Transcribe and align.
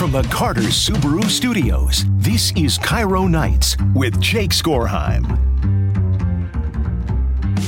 From 0.00 0.12
the 0.12 0.22
Carter 0.22 0.62
Subaru 0.62 1.22
Studios, 1.28 2.06
this 2.20 2.52
is 2.56 2.78
KIRO 2.78 3.28
Nights 3.28 3.76
with 3.94 4.18
Jake 4.18 4.52
Skorheim. 4.52 5.28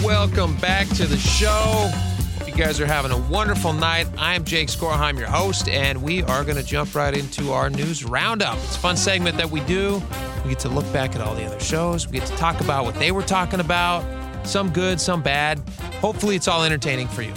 Welcome 0.03 0.57
back 0.57 0.89
to 0.97 1.05
the 1.05 1.19
show. 1.19 1.91
Hope 2.39 2.49
you 2.49 2.55
guys 2.55 2.81
are 2.81 2.87
having 2.87 3.11
a 3.11 3.19
wonderful 3.19 3.75
night. 3.75 4.07
I'm 4.17 4.45
Jake 4.45 4.69
Skorheim, 4.69 5.19
your 5.19 5.29
host, 5.29 5.69
and 5.69 6.03
we 6.03 6.23
are 6.23 6.43
going 6.43 6.57
to 6.57 6.63
jump 6.63 6.95
right 6.95 7.15
into 7.15 7.53
our 7.53 7.69
news 7.69 8.03
roundup. 8.03 8.57
It's 8.61 8.77
a 8.77 8.79
fun 8.79 8.97
segment 8.97 9.37
that 9.37 9.51
we 9.51 9.61
do. 9.67 10.03
We 10.43 10.53
get 10.53 10.59
to 10.61 10.71
look 10.71 10.91
back 10.91 11.15
at 11.15 11.21
all 11.21 11.35
the 11.35 11.45
other 11.45 11.61
shows. 11.61 12.09
We 12.09 12.19
get 12.19 12.27
to 12.29 12.37
talk 12.37 12.63
about 12.63 12.87
what 12.87 12.95
they 12.95 13.13
were 13.13 13.21
talking 13.21 13.61
about, 13.61 14.07
some 14.47 14.71
good, 14.71 15.03
some 15.03 15.21
bad. 15.21 15.59
Hopefully, 16.01 16.37
it's 16.37 16.49
all 16.49 16.65
entertaining 16.65 17.09
for 17.09 17.21
you. 17.21 17.35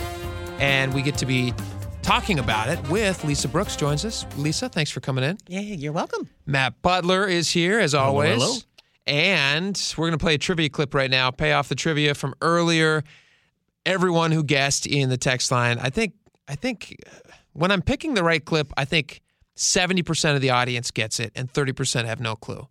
And 0.59 0.93
we 0.93 1.01
get 1.01 1.17
to 1.17 1.25
be 1.25 1.53
talking 2.05 2.37
about 2.37 2.69
it 2.69 2.79
with 2.89 3.23
Lisa 3.23 3.47
Brooks 3.47 3.75
joins 3.75 4.05
us. 4.05 4.27
Lisa, 4.37 4.69
thanks 4.69 4.91
for 4.91 4.99
coming 4.99 5.23
in. 5.23 5.37
Yeah, 5.47 5.61
you're 5.61 5.91
welcome. 5.91 6.29
Matt 6.45 6.79
Butler 6.83 7.25
is 7.25 7.49
here 7.49 7.79
as 7.79 7.95
always. 7.95 8.41
hello. 8.41 8.57
And 9.07 9.93
we're 9.97 10.07
going 10.07 10.17
to 10.17 10.23
play 10.23 10.35
a 10.35 10.37
trivia 10.37 10.69
clip 10.69 10.93
right 10.93 11.09
now, 11.09 11.31
pay 11.31 11.53
off 11.53 11.67
the 11.67 11.73
trivia 11.75 12.13
from 12.13 12.35
earlier. 12.41 13.03
Everyone 13.87 14.31
who 14.31 14.43
guessed 14.43 14.85
in 14.85 15.09
the 15.09 15.17
text 15.17 15.51
line, 15.51 15.79
I 15.79 15.89
think 15.89 16.13
I 16.47 16.53
think 16.55 16.95
uh, 17.07 17.31
when 17.53 17.71
I'm 17.71 17.81
picking 17.81 18.13
the 18.13 18.23
right 18.23 18.43
clip, 18.43 18.71
I 18.77 18.85
think 18.85 19.21
70% 19.55 20.35
of 20.35 20.41
the 20.41 20.51
audience 20.51 20.91
gets 20.91 21.19
it 21.19 21.31
and 21.35 21.51
30% 21.51 22.05
have 22.05 22.19
no 22.19 22.35
clue. 22.35 22.67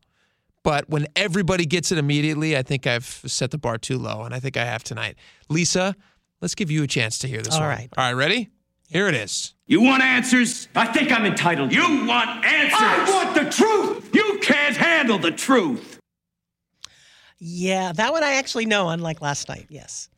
But 0.62 0.88
when 0.88 1.06
everybody 1.16 1.66
gets 1.66 1.90
it 1.90 1.98
immediately, 1.98 2.56
I 2.56 2.62
think 2.62 2.86
I've 2.86 3.04
set 3.04 3.50
the 3.50 3.58
bar 3.58 3.78
too 3.78 3.98
low, 3.98 4.22
and 4.22 4.32
I 4.34 4.38
think 4.40 4.56
I 4.56 4.64
have 4.64 4.82
tonight. 4.84 5.16
Lisa, 5.48 5.94
let's 6.40 6.54
give 6.54 6.70
you 6.70 6.82
a 6.84 6.86
chance 6.86 7.18
to 7.18 7.28
hear 7.28 7.42
this 7.42 7.54
All 7.54 7.60
one. 7.60 7.68
right. 7.68 7.88
All 7.98 8.04
right, 8.04 8.12
ready? 8.12 8.50
Here 8.94 9.08
it 9.08 9.14
is. 9.16 9.52
You 9.66 9.82
want 9.82 10.04
answers? 10.04 10.68
I 10.76 10.86
think 10.86 11.10
I'm 11.10 11.26
entitled. 11.26 11.72
You 11.72 12.06
want 12.06 12.44
answers? 12.44 12.78
I 12.80 13.10
want 13.10 13.34
the 13.34 13.50
truth. 13.50 14.08
You 14.14 14.38
can't 14.40 14.76
handle 14.76 15.18
the 15.18 15.32
truth. 15.32 15.98
Yeah, 17.40 17.90
that 17.92 18.12
one 18.12 18.22
I 18.22 18.34
actually 18.34 18.66
know, 18.66 18.90
unlike 18.90 19.20
last 19.20 19.48
night. 19.48 19.66
Yes. 19.68 20.08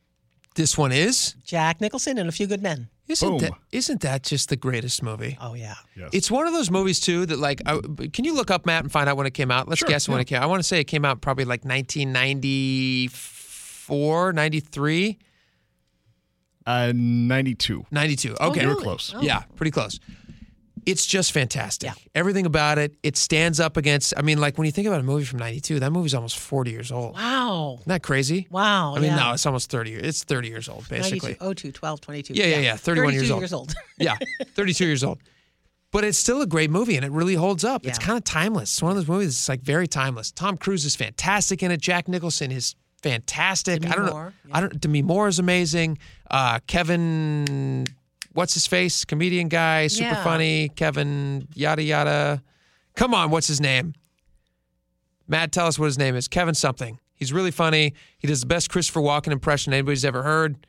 This 0.56 0.76
one 0.76 0.92
is 0.92 1.36
Jack 1.42 1.80
Nicholson 1.80 2.18
and 2.18 2.28
A 2.28 2.32
Few 2.32 2.46
Good 2.46 2.62
Men. 2.62 2.90
Isn't 3.08 3.28
Boom. 3.30 3.38
that 3.38 3.52
isn't 3.72 4.02
that 4.02 4.24
just 4.24 4.50
the 4.50 4.56
greatest 4.56 5.02
movie? 5.02 5.38
Oh, 5.40 5.54
yeah. 5.54 5.76
yes. 5.96 6.10
It's 6.12 6.30
one 6.30 6.46
of 6.46 6.52
those 6.52 6.70
movies 6.70 7.00
too 7.00 7.24
that 7.26 7.38
like 7.38 7.62
I, 7.64 7.78
can 8.12 8.26
you 8.26 8.34
look 8.34 8.50
up 8.50 8.66
Matt 8.66 8.82
and 8.82 8.92
find 8.92 9.08
out 9.08 9.16
when 9.16 9.26
it 9.26 9.32
came 9.32 9.50
out? 9.50 9.68
Let's 9.68 9.78
Sure, 9.78 9.88
guess 9.88 10.06
when 10.06 10.20
it 10.20 10.26
came. 10.26 10.36
Out. 10.36 10.42
I 10.42 10.46
want 10.46 10.58
to 10.60 10.64
say 10.68 10.80
it 10.80 10.84
came 10.84 11.06
out 11.06 11.22
probably 11.22 11.46
like 11.46 11.64
1994, 11.64 14.32
93, 14.34 15.18
Uh, 16.66 16.92
92. 16.94 17.86
92. 17.90 18.36
Okay. 18.40 18.62
You 18.62 18.68
were 18.68 18.76
close. 18.76 19.14
Yeah, 19.20 19.42
pretty 19.54 19.70
close. 19.70 20.00
It's 20.84 21.04
just 21.04 21.32
fantastic. 21.32 21.90
Yeah. 21.90 21.94
Everything 22.14 22.46
about 22.46 22.78
it, 22.78 22.94
it 23.02 23.16
stands 23.16 23.58
up 23.58 23.76
against 23.76 24.14
I 24.16 24.22
mean 24.22 24.38
like 24.38 24.56
when 24.56 24.66
you 24.66 24.72
think 24.72 24.86
about 24.86 25.00
a 25.00 25.02
movie 25.02 25.24
from 25.24 25.40
92, 25.40 25.80
that 25.80 25.90
movie's 25.90 26.14
almost 26.14 26.38
40 26.38 26.70
years 26.70 26.92
old. 26.92 27.14
Wow. 27.14 27.78
Isn't 27.80 27.88
that 27.88 28.02
crazy? 28.04 28.46
Wow. 28.50 28.94
I 28.94 29.00
mean, 29.00 29.10
yeah. 29.10 29.16
no, 29.16 29.32
it's 29.32 29.46
almost 29.46 29.68
30 29.68 29.90
years. 29.90 30.02
It's 30.04 30.24
30 30.24 30.48
years 30.48 30.68
old 30.68 30.88
basically. 30.88 31.36
92, 31.40 31.54
02, 31.54 31.72
12, 31.72 32.00
22. 32.00 32.34
Yeah, 32.34 32.46
yeah, 32.46 32.58
yeah, 32.58 32.76
31 32.76 33.14
years 33.14 33.28
32 33.28 33.34
old. 33.34 33.42
years 33.42 33.52
old. 33.52 33.74
Yeah, 33.98 34.16
32 34.54 34.86
years 34.86 35.02
old. 35.02 35.18
But 35.90 36.04
it's 36.04 36.18
still 36.18 36.42
a 36.42 36.46
great 36.46 36.70
movie 36.70 36.96
and 36.96 37.04
it 37.04 37.10
really 37.10 37.34
holds 37.34 37.64
up. 37.64 37.84
It's 37.86 37.98
kind 37.98 38.18
of 38.18 38.24
timeless. 38.24 38.72
It's 38.74 38.82
one 38.82 38.90
of 38.90 38.96
those 38.96 39.08
movies 39.08 39.28
that's 39.28 39.48
like 39.48 39.62
very 39.62 39.88
timeless. 39.88 40.30
Tom 40.30 40.56
Cruise 40.56 40.84
is 40.84 40.94
fantastic 40.94 41.62
in 41.62 41.70
it. 41.70 41.80
Jack 41.80 42.06
Nicholson 42.06 42.52
is 42.52 42.74
fantastic. 43.10 43.80
Demi 43.82 43.92
I 43.92 43.96
don't 43.96 44.06
know. 44.06 44.12
Moore, 44.12 44.32
I 44.52 44.60
don't 44.60 44.80
Demi 44.80 45.02
Moore 45.02 45.28
is 45.28 45.38
amazing. 45.38 45.98
Uh, 46.30 46.58
Kevin 46.66 47.84
what's 48.32 48.54
his 48.54 48.66
face? 48.66 49.04
Comedian 49.04 49.48
guy, 49.48 49.86
super 49.86 50.10
Yeah. 50.10 50.24
funny. 50.24 50.68
Kevin 50.70 51.48
yada 51.54 51.82
yada. 51.82 52.42
Come 52.94 53.14
on, 53.14 53.30
what's 53.30 53.46
his 53.46 53.60
name? 53.60 53.94
Matt, 55.28 55.52
tell 55.52 55.66
us 55.66 55.78
what 55.78 55.86
his 55.86 55.98
name 55.98 56.14
is. 56.14 56.28
Kevin 56.28 56.54
something. 56.54 56.98
He's 57.14 57.32
really 57.32 57.50
funny. 57.50 57.94
He 58.18 58.26
does 58.28 58.40
the 58.40 58.46
best 58.46 58.70
Christopher 58.70 59.00
Walken 59.00 59.32
impression 59.32 59.72
anybody's 59.72 60.04
ever 60.04 60.22
heard. 60.22 60.66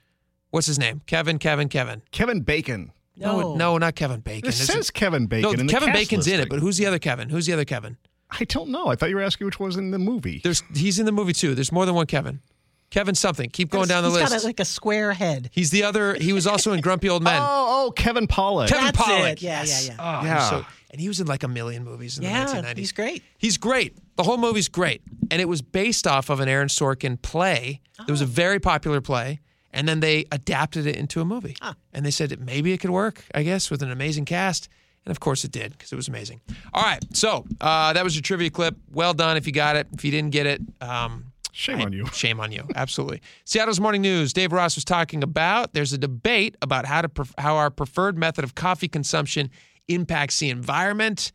What's 0.49 0.65
his 0.67 0.79
name? 0.79 1.01
Kevin, 1.05 1.39
Kevin, 1.39 1.67
Kevin. 1.69 2.01
Kevin 2.11 2.41
Bacon. 2.41 2.91
No, 3.17 3.39
No. 3.41 3.55
no, 3.55 3.77
not 3.77 3.95
Kevin 3.95 4.21
Bacon. 4.21 4.47
It 4.47 4.53
Is 4.53 4.65
says 4.65 4.89
Kevin 4.91 5.27
Bacon. 5.27 5.41
no, 5.43 5.51
in 5.59 5.67
the 5.67 5.73
Kevin 5.73 5.89
cast 5.89 5.99
Bacon's 5.99 6.27
in 6.27 6.39
it, 6.39 6.49
but 6.49 6.59
who's 6.59 6.77
the 6.77 6.85
other 6.85 6.99
Kevin? 6.99 7.29
Who's 7.29 7.45
the 7.47 7.53
other 7.53 7.65
Kevin? 7.65 7.97
I 8.29 8.43
don't 8.45 8.69
know. 8.69 8.87
I 8.87 8.95
thought 8.95 9.09
you 9.09 9.15
were 9.15 9.21
asking 9.21 9.45
which 9.45 9.59
was 9.59 9.77
in 9.77 9.91
the 9.91 9.99
movie. 9.99 10.41
There's 10.43 10.61
he's 10.75 10.99
in 10.99 11.05
the 11.05 11.11
movie 11.11 11.33
too. 11.33 11.55
There's 11.55 11.71
more 11.71 11.85
than 11.85 11.95
one 11.95 12.07
Kevin. 12.07 12.41
Kevin 12.89 13.15
something. 13.15 13.49
Keep 13.49 13.69
going 13.69 13.87
down 13.87 14.03
the 14.03 14.09
He's 14.09 14.19
list. 14.19 14.31
got 14.33 14.43
a, 14.43 14.45
like 14.45 14.59
a 14.61 14.65
square 14.65 15.11
head. 15.11 15.49
he's 15.51 15.71
the 15.71 15.83
other. 15.83 16.13
He 16.15 16.31
was 16.31 16.47
also 16.47 16.71
in 16.71 16.79
Grumpy 16.79 17.09
Old 17.09 17.21
Men. 17.21 17.41
Oh, 17.41 17.87
oh, 17.87 17.91
Kevin 17.91 18.27
Pollak. 18.27 18.69
Kevin 18.69 18.85
That's 18.85 18.97
Pollak. 18.97 19.31
it. 19.33 19.41
Yeah, 19.41 19.59
yes. 19.61 19.87
yeah, 19.87 19.93
yeah. 19.97 20.19
Oh, 20.21 20.25
Yeah. 20.25 20.49
so- 20.49 20.65
and 20.89 21.01
he 21.01 21.09
was 21.09 21.19
in 21.19 21.27
like 21.27 21.43
a 21.43 21.49
million 21.49 21.83
movies 21.83 22.17
in 22.17 22.23
the 22.23 22.29
Yeah, 22.29 22.45
1990s. 22.45 22.77
he's 22.77 22.91
great. 22.93 23.23
He's 23.37 23.57
great. 23.57 23.97
The 24.15 24.23
whole 24.23 24.37
movie's 24.37 24.69
great. 24.69 25.01
And 25.29 25.41
it 25.41 25.49
was 25.49 25.61
based 25.61 26.07
off 26.07 26.29
of 26.29 26.39
an 26.39 26.47
Aaron 26.47 26.69
Sorkin 26.69 27.21
play. 27.21 27.81
It 28.07 28.09
was 28.11 28.21
a 28.21 28.23
Oh. 28.23 28.27
very 28.27 28.59
popular 28.59 29.01
play. 29.01 29.41
And 29.73 29.85
then 29.87 29.99
they 29.99 30.25
adapted 30.31 30.87
it 30.87 30.95
into 30.95 31.19
a 31.19 31.25
movie. 31.25 31.57
And 31.93 32.05
they 32.05 32.09
said 32.09 32.39
maybe 32.39 32.71
it 32.71 32.77
could 32.77 32.89
work, 32.89 33.21
I 33.35 33.43
guess, 33.43 33.69
with 33.69 33.83
an 33.83 33.91
amazing 33.91 34.23
cast. 34.23 34.69
And 35.07 35.11
of 35.11 35.21
course 35.21 35.45
it 35.45 35.53
did 35.53 35.71
because 35.71 35.93
it 35.93 35.95
was 35.95 36.09
amazing. 36.09 36.41
All 36.73 36.83
right. 36.83 36.99
So 37.15 37.45
uh, 37.61 37.93
that 37.93 38.03
was 38.03 38.13
your 38.13 38.23
trivia 38.23 38.49
clip. 38.49 38.75
Well 38.91 39.13
done 39.13 39.37
if 39.37 39.47
you 39.47 39.53
got 39.53 39.77
it. 39.77 39.87
If 39.93 40.03
you 40.03 40.11
didn't 40.11 40.31
get 40.31 40.45
it, 40.45 40.61
um, 40.81 41.31
Shame 41.53 41.81
on 41.81 41.93
you. 41.93 42.05
Shame 42.13 42.41
on 42.41 42.51
you. 42.51 42.65
Absolutely. 42.75 43.21
Seattle's 43.45 43.79
Morning 43.79 44.01
News. 44.01 44.33
Dave 44.33 44.51
Ross 44.51 44.75
was 44.75 44.83
talking 44.83 45.23
about 45.23 45.73
there's 45.73 45.93
a 45.93 45.97
debate 45.97 46.57
about 46.61 46.85
how 46.85 47.01
to 47.01 47.07
pref- 47.07 47.33
how 47.37 47.55
our 47.55 47.71
preferred 47.71 48.17
method 48.17 48.43
of 48.43 48.53
coffee 48.53 48.89
consumption 48.89 49.49
impacts 49.87 50.39
the 50.39 50.49
environment. 50.49 51.31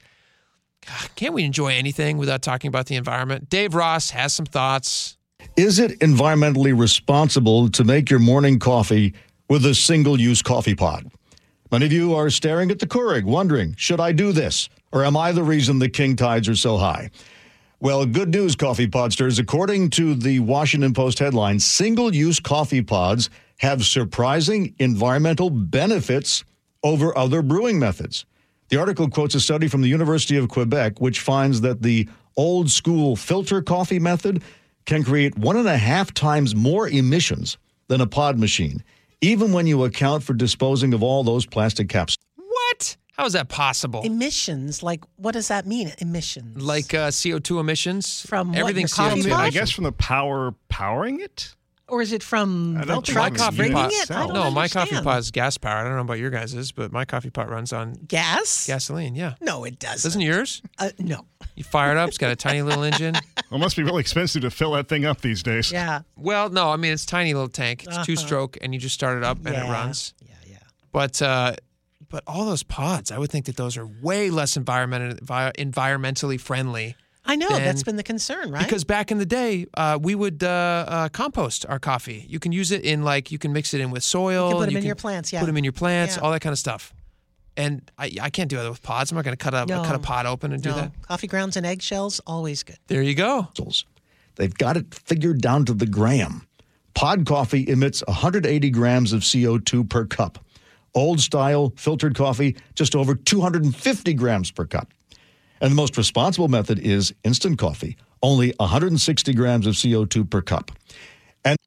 God, 0.86 1.14
can't 1.16 1.32
we 1.32 1.44
enjoy 1.44 1.68
anything 1.68 2.18
without 2.18 2.42
talking 2.42 2.68
about 2.68 2.86
the 2.86 2.96
environment? 2.96 3.48
Dave 3.48 3.74
Ross 3.74 4.10
has 4.10 4.34
some 4.34 4.46
thoughts. 4.46 5.16
Is 5.56 5.78
it 5.78 5.98
environmentally 6.00 6.78
responsible 6.78 7.70
to 7.70 7.82
make 7.82 8.10
your 8.10 8.20
morning 8.20 8.58
coffee 8.58 9.14
with 9.48 9.64
a 9.64 9.74
single 9.74 10.20
use 10.20 10.42
coffee 10.42 10.74
pot? 10.74 11.04
Many 11.72 11.86
of 11.86 11.92
you 11.92 12.14
are 12.14 12.28
staring 12.28 12.70
at 12.70 12.80
the 12.80 12.86
Keurig, 12.86 13.24
wondering, 13.24 13.74
should 13.78 13.98
I 13.98 14.12
do 14.12 14.32
this? 14.32 14.68
Or 14.92 15.06
am 15.06 15.16
I 15.16 15.32
the 15.32 15.42
reason 15.42 15.78
the 15.78 15.88
king 15.88 16.16
tides 16.16 16.46
are 16.46 16.54
so 16.54 16.76
high? 16.76 17.08
Well, 17.80 18.04
good 18.04 18.28
news, 18.28 18.54
coffee 18.54 18.86
podsters. 18.86 19.38
According 19.38 19.88
to 19.92 20.14
the 20.14 20.40
Washington 20.40 20.92
Post 20.92 21.18
headline, 21.18 21.58
single 21.58 22.14
use 22.14 22.38
coffee 22.40 22.82
pods 22.82 23.30
have 23.60 23.86
surprising 23.86 24.74
environmental 24.80 25.48
benefits 25.48 26.44
over 26.82 27.16
other 27.16 27.40
brewing 27.40 27.78
methods. 27.78 28.26
The 28.68 28.78
article 28.78 29.08
quotes 29.08 29.34
a 29.34 29.40
study 29.40 29.66
from 29.66 29.80
the 29.80 29.88
University 29.88 30.36
of 30.36 30.50
Quebec, 30.50 31.00
which 31.00 31.20
finds 31.20 31.62
that 31.62 31.80
the 31.80 32.06
old 32.36 32.70
school 32.70 33.16
filter 33.16 33.62
coffee 33.62 33.98
method 33.98 34.42
can 34.84 35.02
create 35.02 35.38
one 35.38 35.56
and 35.56 35.68
a 35.68 35.78
half 35.78 36.12
times 36.12 36.54
more 36.54 36.86
emissions 36.86 37.56
than 37.88 38.02
a 38.02 38.06
pod 38.06 38.38
machine, 38.38 38.84
even 39.22 39.52
when 39.52 39.66
you 39.66 39.84
account 39.84 40.22
for 40.22 40.34
disposing 40.34 40.92
of 40.92 41.02
all 41.02 41.24
those 41.24 41.46
plastic 41.46 41.88
caps. 41.88 42.16
What? 42.36 42.96
How 43.16 43.24
is 43.26 43.32
that 43.34 43.48
possible? 43.48 44.02
Emissions, 44.02 44.82
like 44.82 45.04
what 45.16 45.32
does 45.32 45.48
that 45.48 45.66
mean? 45.66 45.92
Emissions. 45.98 46.60
like 46.62 46.92
uh, 46.94 47.08
CO2 47.08 47.60
emissions? 47.60 48.22
From 48.26 48.48
what, 48.48 48.58
everything 48.58 48.82
your 48.82 48.88
coffee 48.88 49.22
CO2. 49.22 49.30
pot? 49.30 49.40
I 49.40 49.50
guess 49.50 49.70
from 49.70 49.84
the 49.84 49.92
power 49.92 50.54
powering 50.68 51.20
it. 51.20 51.54
or 51.88 52.00
is 52.00 52.12
it 52.12 52.22
from 52.22 52.78
I 52.78 52.84
don't 52.84 53.04
the 53.04 53.12
think 53.12 53.18
my 53.18 53.30
coffee 53.30 53.56
bringing 53.58 53.76
pot. 53.76 53.92
it? 53.92 54.10
I 54.10 54.20
don't 54.26 54.32
no, 54.32 54.50
my 54.50 54.66
coffee 54.68 55.00
pot 55.02 55.18
is 55.18 55.30
gas 55.30 55.58
powered. 55.58 55.80
I 55.84 55.88
don't 55.88 55.96
know 55.96 56.00
about 56.02 56.18
your 56.18 56.30
guys's, 56.30 56.72
but 56.72 56.90
my 56.90 57.04
coffee 57.04 57.30
pot 57.30 57.50
runs 57.50 57.72
on 57.72 57.92
Gas? 58.08 58.66
gasoline. 58.66 59.14
Yeah. 59.14 59.34
No, 59.42 59.64
it 59.64 59.78
doesn't. 59.78 60.02
Doesn't 60.08 60.20
yours? 60.22 60.62
Uh, 60.78 60.90
no. 60.98 61.26
You 61.54 61.64
fire 61.64 61.90
it 61.92 61.98
up. 61.98 62.08
It's 62.08 62.18
got 62.18 62.30
a 62.32 62.36
tiny 62.36 62.62
little 62.62 62.82
engine. 62.82 63.14
Well, 63.50 63.60
it 63.60 63.64
must 63.64 63.76
be 63.76 63.82
really 63.82 64.00
expensive 64.00 64.40
to 64.42 64.50
fill 64.50 64.72
that 64.72 64.88
thing 64.88 65.04
up 65.04 65.20
these 65.20 65.42
days. 65.42 65.70
Yeah. 65.70 66.00
Well, 66.16 66.48
no, 66.48 66.70
I 66.70 66.76
mean 66.76 66.90
it's 66.94 67.04
a 67.04 67.06
tiny 67.06 67.34
little 67.34 67.50
tank. 67.50 67.84
It's 67.86 68.06
two 68.06 68.16
stroke, 68.16 68.56
and 68.62 68.72
you 68.72 68.80
just 68.80 68.94
start 68.94 69.18
it 69.18 69.24
up 69.24 69.36
and 69.44 69.48
it 69.48 69.56
Uh-huh. 69.56 69.66
Yeah. 69.66 69.72
runs. 69.72 70.14
Yeah, 70.26 70.34
yeah. 70.48 70.56
But 70.90 71.20
uh, 71.20 71.56
but 72.08 72.22
all 72.26 72.46
those 72.46 72.62
pods, 72.62 73.10
I 73.10 73.18
would 73.18 73.30
think 73.30 73.44
that 73.44 73.56
those 73.56 73.76
are 73.76 73.86
way 74.00 74.30
less 74.30 74.56
environment, 74.56 75.20
envi- 75.22 75.52
environmentally 75.56 76.40
friendly. 76.40 76.96
I 77.26 77.36
know 77.36 77.50
Then- 77.50 77.62
that's 77.64 77.82
been 77.82 77.96
the 77.96 78.02
concern, 78.02 78.50
right? 78.52 78.64
Because 78.64 78.84
back 78.84 79.10
in 79.12 79.18
the 79.18 79.26
day, 79.26 79.66
uh, 79.74 79.98
we 80.00 80.14
would 80.14 80.42
uh, 80.42 80.46
uh, 80.88 81.08
compost 81.10 81.66
our 81.68 81.78
coffee. 81.78 82.24
You 82.26 82.38
can 82.40 82.52
use 82.52 82.70
it 82.72 82.82
in 82.86 83.02
like 83.04 83.30
you 83.30 83.38
can 83.38 83.52
mix 83.52 83.74
it 83.74 83.82
in 83.82 83.90
with 83.90 84.02
soil. 84.02 84.46
You 84.46 84.50
can 84.54 84.58
put 84.60 84.62
'em 84.70 84.76
and 84.76 84.78
in 84.78 84.84
your 84.86 84.94
plants, 84.94 85.30
yeah. 85.30 85.40
Put 85.40 85.46
them 85.46 85.58
in 85.58 85.64
your 85.64 85.74
plants, 85.74 86.16
Yeah. 86.16 86.22
all 86.22 86.30
that 86.32 86.40
kind 86.40 86.54
of 86.54 86.58
stuff. 86.58 86.94
And 87.56 87.90
I, 87.98 88.10
I 88.20 88.30
can't 88.30 88.48
do 88.48 88.56
that 88.56 88.68
with 88.68 88.82
pods. 88.82 89.10
I'm 89.10 89.16
not 89.16 89.24
going 89.24 89.36
to 89.36 89.42
cut 89.42 89.52
a 89.54 89.66
No. 89.66 89.82
cut 89.84 89.94
a 89.94 89.98
pod 89.98 90.24
open 90.26 90.52
and 90.52 90.62
do 90.62 90.70
no, 90.70 90.76
that. 90.76 91.02
coffee 91.02 91.26
grounds 91.26 91.56
and 91.56 91.66
eggshells 91.66 92.20
always 92.26 92.62
good. 92.62 92.78
There 92.86 93.02
you 93.02 93.14
go. 93.14 93.48
They've 94.36 94.54
got 94.54 94.76
it 94.78 94.94
figured 94.94 95.40
down 95.42 95.66
to 95.66 95.74
the 95.74 95.86
gram. 95.86 96.46
Pod 96.94 97.26
coffee 97.26 97.68
emits 97.68 98.02
180 98.06 98.70
grams 98.70 99.12
of 99.12 99.20
CO2 99.20 99.88
per 99.88 100.06
cup. 100.06 100.38
Old 100.94 101.20
style 101.20 101.72
filtered 101.76 102.14
coffee, 102.14 102.56
just 102.74 102.94
over 102.94 103.14
250 103.14 104.14
grams 104.14 104.50
per 104.50 104.64
cup. 104.66 104.88
And 105.60 105.70
the 105.70 105.74
most 105.76 105.96
responsible 105.96 106.48
method 106.48 106.78
is 106.78 107.14
instant 107.24 107.58
coffee, 107.58 107.96
only 108.22 108.52
160 108.58 109.32
grams 109.34 109.66
of 109.66 109.74
CO2 109.74 110.28
per 110.28 110.42
cup. 110.42 110.70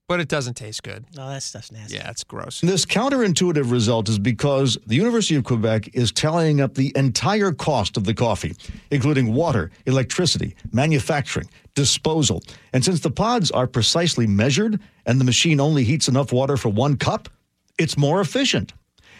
But 0.08 0.20
it 0.20 0.28
doesn't 0.28 0.54
taste 0.54 0.84
good. 0.84 1.06
No, 1.16 1.30
that 1.30 1.42
stuff's 1.42 1.72
nasty. 1.72 1.96
Yeah, 1.96 2.10
it's 2.10 2.24
gross. 2.24 2.62
This 2.62 2.86
counterintuitive 2.86 3.72
result 3.72 4.08
is 4.08 4.20
because 4.20 4.78
the 4.86 4.96
University 4.96 5.36
of 5.36 5.44
Quebec 5.44 5.96
is 5.96 6.12
tallying 6.12 6.62
up 6.62 6.76
the 6.76 6.94
entire 6.96 7.52
cost 7.52 7.98
of 7.98 8.04
the 8.04 8.14
coffee, 8.14 8.56
including 8.92 9.34
water, 9.34 9.72
electricity, 9.86 10.56
manufacturing, 10.72 11.50
disposal. 11.74 12.44
And 12.72 12.86
since 12.86 13.00
the 13.00 13.10
pods 13.10 13.50
are 13.52 13.68
precisely 13.68 14.28
measured 14.28 14.80
and 15.06 15.20
the 15.20 15.26
machine 15.26 15.60
only 15.60 15.84
heats 15.84 16.08
enough 16.08 16.32
water 16.32 16.56
for 16.56 16.70
one 16.70 16.98
cup, 16.98 17.30
it's 17.80 17.98
more 17.98 18.22
efficient. 18.22 18.74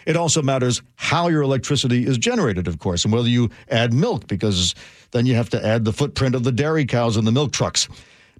It 0.06 0.16
also 0.16 0.40
matters 0.40 0.82
how 0.94 1.26
your 1.26 1.42
electricity 1.42 2.06
is 2.06 2.16
generated, 2.16 2.68
of 2.68 2.78
course, 2.78 3.04
and 3.04 3.12
whether 3.12 3.28
you 3.28 3.50
add 3.68 3.92
milk, 3.92 4.28
because 4.28 4.76
then 5.10 5.26
you 5.26 5.34
have 5.34 5.50
to 5.50 5.66
add 5.66 5.84
the 5.84 5.92
footprint 5.92 6.36
of 6.36 6.44
the 6.44 6.52
dairy 6.52 6.86
cows 6.86 7.16
and 7.16 7.26
the 7.26 7.32
milk 7.32 7.52
trucks. 7.52 7.88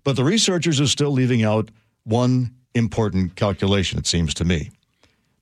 But 0.04 0.14
the 0.14 0.22
researchers 0.22 0.80
are 0.80 0.86
still 0.86 1.10
leaving 1.10 1.42
out 1.42 1.70
one 2.06 2.54
important 2.74 3.34
calculation, 3.34 3.98
it 3.98 4.06
seems 4.06 4.32
to 4.34 4.44
me. 4.44 4.70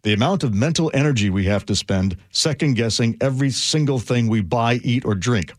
The 0.03 0.13
amount 0.13 0.45
of 0.45 0.53
mental 0.53 0.91
energy 0.93 1.31
we 1.31 1.45
have 1.45 1.65
to 1.67 1.75
spend 1.75 2.17
second 2.31 2.75
guessing 2.75 3.17
every 3.21 3.51
single 3.51 3.99
thing 3.99 4.29
we 4.29 4.41
buy, 4.41 4.75
eat, 4.83 5.05
or 5.05 5.15
drink. 5.15 5.53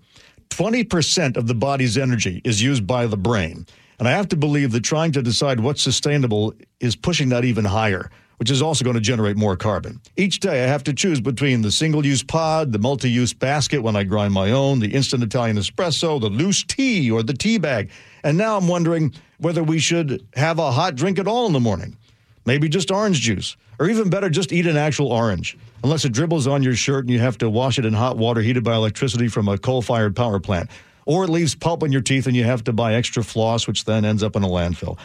20% 0.50 1.38
of 1.38 1.48
the 1.48 1.56
body's 1.56 1.98
energy 1.98 2.42
is 2.44 2.62
used 2.62 2.86
by 2.86 3.08
the 3.08 3.18
brain. 3.18 3.66
And 4.00 4.08
I 4.08 4.12
have 4.12 4.28
to 4.30 4.36
believe 4.36 4.72
that 4.72 4.84
trying 4.84 5.12
to 5.14 5.22
decide 5.22 5.60
what's 5.60 5.82
sustainable 5.82 6.54
is 6.80 6.96
pushing 6.96 7.30
that 7.30 7.46
even 7.46 7.66
higher, 7.66 8.12
which 8.38 8.52
is 8.52 8.62
also 8.62 8.84
going 8.84 8.96
to 8.96 9.02
generate 9.02 9.38
more 9.38 9.56
carbon. 9.56 10.02
Each 10.18 10.40
day 10.40 10.64
I 10.64 10.68
have 10.68 10.84
to 10.84 10.94
choose 10.94 11.22
between 11.22 11.62
the 11.62 11.72
single 11.72 12.06
use 12.06 12.24
pod, 12.24 12.72
the 12.72 12.80
multi 12.80 13.10
use 13.10 13.34
basket 13.34 13.82
when 13.82 13.96
I 13.96 14.04
grind 14.04 14.34
my 14.34 14.52
own, 14.52 14.80
the 14.80 14.94
instant 14.94 15.24
Italian 15.24 15.58
espresso, 15.58 16.20
the 16.20 16.30
loose 16.30 16.64
tea, 16.64 17.10
or 17.10 17.24
the 17.24 17.34
tea 17.34 17.58
bag. 17.58 17.90
And 18.24 18.38
now 18.38 18.58
I'm 18.58 18.68
wondering 18.68 19.14
whether 19.40 19.64
we 19.64 19.80
should 19.80 20.26
have 20.36 20.60
a 20.60 20.72
hot 20.72 20.96
drink 20.96 21.20
at 21.20 21.28
all 21.28 21.46
in 21.46 21.54
the 21.54 21.60
morning. 21.60 21.98
Maybe 22.46 22.70
just 22.70 22.92
orange 22.92 23.22
juice. 23.22 23.58
Or 23.80 23.90
even 23.90 24.10
better, 24.10 24.30
just 24.30 24.54
eat 24.54 24.68
an 24.68 24.78
actual 24.78 25.12
orange. 25.12 25.58
Unless 25.84 26.06
it 26.06 26.14
dribbles 26.14 26.48
on 26.48 26.64
your 26.64 26.76
shirt 26.76 27.04
and 27.04 27.14
you 27.14 27.20
have 27.20 27.38
to 27.40 27.50
wash 27.50 27.78
it 27.78 27.86
in 27.86 27.94
hot 27.94 28.18
water 28.18 28.42
heated 28.42 28.64
by 28.64 28.76
electricity 28.76 29.28
from 29.28 29.48
a 29.48 29.58
coal 29.58 29.82
fired 29.82 30.16
power 30.16 30.40
plant. 30.40 30.70
Or 31.06 31.26
it 31.26 31.30
leaves 31.30 31.56
pulp 31.56 31.84
in 31.84 31.92
your 31.92 32.02
teeth 32.02 32.26
and 32.26 32.36
you 32.36 32.44
have 32.46 32.64
to 32.64 32.74
buy 32.74 32.94
extra 32.94 33.24
floss, 33.24 33.68
which 33.68 33.86
then 33.86 34.06
ends 34.06 34.24
up 34.24 34.36
in 34.36 34.44
a 34.44 34.48
landfill. 34.48 34.98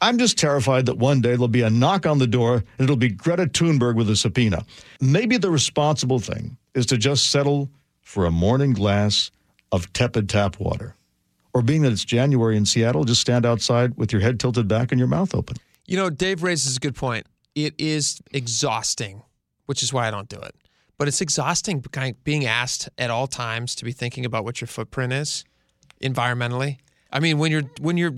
I'm 0.00 0.18
just 0.18 0.36
terrified 0.36 0.86
that 0.86 0.98
one 0.98 1.20
day 1.20 1.30
there'll 1.30 1.48
be 1.48 1.62
a 1.62 1.70
knock 1.70 2.04
on 2.04 2.18
the 2.18 2.26
door 2.26 2.56
and 2.56 2.84
it'll 2.84 2.96
be 2.96 3.08
Greta 3.08 3.46
Thunberg 3.46 3.94
with 3.94 4.10
a 4.10 4.16
subpoena. 4.16 4.66
Maybe 5.00 5.38
the 5.38 5.50
responsible 5.50 6.18
thing 6.18 6.58
is 6.74 6.84
to 6.86 6.98
just 6.98 7.30
settle 7.30 7.70
for 8.02 8.26
a 8.26 8.30
morning 8.30 8.72
glass 8.72 9.30
of 9.72 9.92
tepid 9.92 10.28
tap 10.28 10.60
water. 10.60 10.95
Or 11.56 11.62
being 11.62 11.80
that 11.82 11.92
it's 11.92 12.04
January 12.04 12.54
in 12.54 12.66
Seattle, 12.66 13.04
just 13.04 13.22
stand 13.22 13.46
outside 13.46 13.96
with 13.96 14.12
your 14.12 14.20
head 14.20 14.38
tilted 14.38 14.68
back 14.68 14.92
and 14.92 14.98
your 14.98 15.08
mouth 15.08 15.34
open. 15.34 15.56
You 15.86 15.96
know, 15.96 16.10
Dave 16.10 16.42
raises 16.42 16.76
a 16.76 16.80
good 16.80 16.94
point. 16.94 17.26
It 17.54 17.72
is 17.78 18.20
exhausting, 18.30 19.22
which 19.64 19.82
is 19.82 19.90
why 19.90 20.06
I 20.06 20.10
don't 20.10 20.28
do 20.28 20.36
it. 20.36 20.54
But 20.98 21.08
it's 21.08 21.22
exhausting 21.22 21.82
being 22.24 22.44
asked 22.44 22.90
at 22.98 23.08
all 23.08 23.26
times 23.26 23.74
to 23.76 23.86
be 23.86 23.92
thinking 23.92 24.26
about 24.26 24.44
what 24.44 24.60
your 24.60 24.68
footprint 24.68 25.14
is 25.14 25.44
environmentally. 26.02 26.76
I 27.10 27.20
mean, 27.20 27.38
when 27.38 27.50
you're 27.50 27.70
when 27.80 27.96
you're 27.96 28.16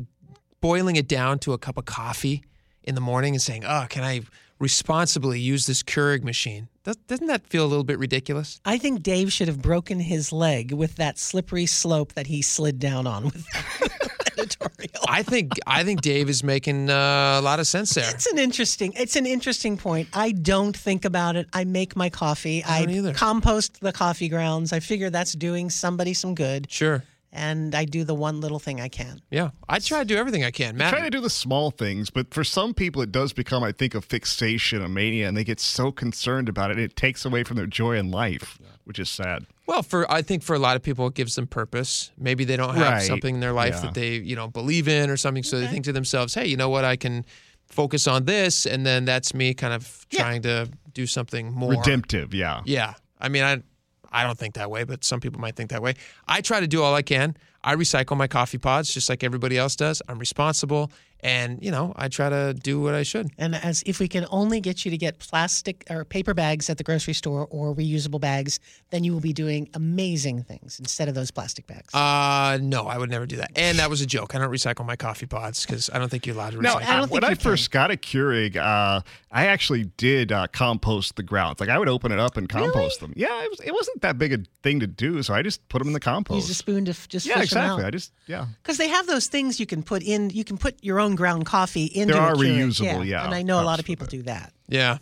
boiling 0.61 0.97
it 0.97 1.07
down 1.07 1.39
to 1.39 1.53
a 1.53 1.59
cup 1.59 1.79
of 1.79 1.85
coffee 1.85 2.43
in 2.83 2.97
the 2.97 3.01
morning 3.01 3.35
and 3.37 3.41
saying, 3.41 3.63
"Oh, 3.65 3.87
can 3.89 4.03
I 4.03 4.23
responsibly 4.59 5.41
use 5.41 5.67
this 5.67 5.83
Keurig 5.83 6.23
machine?" 6.25 6.69
Does, 6.85 6.97
doesn't 7.07 7.27
that 7.27 7.47
feel 7.47 7.65
a 7.65 7.69
little 7.69 7.85
bit 7.85 7.99
ridiculous? 7.99 8.61
I 8.65 8.79
think 8.79 9.03
Dave 9.03 9.31
should 9.33 9.49
have 9.49 9.61
broken 9.61 10.01
his 10.01 10.33
leg 10.33 10.73
with 10.73 10.97
that 10.97 11.19
slippery 11.19 11.67
slope 11.67 12.15
that 12.15 12.27
he 12.27 12.41
slid 12.41 12.79
down 12.79 13.07
on 13.07 13.25
with 13.25 13.45
that 13.51 14.29
editorial. 14.39 15.05
I 15.09 15.23
think 15.23 15.53
I 15.67 15.85
think 15.85 16.01
Dave 16.01 16.29
is 16.31 16.43
making 16.43 16.89
uh, 16.89 17.37
a 17.39 17.43
lot 17.43 17.61
of 17.61 17.67
sense 17.67 17.93
there. 17.95 18.09
It's 18.11 18.27
an 18.27 18.39
interesting. 18.39 18.93
It's 18.97 19.17
an 19.17 19.27
interesting 19.27 19.77
point. 19.77 20.09
I 20.15 20.33
don't 20.33 20.77
think 20.77 21.05
about 21.05 21.37
it. 21.37 21.47
I 21.53 21.65
make 21.65 21.95
my 21.97 22.09
coffee. 22.09 22.65
I 22.65 22.85
don't 22.87 22.95
either. 22.95 23.13
compost 23.15 23.81
the 23.81 23.93
coffee 23.93 24.29
grounds. 24.29 24.73
I 24.73 24.81
figure 24.81 25.11
that's 25.11 25.33
doing 25.33 25.69
somebody 25.71 26.15
some 26.15 26.35
good, 26.35 26.71
Sure. 26.71 27.05
And 27.33 27.75
I 27.75 27.85
do 27.85 28.05
the 28.05 28.15
one 28.15 28.41
little 28.41 28.59
thing 28.59 28.81
I 28.81 28.89
can. 28.89 29.21
Yeah, 29.31 29.51
I 29.69 29.79
try 29.79 29.99
to 30.01 30.05
do 30.05 30.17
everything 30.17 30.45
I 30.45 30.51
can. 30.51 30.77
Matt, 30.77 30.93
Try 30.93 31.03
to 31.03 31.11
do 31.11 31.21
the 31.21 31.31
small 31.31 31.71
things, 31.71 32.11
but 32.11 32.33
for 32.33 32.45
some 32.45 32.75
people, 32.75 33.03
it 33.03 33.13
does 33.13 33.33
become, 33.33 33.63
I 33.63 33.73
think, 33.73 33.95
a 33.95 34.01
fixation, 34.01 34.83
a 34.83 34.89
mania, 34.89 35.29
and 35.29 35.37
they 35.37 35.45
get 35.45 35.61
so 35.61 35.93
concerned 35.93 36.49
about 36.49 36.71
it, 36.71 36.79
it 36.79 36.97
takes 36.97 37.25
away 37.25 37.45
from 37.45 37.57
their 37.57 37.67
joy 37.67 37.97
in 37.97 38.11
life, 38.11 38.59
which 38.85 38.99
is 38.99 39.09
sad. 39.11 39.47
Well, 39.67 39.83
for 39.83 40.11
I 40.11 40.23
think 40.23 40.43
for 40.43 40.55
a 40.55 40.59
lot 40.59 40.77
of 40.77 40.83
people, 40.83 41.07
it 41.09 41.15
gives 41.15 41.35
them 41.35 41.47
purpose. 41.47 42.11
Maybe 42.17 42.45
they 42.45 42.57
don't 42.57 42.75
have 42.75 42.93
Right. 42.95 43.03
something 43.07 43.35
in 43.35 43.41
their 43.41 43.53
life 43.53 43.75
Yeah. 43.75 43.81
that 43.83 43.95
they 43.95 44.15
you 44.17 44.35
know 44.35 44.49
believe 44.49 44.89
in 44.89 45.11
or 45.11 45.17
something, 45.19 45.43
so 45.43 45.61
they 45.61 45.67
think 45.67 45.85
to 45.85 45.93
themselves, 45.93 46.33
"Hey, 46.35 46.47
you 46.47 46.57
know 46.57 46.71
what? 46.71 46.85
I 46.87 46.97
can 46.97 47.27
focus 47.67 48.07
on 48.07 48.25
this," 48.25 48.65
and 48.65 48.87
then 48.87 49.05
that's 49.05 49.35
me 49.35 49.53
kind 49.53 49.75
of 49.75 50.07
trying 50.09 50.41
to 50.43 50.71
do 50.95 51.07
something 51.07 51.53
more 51.53 51.73
Redemptive, 51.73 52.33
yeah. 52.33 52.63
Yeah, 52.65 52.95
I 53.21 53.29
mean, 53.29 53.43
I 53.45 53.63
I 54.11 54.25
don't 54.25 54.39
think 54.39 54.55
that 54.55 54.71
way, 54.71 54.85
but 54.85 55.05
some 55.05 55.21
people 55.21 55.41
might 55.41 55.57
think 55.57 55.71
that 55.71 55.83
way. 55.83 55.95
I 56.27 56.41
try 56.41 56.61
to 56.61 56.67
do 56.67 56.83
all 56.83 56.95
I 56.95 57.03
can. 57.03 57.37
I 57.63 57.75
recycle 57.75 58.17
my 58.17 58.27
coffee 58.27 58.59
pods 58.59 58.93
just 58.93 59.09
like 59.09 59.23
everybody 59.25 59.59
else 59.59 59.77
does. 59.77 60.01
I'm 60.09 60.19
responsible, 60.19 60.91
and 61.21 61.63
you 61.63 61.71
know, 61.71 61.93
I 61.97 62.09
try 62.09 62.29
to 62.29 62.55
do 62.55 62.81
what 62.81 62.95
I 62.95 63.03
should. 63.03 63.31
And 63.39 63.55
as 63.55 63.83
if 63.87 63.99
we 63.99 64.09
can 64.09 64.27
only 64.31 64.61
get 64.61 64.85
you 64.85 64.91
to 64.91 64.97
get 64.97 65.19
plastic 65.19 65.85
or 65.91 66.05
paper 66.05 66.35
bags 66.35 66.71
at 66.71 66.79
the 66.79 66.85
grocery 66.85 67.15
store 67.15 67.47
or 67.51 67.75
reusable 67.75 68.21
bags, 68.21 68.61
then 68.91 69.05
you 69.05 69.13
will 69.13 69.21
be 69.21 69.33
doing 69.33 69.69
amazing 69.75 70.43
things 70.43 70.79
instead 70.79 71.09
of 71.09 71.15
those 71.15 71.31
plastic 71.31 71.67
bags. 71.67 71.95
Uh, 71.95 72.59
no, 72.61 72.87
I 72.87 72.99
would 72.99 73.11
never 73.11 73.27
do 73.27 73.37
that. 73.37 73.53
And 73.57 73.79
that 73.79 73.91
was 73.91 74.01
a 74.01 74.07
joke. 74.07 74.35
I 74.35 74.39
don't 74.39 74.51
recycle 74.51 74.87
my 74.87 74.97
coffee 74.97 75.27
pods 75.27 75.67
because 75.67 75.91
I 75.93 75.99
don't 75.99 76.09
think 76.09 76.27
you're 76.27 76.37
allowed 76.37 76.53
to 76.53 76.59
recycle. 76.59 76.63
Now, 76.63 76.77
I 76.77 76.97
don't 76.99 77.11
when 77.11 77.25
I 77.25 77.31
you 77.31 77.37
can. 77.37 77.43
first 77.43 77.71
got 77.71 77.91
a 77.91 77.97
Keurig, 77.97 78.57
uh, 78.57 79.01
I 79.31 79.47
actually 79.47 79.85
did 79.97 80.33
uh, 80.33 80.47
compost 80.53 81.17
the 81.17 81.23
grounds. 81.23 81.61
Like 81.61 81.69
I 81.69 81.79
would 81.79 81.89
open 81.89 82.13
it 82.13 82.19
up 82.19 82.37
and 82.37 82.49
compost 82.49 83.01
them. 83.01 83.13
Yeah, 83.17 83.43
it, 83.43 83.51
was, 83.51 83.61
it 83.61 83.73
wasn't 83.73 84.01
that 84.03 84.19
big 84.19 84.33
a 84.33 84.39
thing 84.63 84.81
to 84.81 84.87
do, 84.87 85.23
so 85.23 85.35
I 85.35 85.43
just 85.43 85.69
put 85.69 85.79
them 85.79 85.89
in 85.89 85.93
the 85.93 86.01
compost. 86.01 86.49
Use 86.49 86.51
a 86.51 86.55
spoon 86.55 86.85
to 86.87 86.91
f- 86.91 87.09
just 87.09 87.27
yeah, 87.27 87.41
fish 87.41 87.51
them 87.51 87.65
exactly. 87.65 87.85
out. 87.85 87.89
I 87.89 87.91
just 87.91 88.13
yeah. 88.27 88.47
Because 88.63 88.79
they 88.79 88.89
have 88.89 89.07
those 89.07 89.27
things 89.27 89.61
you 89.61 89.67
can 89.67 89.83
put 89.83 90.03
in. 90.03 90.31
You 90.31 90.45
can 90.45 90.57
put 90.59 90.83
your 90.83 91.01
own 91.01 91.08
ground 91.17 91.47
coffee 91.47 91.87
into. 91.87 92.15
There 92.15 92.23
a 92.23 92.27
are 92.27 92.35
Keurig. 92.35 92.59
reusable, 92.69 93.07
yeah, 93.07 93.25
And 93.25 93.35
I 93.35 93.43
know 93.43 93.61
a 93.61 93.65
lot 93.65 93.79
of 93.79 93.85
people 93.85 94.07
do 94.07 94.23
that. 94.23 94.53
Yeah. 94.69 94.99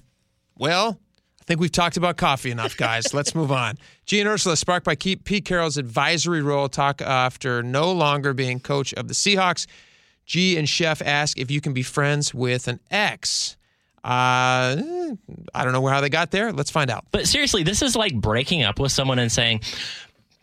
Well, 0.59 0.99
I 1.41 1.45
think 1.45 1.61
we've 1.61 1.71
talked 1.73 1.97
about 1.97 2.17
coffee 2.17 2.51
enough, 2.51 2.77
guys. 2.77 3.13
Let's 3.15 3.35
move 3.35 3.53
on. 3.53 3.77
Gee 4.07 4.21
and 4.21 4.29
Ursula, 4.29 4.57
sparked 4.57 4.85
by 4.87 4.95
Keep 4.95 5.25
Pete 5.25 5.45
Carroll's 5.45 5.77
advisory 5.77 6.43
role, 6.43 6.69
talk 6.69 7.01
after 7.03 7.63
no 7.63 7.93
longer 7.93 8.33
being 8.35 8.59
coach 8.61 8.93
of 8.95 9.09
the 9.09 9.15
Seahawks. 9.15 9.67
G 10.25 10.57
and 10.57 10.69
Chef 10.69 11.01
ask 11.03 11.39
if 11.39 11.51
you 11.51 11.61
can 11.61 11.73
be 11.73 11.83
friends 11.83 12.35
with 12.35 12.67
an 12.69 12.81
ex. 12.91 13.57
Uh, 14.03 14.77
I 15.55 15.65
don't 15.65 15.73
know 15.73 15.85
how 15.87 16.01
they 16.01 16.09
got 16.09 16.31
there. 16.31 16.53
Let's 16.53 16.71
find 16.71 16.91
out. 16.91 17.05
But 17.11 17.27
seriously, 17.27 17.65
this 17.65 17.83
is 17.83 17.97
like 17.97 18.15
breaking 18.15 18.63
up 18.63 18.79
with 18.79 18.93
someone 18.93 19.19
and 19.19 19.31
saying, 19.31 19.63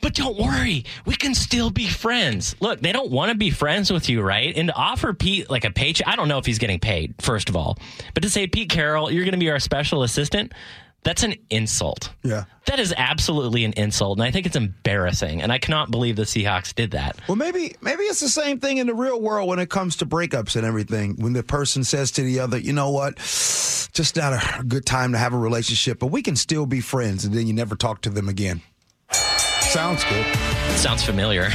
but 0.04 0.14
don't 0.14 0.38
worry, 0.38 0.84
we 1.06 1.16
can 1.16 1.34
still 1.34 1.72
be 1.72 1.88
friends. 1.88 2.56
Look, 2.60 2.82
they 2.82 2.92
don't 2.92 3.10
want 3.10 3.32
to 3.32 3.38
be 3.38 3.50
friends 3.50 3.92
with 3.92 4.10
you, 4.10 4.22
right? 4.22 4.56
And 4.56 4.68
to 4.68 4.76
offer 4.76 5.14
Pete 5.14 5.50
like 5.50 5.64
a 5.64 5.72
paycheck, 5.72 6.08
I 6.08 6.18
don't 6.18 6.28
know 6.28 6.38
if 6.38 6.46
he's 6.46 6.60
getting 6.60 6.80
paid, 6.80 7.16
first 7.20 7.48
of 7.48 7.56
all. 7.56 7.80
But 8.14 8.22
to 8.24 8.30
say, 8.30 8.46
Pete 8.46 8.70
Carroll, 8.70 9.10
you're 9.10 9.24
going 9.24 9.32
to 9.32 9.40
be 9.40 9.50
our 9.50 9.60
special 9.60 10.04
assistant, 10.04 10.52
that's 11.04 11.24
an 11.24 11.36
insult. 11.50 12.12
Yeah. 12.24 12.46
That 12.66 12.80
is 12.80 12.94
absolutely 12.96 13.64
an 13.66 13.74
insult. 13.74 14.18
And 14.18 14.26
I 14.26 14.32
think 14.32 14.46
it's 14.46 14.56
embarrassing. 14.56 15.42
And 15.42 15.52
I 15.52 15.58
cannot 15.58 15.90
believe 15.90 16.16
the 16.16 16.24
Seahawks 16.24 16.76
did 16.76 16.92
that. 16.92 17.18
Well, 17.28 17.36
maybe 17.36 17.76
maybe 17.82 18.04
it's 18.04 18.20
the 18.20 18.30
same 18.30 18.60
thing 18.60 18.78
in 18.78 18.88
the 18.88 18.94
real 18.94 19.22
world 19.22 19.48
when 19.50 19.60
it 19.60 19.70
comes 19.70 19.98
to 19.98 20.06
breakups 20.06 20.56
and 20.56 20.66
everything. 20.66 21.16
When 21.18 21.34
the 21.34 21.44
person 21.44 21.84
says 21.84 22.12
to 22.12 22.22
the 22.24 22.40
other, 22.40 22.58
"You 22.58 22.74
know 22.74 22.90
what? 22.90 23.18
Just 23.18 24.16
not 24.16 24.34
a 24.60 24.64
good 24.64 24.86
time 24.86 25.12
to 25.12 25.18
have 25.18 25.34
a 25.34 25.38
relationship, 25.38 26.00
but 26.00 26.08
we 26.08 26.22
can 26.22 26.36
still 26.36 26.66
be 26.66 26.80
friends," 26.82 27.26
and 27.26 27.34
then 27.34 27.48
you 27.48 27.54
never 27.54 27.76
talk 27.76 28.02
to 28.04 28.10
them 28.10 28.30
again. 28.30 28.62
Sounds 29.74 30.04
good. 30.04 30.24
Sounds 30.78 31.04
familiar. 31.04 31.50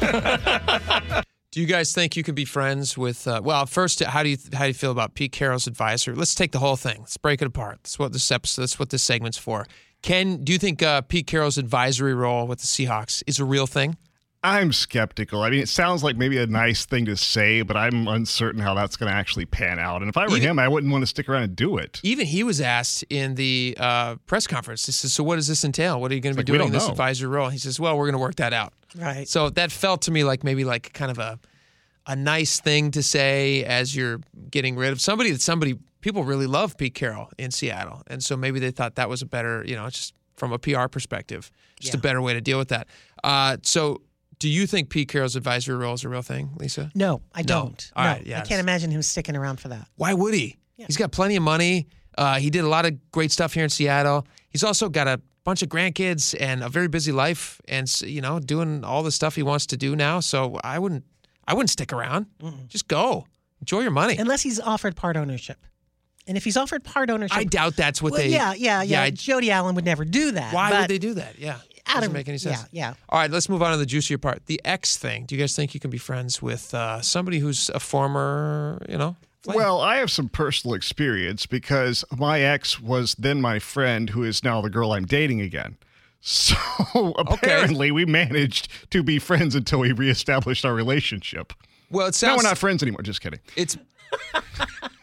Do 1.50 1.60
you 1.60 1.66
guys 1.66 1.92
think 1.92 2.16
you 2.16 2.22
can 2.22 2.34
be 2.34 2.46
friends 2.46 2.96
with? 2.96 3.28
Uh, 3.28 3.42
well, 3.44 3.66
first, 3.66 4.02
how 4.02 4.22
do 4.22 4.30
you 4.30 4.38
how 4.54 4.60
do 4.60 4.68
you 4.68 4.72
feel 4.72 4.90
about 4.90 5.12
Pete 5.12 5.32
Carroll's 5.32 5.66
advisor? 5.66 6.16
Let's 6.16 6.34
take 6.34 6.52
the 6.52 6.58
whole 6.58 6.76
thing. 6.76 7.00
Let's 7.00 7.18
break 7.18 7.42
it 7.42 7.44
apart. 7.44 7.80
That's 7.82 7.98
what 7.98 8.14
this 8.14 8.30
episode. 8.30 8.62
That's 8.62 8.78
what 8.78 8.88
this 8.88 9.02
segment's 9.02 9.36
for. 9.36 9.66
Ken, 10.00 10.42
do 10.42 10.54
you 10.54 10.58
think 10.58 10.82
uh, 10.82 11.02
Pete 11.02 11.26
Carroll's 11.26 11.58
advisory 11.58 12.14
role 12.14 12.46
with 12.46 12.60
the 12.60 12.66
Seahawks 12.66 13.22
is 13.26 13.38
a 13.38 13.44
real 13.44 13.66
thing? 13.66 13.98
I'm 14.42 14.72
skeptical. 14.72 15.42
I 15.42 15.50
mean, 15.50 15.60
it 15.60 15.68
sounds 15.68 16.02
like 16.02 16.16
maybe 16.16 16.38
a 16.38 16.46
nice 16.46 16.86
thing 16.86 17.04
to 17.04 17.16
say, 17.16 17.60
but 17.60 17.76
I'm 17.76 18.08
uncertain 18.08 18.60
how 18.60 18.72
that's 18.74 18.96
going 18.96 19.10
to 19.12 19.14
actually 19.16 19.44
pan 19.44 19.78
out. 19.78 20.00
And 20.00 20.08
if 20.08 20.16
I 20.16 20.22
were 20.28 20.36
Even- 20.36 20.42
him, 20.52 20.58
I 20.58 20.66
wouldn't 20.66 20.90
want 20.90 21.02
to 21.02 21.06
stick 21.06 21.28
around 21.28 21.42
and 21.42 21.54
do 21.56 21.76
it. 21.76 22.00
Even 22.02 22.26
he 22.26 22.42
was 22.42 22.58
asked 22.58 23.04
in 23.10 23.34
the 23.34 23.76
uh, 23.78 24.16
press 24.26 24.46
conference. 24.46 24.86
He 24.86 24.92
says, 24.92 25.12
"So 25.12 25.22
what 25.22 25.36
does 25.36 25.46
this 25.46 25.62
entail? 25.62 26.00
What 26.00 26.10
are 26.10 26.14
you 26.14 26.22
going 26.22 26.34
to 26.34 26.38
be 26.38 26.40
like, 26.40 26.46
doing 26.46 26.58
don't 26.58 26.72
this 26.72 26.86
know. 26.86 26.92
advisory 26.92 27.28
role?" 27.28 27.50
He 27.50 27.58
says, 27.58 27.78
"Well, 27.78 27.98
we're 27.98 28.06
going 28.06 28.14
to 28.14 28.18
work 28.18 28.36
that 28.36 28.54
out." 28.54 28.72
Right. 28.96 29.28
So 29.28 29.50
that 29.50 29.70
felt 29.70 30.02
to 30.02 30.10
me 30.10 30.24
like 30.24 30.42
maybe 30.42 30.64
like 30.64 30.92
kind 30.94 31.10
of 31.10 31.18
a 31.18 31.38
a 32.06 32.16
nice 32.16 32.60
thing 32.60 32.90
to 32.92 33.02
say 33.02 33.62
as 33.64 33.94
you're 33.94 34.20
getting 34.50 34.74
rid 34.74 34.90
of 34.90 35.02
somebody 35.02 35.30
that 35.32 35.42
somebody 35.42 35.78
people 36.00 36.24
really 36.24 36.46
love 36.46 36.78
Pete 36.78 36.94
Carroll 36.94 37.28
in 37.36 37.50
Seattle, 37.50 38.02
and 38.06 38.24
so 38.24 38.38
maybe 38.38 38.58
they 38.58 38.70
thought 38.70 38.94
that 38.94 39.10
was 39.10 39.20
a 39.20 39.26
better, 39.26 39.62
you 39.66 39.76
know, 39.76 39.90
just 39.90 40.14
from 40.36 40.50
a 40.50 40.58
PR 40.58 40.86
perspective, 40.86 41.50
just 41.78 41.94
a 41.94 41.98
better 41.98 42.22
way 42.22 42.32
to 42.32 42.40
deal 42.40 42.56
with 42.56 42.68
that. 42.68 42.88
Uh, 43.22 43.58
so 43.62 44.00
Do 44.40 44.48
you 44.48 44.66
think 44.66 44.88
Pete 44.90 45.08
Carroll's 45.08 45.36
advisory 45.36 45.76
role 45.76 45.94
is 45.94 46.02
a 46.02 46.08
real 46.08 46.22
thing, 46.22 46.50
Lisa? 46.56 46.90
No, 46.94 47.22
I 47.34 47.42
No. 47.42 47.46
don't. 47.46 47.92
All 47.94 48.04
no, 48.04 48.10
right, 48.10 48.26
yeah. 48.26 48.40
I 48.40 48.42
can't 48.44 48.58
imagine 48.60 48.90
him 48.90 49.02
sticking 49.02 49.36
around 49.36 49.60
for 49.60 49.68
that. 49.68 49.86
Why 49.96 50.12
would 50.14 50.34
he? 50.34 50.56
Yeah. 50.76 50.86
He's 50.86 50.96
got 50.96 51.12
plenty 51.12 51.36
of 51.36 51.42
money. 51.42 51.86
Uh, 52.18 52.38
he 52.38 52.50
did 52.50 52.64
a 52.64 52.68
lot 52.68 52.86
of 52.86 52.94
great 53.12 53.30
stuff 53.30 53.52
here 53.54 53.64
in 53.64 53.70
Seattle. 53.70 54.26
He's 54.48 54.64
also 54.64 54.88
got 54.88 55.06
a 55.06 55.20
bunch 55.44 55.62
of 55.62 55.68
grandkids 55.68 56.34
and 56.40 56.62
a 56.62 56.68
very 56.68 56.88
busy 56.88 57.12
life, 57.12 57.60
and 57.68 57.88
you 58.02 58.20
know, 58.20 58.40
doing 58.40 58.82
all 58.82 59.02
the 59.02 59.12
stuff 59.12 59.36
he 59.36 59.42
wants 59.42 59.66
to 59.66 59.76
do 59.76 59.94
now. 59.94 60.20
So 60.20 60.58
I 60.64 60.78
wouldn't, 60.78 61.04
I 61.46 61.54
wouldn't 61.54 61.70
stick 61.70 61.92
around. 61.92 62.26
Just 62.68 62.88
go, 62.88 63.26
enjoy 63.60 63.80
your 63.80 63.90
money. 63.90 64.16
Unless 64.16 64.42
he's 64.42 64.58
offered 64.58 64.96
part 64.96 65.16
ownership. 65.16 65.58
And 66.26 66.36
if 66.36 66.44
he's 66.44 66.56
offered 66.56 66.84
part 66.84 67.10
ownership, 67.10 67.36
I 67.36 67.44
doubt 67.44 67.76
that's 67.76 68.00
what 68.00 68.12
well, 68.12 68.20
they. 68.20 68.28
yeah, 68.28 68.52
yeah, 68.54 68.82
yeah. 68.82 69.02
I- 69.02 69.10
Jody 69.10 69.50
Allen 69.50 69.74
would 69.74 69.84
never 69.84 70.04
do 70.04 70.32
that. 70.32 70.54
why 70.54 70.80
would 70.80 70.88
they 70.90 70.98
do 70.98 71.14
that? 71.14 71.38
Yeah, 71.38 71.58
doesn't 71.94 72.12
make 72.12 72.28
any 72.28 72.38
sense. 72.38 72.66
Yeah, 72.72 72.88
yeah. 72.88 72.94
All 73.08 73.18
right, 73.18 73.30
let's 73.30 73.48
move 73.48 73.62
on 73.62 73.72
to 73.72 73.76
the 73.78 73.86
juicier 73.86 74.18
part. 74.18 74.46
The 74.46 74.60
X 74.64 74.96
thing. 74.96 75.24
Do 75.26 75.34
you 75.34 75.40
guys 75.40 75.54
think 75.56 75.74
you 75.74 75.80
can 75.80 75.90
be 75.90 75.98
friends 75.98 76.40
with 76.42 76.72
uh, 76.74 77.00
somebody 77.00 77.38
who's 77.38 77.70
a 77.74 77.80
former, 77.80 78.84
you 78.88 78.96
know? 78.98 79.16
flame? 79.42 79.56
Well, 79.56 79.80
I 79.80 79.96
have 79.96 80.10
some 80.10 80.28
personal 80.28 80.74
experience 80.74 81.46
because 81.46 82.04
my 82.16 82.40
ex 82.40 82.78
was 82.80 83.14
then 83.18 83.40
my 83.40 83.58
friend 83.58 84.10
who 84.10 84.22
is 84.22 84.44
now 84.44 84.60
the 84.60 84.68
girl 84.70 84.92
I'm 84.92 85.06
dating 85.06 85.40
again. 85.40 85.76
So 86.22 86.54
apparently 87.16 87.90
we 87.90 88.04
managed 88.04 88.68
to 88.90 89.02
be 89.02 89.18
friends 89.18 89.54
until 89.54 89.78
we 89.78 89.92
reestablished 89.92 90.66
our 90.66 90.74
relationship. 90.74 91.54
well, 91.90 92.04
it 92.04 92.08
No, 92.08 92.10
sounds 92.12 92.42
we're 92.42 92.48
not 92.50 92.58
friends 92.58 92.82
anymore. 92.82 93.00
Just 93.00 93.22
kidding. 93.22 93.40
It's, 93.56 93.78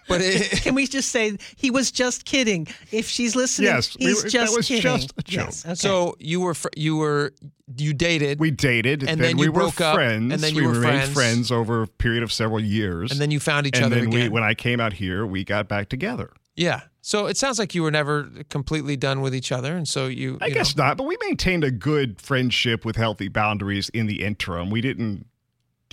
but 0.08 0.22
it, 0.22 0.50
Can 0.64 0.76
we 0.76 0.88
just 0.88 1.10
say 1.10 1.38
he 1.56 1.70
was 1.72 1.92
just 1.92 2.26
kidding? 2.26 2.68
If 2.92 3.08
she's 3.08 3.36
listening, 3.36 3.68
Yes, 3.68 3.98
we 3.98 4.06
he's 4.08 4.18
were- 4.18 4.22
that 4.24 4.32
just 4.32 4.58
was 4.58 4.68
kidding. 4.68 4.82
just 4.84 5.14
a 5.18 5.22
joke. 5.24 5.46
Yes, 5.46 5.66
okay. 5.66 5.76
so 5.76 6.16
you 6.20 6.42
were 6.42 6.54
fr- 6.54 6.70
you 6.76 6.96
were 6.98 7.34
you 7.76 7.94
dated 7.94 8.40
We 8.40 8.52
dated, 8.52 9.02
And 9.02 9.10
then, 9.10 9.20
then 9.20 9.38
we 9.38 9.46
you 9.48 9.52
were 9.52 9.64
up, 9.64 9.74
friends. 9.74 10.32
and 10.34 10.42
then 10.42 10.56
you 10.56 10.62
we 10.62 10.68
were 10.68 10.74
remained 10.80 11.12
friends. 11.12 11.52
over 11.52 11.84
a 11.84 11.88
period 11.88 12.24
of 12.24 12.32
several 12.32 12.62
years. 12.62 13.12
and 13.12 13.20
then 13.20 13.30
you 13.32 13.40
found 13.42 13.68
each 13.68 13.76
and 13.76 13.86
other 13.88 13.96
then 14.00 14.10
we, 14.10 14.22
again. 14.22 14.32
when 14.32 14.44
I 14.44 14.54
came 14.54 14.80
out 14.80 14.94
here, 14.94 15.26
we 15.26 15.44
got 15.44 15.68
back 15.68 15.90
together. 15.90 16.32
yeah. 16.56 16.82
So 17.02 17.28
it 17.28 17.38
sounds 17.38 17.58
like 17.58 17.74
you 17.74 17.84
were 17.84 17.92
never 17.92 18.30
completely 18.50 18.98
done 18.98 19.22
with 19.22 19.34
each 19.34 19.54
other, 19.54 19.78
and 19.78 19.88
so 19.88 20.08
you. 20.08 20.38
I 20.42 20.50
guess 20.50 20.76
know, 20.76 20.84
not, 20.88 20.98
but 20.98 21.06
we 21.06 21.16
maintained 21.26 21.64
a 21.64 21.72
good 21.72 22.20
friendship 22.22 22.84
with 22.84 22.98
healthy 22.98 23.30
boundaries 23.30 23.88
in 23.94 24.08
the 24.08 24.26
interim. 24.26 24.70
We 24.70 24.82
didn't 24.82 25.26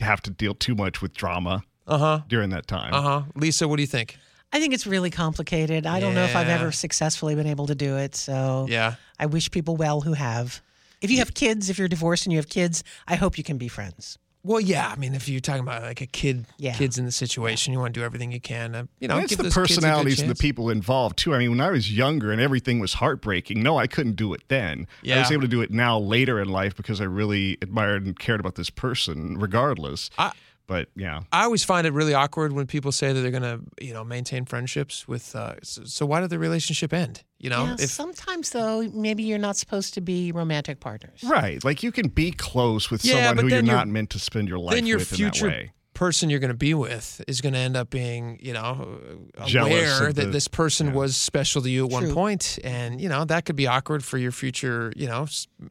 have 0.01 0.21
to 0.23 0.31
deal 0.31 0.55
too 0.55 0.75
much 0.75 1.01
with 1.01 1.15
drama 1.15 1.63
Uh 1.87 1.99
huh. 1.99 2.21
during 2.29 2.51
that 2.51 2.67
time. 2.67 2.95
Uh 2.95 3.03
huh. 3.03 3.23
Lisa, 3.35 3.69
what 3.69 3.77
do 3.77 3.83
you 3.83 3.87
think? 3.87 4.17
I 4.53 4.61
think 4.61 4.73
it's 4.73 4.87
really 4.87 5.11
complicated. 5.11 5.85
I 5.85 5.99
don't 6.01 6.15
know 6.15 6.25
if 6.25 6.37
I've 6.37 6.47
Yeah. 6.47 6.55
ever 6.61 6.73
successfully 6.73 7.35
been 7.35 7.47
able 7.47 7.67
to 7.67 7.75
do 7.75 7.97
it. 7.97 8.15
So 8.15 8.67
Yeah. 8.71 8.95
I 9.19 9.27
wish 9.27 9.51
people 9.51 9.77
well 9.77 10.01
who 10.03 10.13
have. 10.15 10.61
If 11.03 11.11
you 11.11 11.19
have 11.19 11.35
kids, 11.35 11.69
if 11.69 11.79
you're 11.79 11.89
divorced 11.89 12.25
and 12.25 12.33
you 12.33 12.39
have 12.39 12.49
kids, 12.49 12.85
I 13.09 13.17
hope 13.17 13.37
you 13.37 13.45
can 13.45 13.59
be 13.59 13.69
friends. 13.69 14.17
Well, 14.45 14.61
yeah. 14.61 14.89
I 14.91 14.97
mean, 14.97 15.15
if 15.15 15.29
you're 15.29 15.41
talking 15.41 15.63
about 15.63 15.83
like 15.83 16.01
a 16.03 16.07
kid, 16.07 16.47
Yeah. 16.59 16.75
kids 16.75 16.99
in 16.99 17.05
the 17.07 17.13
situation, 17.13 17.73
you 17.73 17.79
want 17.81 17.95
to 17.95 18.01
do 18.01 18.05
everything 18.05 18.31
you 18.31 18.41
can. 18.41 18.75
Uh, 18.75 18.85
you 19.01 19.09
know, 19.09 19.15
And 19.17 19.25
it's 19.25 19.31
give 19.31 19.39
the 19.39 19.45
those 19.45 19.55
kids 19.55 19.57
a 19.57 19.75
good 19.81 19.81
personalities 19.81 20.21
and 20.21 20.29
the 20.31 20.35
chance. 20.35 20.41
people 20.41 20.71
involved 20.71 21.17
too. 21.19 21.35
I 21.35 21.39
mean, 21.39 21.51
when 21.51 21.61
I 21.61 21.71
was 21.71 21.91
younger 21.93 22.31
and 22.31 22.41
everything 22.41 22.79
was 22.79 22.95
heartbreaking, 22.95 23.63
no, 23.63 23.79
I 23.79 23.87
couldn't 23.87 24.17
do 24.17 24.33
it 24.35 24.43
then. 24.49 24.87
I 25.03 25.07
Yeah. 25.09 25.19
was 25.21 25.31
able 25.33 25.43
to 25.43 25.49
do 25.49 25.63
it 25.63 25.71
now 25.71 25.99
later 25.99 26.41
in 26.41 26.49
life 26.49 26.77
because 26.77 27.01
I 27.01 27.05
really 27.05 27.59
admired 27.63 28.05
and 28.07 28.19
cared 28.19 28.39
about 28.41 28.55
this 28.55 28.71
person, 28.71 29.37
regardless. 29.39 30.11
I- 30.19 30.33
but 30.67 30.89
yeah, 30.97 31.21
I 31.33 31.45
always 31.45 31.63
find 31.65 31.87
it 31.87 31.93
really 31.93 32.15
awkward 32.15 32.53
when 32.53 32.67
people 32.67 32.91
say 32.93 33.13
that 33.13 33.21
they're 33.21 33.31
going 33.31 33.43
to, 33.43 33.61
you 33.81 33.93
know, 33.93 34.03
maintain 34.05 34.45
friendships 34.45 35.07
with. 35.07 35.35
Uh, 35.37 35.57
so, 35.63 35.85
so 35.85 36.07
why 36.07 36.21
did 36.21 36.31
the 36.31 36.39
relationship 36.39 36.93
end? 36.93 37.23
You 37.39 37.51
know, 37.51 37.65
yeah, 37.65 37.77
if 37.79 37.91
sometimes 37.91 38.51
though, 38.51 38.83
maybe 38.95 39.23
you're 39.25 39.39
not 39.39 39.57
supposed 39.57 39.95
to 39.95 40.01
be 40.01 40.33
romantic 40.33 40.81
partners. 40.81 41.23
right. 41.25 41.63
Like 41.63 41.83
you 41.83 41.93
can 41.93 42.09
be 42.09 42.31
close 42.31 42.91
with 42.91 43.05
Yeah, 43.05 43.27
someone 43.27 43.37
who 43.37 43.43
you're 43.51 43.59
then 43.59 43.67
your- 43.67 43.75
not 43.77 43.89
meant 43.89 44.11
to 44.11 44.19
spend 44.19 44.49
your 44.49 44.59
life 44.59 44.75
then 44.75 44.87
your 44.87 44.99
with 44.99 45.13
in 45.13 45.25
that 45.25 45.33
future 45.37 45.49
way. 45.49 45.73
person 45.93 46.31
you're 46.31 46.41
going 46.41 46.49
to 46.49 46.57
be 46.57 46.73
with 46.75 47.21
is 47.29 47.41
going 47.43 47.53
to 47.53 47.59
end 47.59 47.77
up 47.77 47.91
being, 47.91 48.39
you 48.43 48.53
know, 48.55 48.99
Jealous 49.47 49.71
aware 49.73 50.09
of 50.09 50.15
that 50.15 50.33
this 50.33 50.49
person 50.49 50.95
was 50.95 51.17
special 51.17 51.61
to 51.63 51.69
you 51.69 51.85
at 51.85 51.91
one 51.93 52.13
point, 52.15 52.59
and 52.65 53.01
you 53.01 53.09
know 53.11 53.25
that 53.27 53.45
could 53.45 53.57
be 53.57 53.67
awkward 53.67 54.03
for 54.03 54.17
your 54.17 54.33
future, 54.33 54.93
you 54.97 55.07
know, 55.07 55.27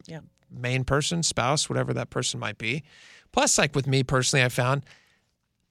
Yeah. 0.05 0.19
main 0.51 0.83
person, 0.83 1.23
spouse, 1.23 1.67
whatever 1.69 1.93
that 1.95 2.09
person 2.11 2.39
might 2.39 2.59
be. 2.59 2.83
Plus, 3.33 3.57
like 3.57 3.75
with 3.75 3.87
me 3.87 4.03
personally, 4.03 4.45
I 4.45 4.49
found 4.49 4.83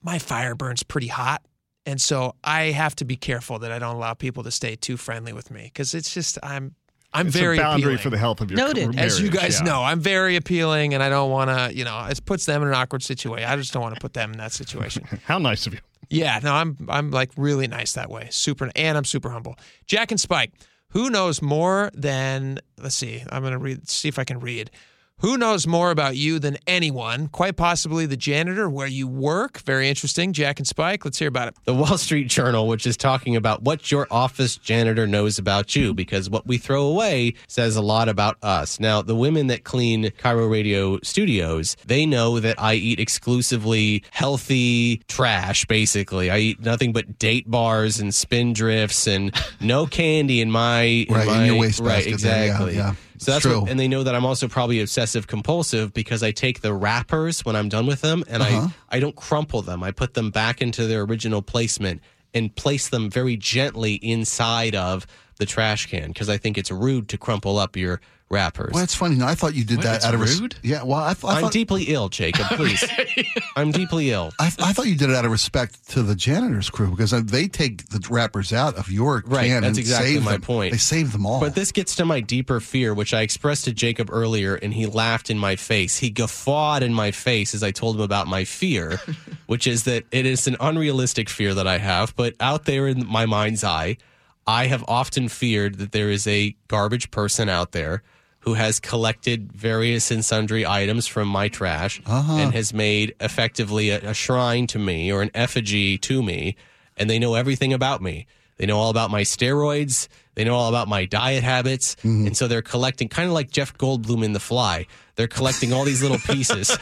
my 0.01 0.19
fire 0.19 0.53
burns 0.53 0.83
pretty 0.83 1.07
hot. 1.07 1.41
And 1.85 1.99
so 1.99 2.35
I 2.43 2.65
have 2.65 2.95
to 2.97 3.05
be 3.05 3.15
careful 3.17 3.59
that 3.59 3.71
I 3.71 3.79
don't 3.79 3.95
allow 3.95 4.13
people 4.13 4.43
to 4.43 4.51
stay 4.51 4.75
too 4.75 4.95
friendly 4.97 5.33
with 5.33 5.49
me 5.51 5.63
because 5.63 5.93
it's 5.93 6.13
just 6.13 6.37
I'm 6.43 6.75
I'm 7.13 7.27
It's 7.27 7.35
very 7.35 7.57
a 7.57 7.61
boundary 7.61 7.93
appealing. 7.93 7.97
for 8.03 8.09
the 8.09 8.17
health 8.17 8.41
of 8.41 8.49
your 8.49 8.57
Noted. 8.57 8.95
marriage. 8.95 9.11
As 9.11 9.21
you 9.21 9.29
guys 9.29 9.59
yeah. 9.59 9.65
know, 9.65 9.83
I'm 9.83 9.99
very 9.99 10.35
appealing, 10.35 10.93
and 10.93 11.03
I 11.03 11.09
don't 11.09 11.29
want 11.29 11.49
to, 11.49 11.75
you 11.77 11.83
know, 11.85 12.05
it 12.09 12.23
puts 12.25 12.45
them 12.45 12.61
in 12.63 12.69
an 12.69 12.73
awkward 12.73 13.03
situation. 13.03 13.47
I 13.47 13.55
just 13.55 13.71
don't 13.73 13.81
want 13.83 13.93
to 13.95 14.01
put 14.01 14.13
them 14.13 14.31
in 14.31 14.37
that 14.39 14.51
situation. 14.51 15.03
How 15.25 15.37
nice 15.37 15.67
of 15.67 15.73
you. 15.73 15.79
yeah, 16.09 16.39
no, 16.41 16.53
I'm 16.53 16.77
I'm 16.89 17.11
like 17.11 17.31
really 17.37 17.67
nice 17.67 17.91
that 17.93 18.09
way. 18.09 18.27
Super, 18.31 18.71
and 18.75 18.97
I'm 18.97 19.05
super 19.05 19.29
humble. 19.29 19.57
Jack 19.85 20.09
and 20.11 20.19
Spike, 20.19 20.53
who 20.89 21.09
knows 21.09 21.41
more 21.41 21.91
than? 21.93 22.59
Let's 22.81 22.95
see. 22.95 23.23
I'm 23.29 23.43
gonna 23.43 23.59
read. 23.59 23.87
See 23.89 24.07
if 24.07 24.17
I 24.17 24.23
can 24.23 24.39
read. 24.39 24.71
Who 25.19 25.37
knows 25.37 25.65
more 25.65 25.89
about 25.89 26.17
you 26.17 26.37
than 26.37 26.57
anyone? 26.67 27.29
Quite 27.29 27.55
possibly 27.55 28.05
the 28.05 28.17
janitor 28.17 28.69
where 28.69 28.87
you 28.87 29.07
work. 29.07 29.61
Very 29.61 29.87
interesting. 29.87 30.33
Jack 30.33 30.59
and 30.59 30.67
Spike. 30.67 31.05
Let's 31.05 31.17
hear 31.17 31.29
about 31.29 31.47
it. 31.47 31.55
the 31.63 31.73
Wall 31.73 31.97
Street 31.97 32.27
Journal, 32.27 32.67
which 32.67 32.85
is 32.85 32.97
talking 32.97 33.37
about 33.37 33.61
what 33.61 33.89
your 33.89 34.05
office 34.11 34.57
janitor 34.57 35.07
knows 35.07 35.39
about 35.39 35.77
you, 35.77 35.93
because 35.93 36.29
what 36.29 36.45
we 36.45 36.57
throw 36.57 36.83
away 36.87 37.35
says 37.47 37.77
a 37.77 37.81
lot 37.81 38.09
about 38.09 38.35
us. 38.43 38.81
Now, 38.81 39.01
the 39.01 39.15
women 39.15 39.47
that 39.47 39.63
clean 39.63 40.03
KIRO 40.11 40.51
Radio 40.51 40.99
studios, 41.03 41.77
they 41.85 42.05
know 42.05 42.41
that 42.41 42.59
I 42.59 42.73
eat 42.73 42.99
exclusively 42.99 44.03
healthy 44.11 44.97
trash, 45.07 45.63
basically. 45.65 46.31
I 46.31 46.39
eat 46.39 46.59
nothing 46.59 46.91
but 46.91 47.17
date 47.17 47.49
bars 47.49 47.97
and 48.01 48.11
Spindrifts 48.11 49.07
and 49.07 49.33
no 49.61 49.85
candy 49.85 50.41
in 50.41 50.51
my 50.51 50.81
in 50.81 51.13
Right, 51.13 51.27
in 51.27 51.33
my, 51.33 51.45
your 51.45 51.53
right, 51.55 51.61
wastebasket 51.61 52.19
there, 52.19 52.37
yeah, 52.37 52.43
exactly. 52.43 52.75
yeah. 52.75 52.95
So 53.25 53.31
that's 53.31 53.43
True. 53.43 53.61
what, 53.61 53.69
and 53.69 53.79
they 53.79 53.87
know 53.87 54.03
that 54.03 54.13
I'm 54.15 54.25
also 54.25 54.47
probably 54.47 54.81
obsessive 54.81 55.27
compulsive 55.27 55.93
because 55.93 56.23
I 56.23 56.31
take 56.31 56.61
the 56.61 56.73
wrappers 56.73 57.43
when 57.45 57.55
I'm 57.55 57.69
done 57.69 57.85
with 57.87 58.01
them 58.01 58.23
and 58.27 58.43
Uh-huh. 58.43 58.67
I 58.89 58.97
I 58.97 58.99
don't 58.99 59.15
crumple 59.15 59.61
them. 59.61 59.83
I 59.83 59.91
put 59.91 60.13
them 60.13 60.29
back 60.31 60.61
into 60.61 60.85
their 60.87 61.01
original 61.03 61.41
placement 61.41 62.01
and 62.33 62.55
place 62.55 62.89
them 62.89 63.09
very 63.09 63.37
gently 63.37 63.93
inside 63.95 64.75
of 64.75 65.05
the 65.37 65.45
trash 65.45 65.87
can 65.87 66.07
because 66.09 66.29
I 66.29 66.37
think 66.37 66.57
it's 66.57 66.69
rude 66.71 67.09
to 67.09 67.17
crumple 67.17 67.57
up 67.57 67.75
your 67.75 68.01
wrappers. 68.33 68.71
Well, 68.73 68.81
that's 68.81 68.95
funny. 68.95 69.15
No, 69.15 69.25
I 69.25 69.35
thought 69.35 69.55
you 69.55 69.63
did 69.63 69.77
What? 69.77 69.83
that 69.85 70.03
out 70.03 70.13
of 70.13 70.19
res- 70.19 70.41
rude? 70.41 70.55
Yeah, 70.61 70.83
well, 70.83 70.99
I, 70.99 71.13
th- 71.13 71.23
I 71.23 71.35
I'm 71.37 71.41
thought 71.43 71.51
deeply 71.53 71.83
ill, 71.83 72.09
Jacob. 72.09 72.47
Please, 72.47 72.83
I'm 73.55 73.71
deeply 73.71 74.11
ill. 74.11 74.31
I, 74.39 74.47
I 74.59 74.73
thought 74.73 74.87
you 74.87 74.95
did 74.95 75.09
it 75.09 75.15
out 75.15 75.23
of 75.25 75.31
respect 75.31 75.89
to 75.91 76.03
the 76.03 76.15
janitors 76.15 76.69
crew 76.69 76.89
because 76.89 77.13
uh, 77.13 77.21
they 77.23 77.47
take 77.47 77.87
the 77.89 78.05
rappers 78.09 78.51
out 78.51 78.75
of 78.75 78.91
your 78.91 79.23
Right, 79.25 79.47
can 79.47 79.61
that's 79.61 79.77
and 79.77 79.77
exactly 79.77 80.13
save 80.15 80.23
my 80.23 80.31
them. 80.33 80.41
point. 80.41 80.71
They 80.73 80.77
save 80.77 81.11
them 81.11 81.25
all. 81.25 81.39
But 81.39 81.55
this 81.55 81.71
gets 81.71 81.95
to 81.97 82.05
my 82.05 82.19
deeper 82.19 82.59
fear, 82.59 82.93
which 82.93 83.13
I 83.13 83.21
expressed 83.21 83.65
to 83.65 83.73
Jacob 83.73 84.09
earlier, 84.11 84.55
and 84.55 84.73
he 84.73 84.85
laughed 84.87 85.29
in 85.29 85.37
my 85.37 85.55
face. 85.55 85.99
He 85.99 86.09
guffawed 86.09 86.83
in 86.83 86.93
my 86.93 87.11
face 87.11 87.53
as 87.53 87.63
I 87.63 87.71
told 87.71 87.95
him 87.95 88.01
about 88.01 88.27
my 88.27 88.43
fear, 88.43 88.99
which 89.47 89.67
is 89.67 89.83
that 89.83 90.05
it 90.11 90.25
is 90.25 90.47
an 90.47 90.57
unrealistic 90.59 91.29
fear 91.29 91.53
that 91.53 91.67
I 91.67 91.77
have. 91.77 92.15
But 92.15 92.33
out 92.39 92.65
there 92.65 92.87
in 92.87 93.05
my 93.07 93.25
mind's 93.25 93.63
eye, 93.63 93.97
I 94.45 94.65
have 94.67 94.83
often 94.89 95.29
feared 95.29 95.77
that 95.77 95.91
there 95.93 96.09
is 96.09 96.27
a 96.27 96.55
garbage 96.67 97.11
person 97.11 97.47
out 97.47 97.71
there 97.71 98.03
who 98.43 98.55
has 98.55 98.79
collected 98.79 99.51
various 99.53 100.11
and 100.11 100.23
sundry 100.23 100.65
items 100.65 101.07
from 101.07 101.27
my 101.27 101.47
trash 101.47 102.01
uh-huh. 102.05 102.33
and 102.33 102.53
has 102.53 102.73
made 102.73 103.15
effectively 103.21 103.89
a, 103.89 104.09
a 104.09 104.13
shrine 104.13 104.67
to 104.67 104.77
me 104.77 105.11
or 105.11 105.21
an 105.21 105.31
effigy 105.33 105.97
to 105.97 106.21
me, 106.21 106.55
and 106.97 107.09
they 107.09 107.19
know 107.19 107.35
everything 107.35 107.71
about 107.71 108.01
me. 108.01 108.27
They 108.57 108.65
know 108.65 108.77
all 108.77 108.89
about 108.89 109.09
my 109.09 109.21
steroids. 109.21 110.07
They 110.35 110.43
know 110.43 110.55
all 110.55 110.69
about 110.69 110.87
my 110.87 111.05
diet 111.05 111.43
habits. 111.43 111.95
Mm-hmm. 111.97 112.27
And 112.27 112.37
so 112.37 112.47
they're 112.47 112.61
collecting, 112.61 113.07
kind 113.07 113.27
of 113.27 113.33
like 113.33 113.49
Jeff 113.49 113.77
Goldblum 113.77 114.23
in 114.23 114.33
The 114.33 114.39
Fly. 114.39 114.87
They're 115.15 115.27
collecting 115.27 115.73
all 115.73 115.85
these 115.85 116.01
little 116.01 116.19
pieces 116.19 116.75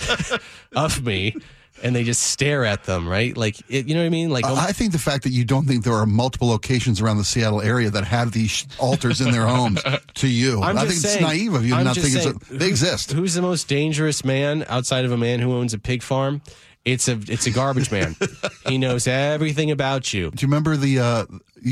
of 0.76 1.06
me 1.06 1.36
and 1.84 1.96
they 1.96 2.04
just 2.04 2.22
stare 2.24 2.66
at 2.66 2.84
them, 2.84 3.08
right? 3.08 3.36
Like, 3.36 3.60
it, 3.70 3.88
you 3.88 3.94
know 3.96 4.02
what 4.02 4.08
I 4.08 4.10
mean? 4.10 4.30
Like, 4.30 4.46
I 4.46 4.68
I 4.68 4.72
think 4.72 4.92
the 4.92 5.00
fact 5.00 5.24
that 5.24 5.32
you 5.32 5.44
don't 5.46 5.66
think 5.66 5.84
there 5.84 5.94
are 5.94 6.06
multiple 6.06 6.48
locations 6.48 7.02
around 7.02 7.18
the 7.18 7.24
Seattle 7.24 7.62
area 7.62 7.90
that 7.90 8.04
have 8.06 8.32
these 8.32 8.68
altars 8.80 9.22
in 9.22 9.32
their 9.32 9.46
homes 9.46 9.82
to 10.16 10.28
you, 10.28 10.62
I 10.62 10.74
think 10.74 10.92
saying- 10.92 11.16
it's 11.16 11.22
naive 11.22 11.54
of 11.54 11.66
you 11.66 11.76
I'm 11.76 11.84
not 11.86 11.96
think 11.96 12.08
saying, 12.08 12.42
a, 12.52 12.54
they 12.54 12.68
exist. 12.68 13.12
Who's 13.12 13.34
the 13.34 13.42
most 13.42 13.68
dangerous 13.68 14.24
man 14.24 14.66
outside 14.68 15.06
of 15.06 15.12
a 15.12 15.18
man 15.18 15.40
who 15.40 15.54
owns 15.54 15.74
a 15.74 15.80
pig 15.80 16.02
farm? 16.04 16.42
It's 16.84 17.08
a 17.08 17.20
it's 17.28 17.46
a 17.46 17.52
garbage 17.52 17.92
man. 17.92 18.16
he 18.68 18.78
knows 18.80 19.08
everything 19.08 19.70
about 19.70 20.14
you. 20.14 20.32
Do 20.32 20.42
you 20.44 20.48
remember 20.48 20.76
the? 20.78 21.00
Uh, 21.00 21.26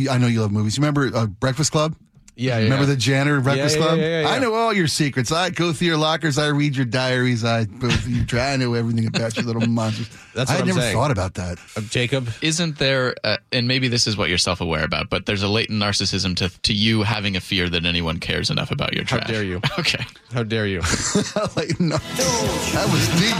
I 0.09 0.19
know 0.19 0.27
you 0.27 0.41
love 0.41 0.51
movies. 0.51 0.77
You 0.77 0.81
remember 0.81 1.09
uh, 1.15 1.25
Breakfast 1.25 1.71
Club? 1.71 1.95
Yeah, 2.39 2.57
yeah. 2.57 2.63
Remember 2.63 2.85
the 2.85 2.95
janitor 2.95 3.41
Breakfast 3.41 3.75
Yeah, 3.75 3.81
yeah, 3.81 3.87
Club? 3.87 3.99
yeah, 3.99 4.05
yeah, 4.07 4.21
yeah. 4.21 4.27
I 4.29 4.39
know 4.39 4.53
all 4.53 4.71
your 4.73 4.87
secrets. 4.87 5.29
I 5.29 5.49
go 5.49 5.73
through 5.73 5.87
your 5.87 5.97
lockers. 5.97 6.37
I 6.37 6.47
read 6.47 6.73
your 6.75 6.85
diaries. 6.85 7.43
I 7.43 7.65
both 7.65 8.07
you 8.07 8.25
try. 8.25 8.53
I 8.53 8.55
know 8.55 8.73
everything 8.75 9.07
about 9.07 9.35
your 9.35 9.45
little 9.45 9.67
monsters. 9.67 10.07
That's 10.33 10.49
I 10.49 10.53
what 10.53 10.59
had 10.59 10.61
I'm 10.61 10.67
never 10.67 10.79
saying. 10.81 10.95
thought 10.95 11.11
about 11.11 11.33
that. 11.33 11.57
Uh, 11.75 11.81
Jacob, 11.81 12.29
Isn't 12.41 12.77
there, 12.77 13.13
uh, 13.25 13.37
and 13.51 13.67
maybe 13.67 13.89
this 13.89 14.07
is 14.07 14.15
what 14.15 14.29
you're 14.29 14.37
self 14.37 14.61
aware 14.61 14.85
about, 14.85 15.09
but 15.09 15.25
there's 15.25 15.43
a 15.43 15.49
latent 15.49 15.81
narcissism 15.83 16.33
to, 16.37 16.49
to 16.61 16.73
you 16.73 17.03
having 17.03 17.35
a 17.35 17.41
fear 17.41 17.67
that 17.69 17.85
anyone 17.85 18.19
cares 18.21 18.49
enough 18.49 18.71
about 18.71 18.93
your 18.93 19.03
how 19.03 19.17
trash. 19.17 19.27
dare 19.27 19.43
you? 19.43 19.59
Okay. 19.77 20.05
How 20.33 20.43
dare 20.43 20.65
you? 20.67 20.79
like, 21.57 21.77
no, 21.79 21.97
that 21.97 22.87
was 22.89 23.07
deep. 23.19 23.35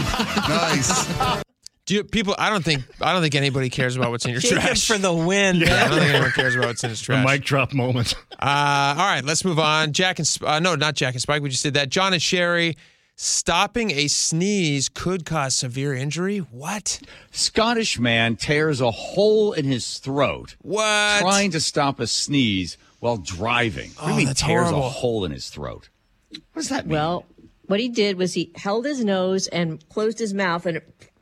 Nice. 0.48 1.42
Do 1.90 1.96
you, 1.96 2.04
people? 2.04 2.36
I 2.38 2.50
don't 2.50 2.64
think 2.64 2.84
I 3.00 3.12
don't 3.12 3.20
think 3.20 3.34
anybody 3.34 3.68
cares 3.68 3.96
about 3.96 4.12
what's 4.12 4.24
in 4.24 4.30
your 4.30 4.40
Jacob 4.40 4.60
trash. 4.60 4.86
for 4.86 4.96
the 4.96 5.12
win. 5.12 5.60
I 5.64 5.88
don't 5.88 5.98
think 5.98 6.10
anyone 6.10 6.30
cares 6.30 6.54
about 6.54 6.68
what's 6.68 6.84
in 6.84 6.90
his 6.90 7.00
The 7.00 7.06
trash. 7.06 7.26
mic 7.26 7.42
drop 7.44 7.72
moment. 7.74 8.14
Uh, 8.40 8.94
all 8.96 9.06
right, 9.06 9.24
let's 9.24 9.44
move 9.44 9.58
on. 9.58 9.92
Jack 9.92 10.18
and 10.20 10.26
Sp- 10.30 10.46
uh, 10.46 10.60
no, 10.60 10.76
not 10.76 10.94
Jack 10.94 11.14
and 11.14 11.20
Spike. 11.20 11.42
We 11.42 11.50
just 11.50 11.62
did 11.64 11.74
that. 11.74 11.88
John 11.90 12.12
and 12.12 12.22
Sherry. 12.22 12.76
Stopping 13.16 13.90
a 13.90 14.06
sneeze 14.08 14.88
could 14.88 15.26
cause 15.26 15.54
severe 15.56 15.92
injury. 15.92 16.38
What? 16.38 17.00
Scottish 17.32 17.98
man 17.98 18.36
tears 18.36 18.80
a 18.80 18.90
hole 18.92 19.52
in 19.52 19.66
his 19.66 19.98
throat 19.98 20.56
What? 20.62 21.20
trying 21.20 21.50
to 21.50 21.60
stop 21.60 21.98
a 22.00 22.06
sneeze 22.06 22.78
while 23.00 23.16
driving. 23.18 23.90
what 23.90 24.04
do 24.04 24.06
Oh, 24.06 24.08
you 24.12 24.16
mean 24.16 24.26
that's 24.28 24.40
tears 24.40 24.68
horrible. 24.68 24.86
a 24.86 24.88
hole 24.90 25.24
in 25.26 25.32
his 25.32 25.50
throat? 25.50 25.90
What 26.30 26.40
does 26.62 26.68
that 26.70 26.86
mean? 26.86 26.94
Well, 26.94 27.26
what 27.66 27.78
he 27.80 27.88
did 27.90 28.16
was 28.16 28.32
he 28.34 28.52
held 28.54 28.86
his 28.86 29.04
nose 29.04 29.48
and 29.48 29.86
closed 29.90 30.18
his 30.18 30.32
mouth, 30.32 30.64
and 30.64 30.80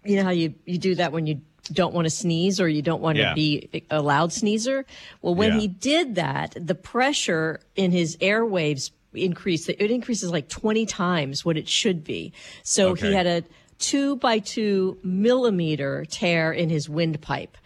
you 0.09 0.17
know 0.17 0.25
how 0.25 0.31
you 0.31 0.55
you 0.65 0.79
do 0.79 0.95
that 0.97 1.13
when 1.13 1.27
you 1.27 1.41
don't 1.73 1.93
want 1.93 2.07
to 2.07 2.11
sneeze 2.11 2.61
or 2.61 2.69
you 2.69 2.81
don't 2.83 3.03
want 3.03 3.19
Yeah. 3.19 3.29
to 3.31 3.35
be 3.35 3.85
a 3.91 4.01
loud 4.01 4.33
sneezer. 4.33 4.87
Well, 5.21 5.35
when 5.35 5.53
Yeah. 5.55 5.61
he 5.61 5.69
did 5.69 6.15
that, 6.15 6.57
the 6.59 6.75
pressure 6.75 7.61
in 7.77 7.91
his 7.93 8.17
airwaves 8.19 8.91
increased. 9.13 9.69
It 9.69 9.91
increases 9.91 10.31
like 10.31 10.49
twenty 10.49 10.87
times 10.87 11.45
what 11.45 11.57
it 11.59 11.69
should 11.69 12.05
be. 12.05 12.33
So 12.63 12.91
Okay. 12.91 13.09
he 13.09 13.13
had 13.15 13.27
a 13.27 13.45
two 13.79 14.17
by 14.17 14.39
two 14.39 14.99
millimeter 15.05 16.05
tear 16.11 16.53
in 16.53 16.69
his 16.71 16.89
windpipe. 16.89 17.57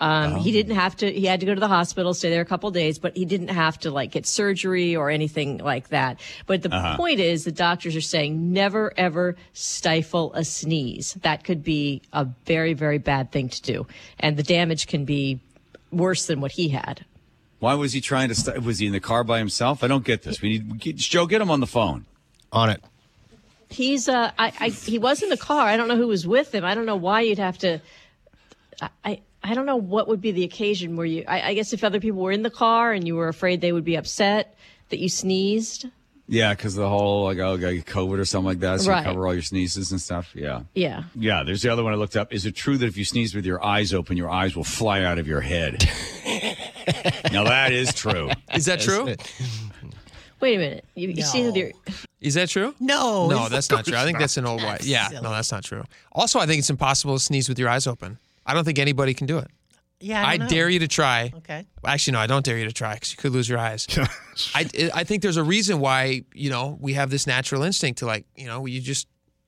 Um, 0.00 0.36
He 0.36 0.50
didn't 0.50 0.74
have 0.74 0.96
to. 0.96 1.12
He 1.12 1.26
had 1.26 1.40
to 1.40 1.46
go 1.46 1.54
to 1.54 1.60
the 1.60 1.68
hospital, 1.68 2.12
stay 2.12 2.30
there 2.30 2.40
a 2.40 2.44
couple 2.46 2.70
days, 2.72 2.98
but 2.98 3.16
he 3.16 3.24
didn't 3.24 3.48
have 3.48 3.78
to 3.80 3.90
like 3.90 4.10
get 4.10 4.26
surgery 4.26 4.96
or 4.96 5.10
anything 5.10 5.58
like 5.58 5.90
that. 5.90 6.18
But 6.46 6.62
the 6.62 6.70
point 6.96 7.20
is, 7.20 7.44
the 7.44 7.52
doctors 7.52 7.94
are 7.94 8.00
saying 8.00 8.52
never 8.52 8.92
ever 8.96 9.36
stifle 9.52 10.32
a 10.34 10.44
sneeze. 10.44 11.14
That 11.22 11.44
could 11.44 11.62
be 11.62 12.02
a 12.12 12.24
very 12.46 12.72
very 12.72 12.98
bad 12.98 13.30
thing 13.30 13.48
to 13.50 13.62
do, 13.62 13.86
and 14.18 14.36
the 14.36 14.42
damage 14.42 14.88
can 14.88 15.04
be 15.04 15.38
worse 15.92 16.26
than 16.26 16.40
what 16.40 16.52
he 16.52 16.70
had. 16.70 17.04
Why 17.60 17.74
was 17.74 17.92
he 17.92 18.00
trying 18.00 18.28
to? 18.30 18.34
St- 18.34 18.60
was 18.64 18.80
he 18.80 18.86
in 18.86 18.92
the 18.92 18.98
car 18.98 19.22
by 19.22 19.38
himself? 19.38 19.84
I 19.84 19.86
don't 19.86 20.04
get 20.04 20.22
this. 20.22 20.42
We 20.42 20.48
need 20.48 20.80
get, 20.80 20.96
Joe. 20.96 21.26
Get 21.26 21.40
him 21.40 21.50
on 21.50 21.60
the 21.60 21.66
phone. 21.68 22.06
On 22.50 22.68
it. 22.70 22.82
He's 23.68 24.08
uh, 24.08 24.32
I, 24.36 24.52
I 24.58 24.68
he 24.70 24.98
was 24.98 25.22
in 25.22 25.28
the 25.28 25.36
car. 25.36 25.64
I 25.64 25.76
don't 25.76 25.86
know 25.86 25.96
who 25.96 26.08
was 26.08 26.26
with 26.26 26.52
him. 26.52 26.64
I 26.64 26.74
don't 26.74 26.86
know 26.86 26.96
why 26.96 27.20
you'd 27.20 27.38
have 27.38 27.58
to. 27.58 27.80
I. 28.80 28.88
I 29.04 29.20
I 29.44 29.54
don't 29.54 29.66
know 29.66 29.76
what 29.76 30.08
would 30.08 30.20
be 30.20 30.32
the 30.32 30.44
occasion 30.44 30.96
where 30.96 31.06
you. 31.06 31.24
I, 31.26 31.50
I 31.50 31.54
guess 31.54 31.72
if 31.72 31.82
other 31.84 32.00
people 32.00 32.20
were 32.22 32.32
in 32.32 32.42
the 32.42 32.50
car 32.50 32.92
and 32.92 33.06
you 33.06 33.16
were 33.16 33.28
afraid 33.28 33.60
they 33.60 33.72
would 33.72 33.84
be 33.84 33.96
upset 33.96 34.56
that 34.90 34.98
you 34.98 35.08
sneezed. 35.08 35.86
Yeah, 36.28 36.54
because 36.54 36.76
the 36.76 36.88
whole 36.88 37.24
like 37.24 37.38
oh, 37.38 37.56
got 37.58 37.72
COVID 37.72 38.18
or 38.18 38.24
something 38.24 38.46
like 38.46 38.60
that. 38.60 38.80
So 38.80 38.90
Right. 38.90 39.00
you 39.00 39.04
cover 39.04 39.26
all 39.26 39.34
your 39.34 39.42
sneezes 39.42 39.90
and 39.90 40.00
stuff. 40.00 40.30
Yeah. 40.34 40.62
Yeah. 40.74 41.02
Yeah, 41.16 41.42
there's 41.42 41.62
the 41.62 41.68
other 41.70 41.82
one 41.82 41.92
I 41.92 41.96
looked 41.96 42.16
up. 42.16 42.32
Is 42.32 42.46
it 42.46 42.54
true 42.54 42.78
that 42.78 42.86
if 42.86 42.96
you 42.96 43.04
sneeze 43.04 43.34
with 43.34 43.44
your 43.44 43.62
eyes 43.62 43.92
open, 43.92 44.16
your 44.16 44.30
eyes 44.30 44.54
will 44.54 44.64
fly 44.64 45.02
out 45.02 45.18
of 45.18 45.26
your 45.26 45.40
head? 45.40 45.88
now 47.32 47.44
that 47.44 47.72
is 47.72 47.92
true. 47.92 48.30
Is 48.54 48.66
that 48.66 48.80
true? 48.80 49.14
Wait 50.40 50.54
a 50.54 50.58
minute. 50.58 50.84
You, 50.94 51.08
you 51.08 51.22
see 51.22 51.42
No. 51.42 51.50
that 51.50 51.56
you're. 51.58 51.70
Is 52.20 52.34
that 52.34 52.48
true? 52.48 52.74
No, 52.80 53.28
No, 53.28 53.48
that's 53.48 53.68
not 53.70 53.84
true. 53.84 53.96
I 53.96 54.04
think 54.04 54.18
that's 54.18 54.36
an 54.36 54.46
old 54.46 54.62
white. 54.62 54.84
Yeah, 54.84 55.08
no, 55.12 55.30
that's 55.30 55.50
not 55.52 55.64
true. 55.64 55.84
Also, 56.12 56.38
I 56.38 56.46
think 56.46 56.60
it's 56.60 56.70
impossible 56.70 57.16
to 57.18 57.22
sneeze 57.22 57.48
with 57.48 57.58
your 57.58 57.68
eyes 57.68 57.86
open. 57.86 58.18
I 58.46 58.54
don't 58.54 58.64
think 58.64 58.78
anybody 58.78 59.14
can 59.14 59.26
do 59.26 59.38
it. 59.38 59.48
Yeah, 60.00 60.24
I, 60.26 60.30
I, 60.32 60.36
don't 60.36 60.46
know. 60.46 60.50
dare 60.50 60.68
you 60.68 60.80
to 60.80 60.88
try. 60.88 61.30
Okay. 61.36 61.64
Actually, 61.84 62.14
no, 62.14 62.18
I 62.18 62.26
don't 62.26 62.44
dare 62.44 62.58
you 62.58 62.64
to 62.64 62.72
try 62.72 62.94
because 62.94 63.12
you 63.12 63.16
could 63.18 63.30
lose 63.32 63.48
your 63.48 63.60
eyes. 63.60 63.86
I, 64.54 64.68
I 64.92 65.04
think 65.04 65.22
there's 65.22 65.36
a 65.36 65.44
reason 65.44 65.78
why 65.78 66.24
you 66.34 66.50
know 66.50 66.76
we 66.80 66.94
have 66.94 67.08
this 67.10 67.26
natural 67.26 67.62
instinct 67.62 68.00
to 68.00 68.06
like 68.06 68.26
you 68.36 68.46
know 68.48 68.66
you 68.66 68.80
just 68.80 69.06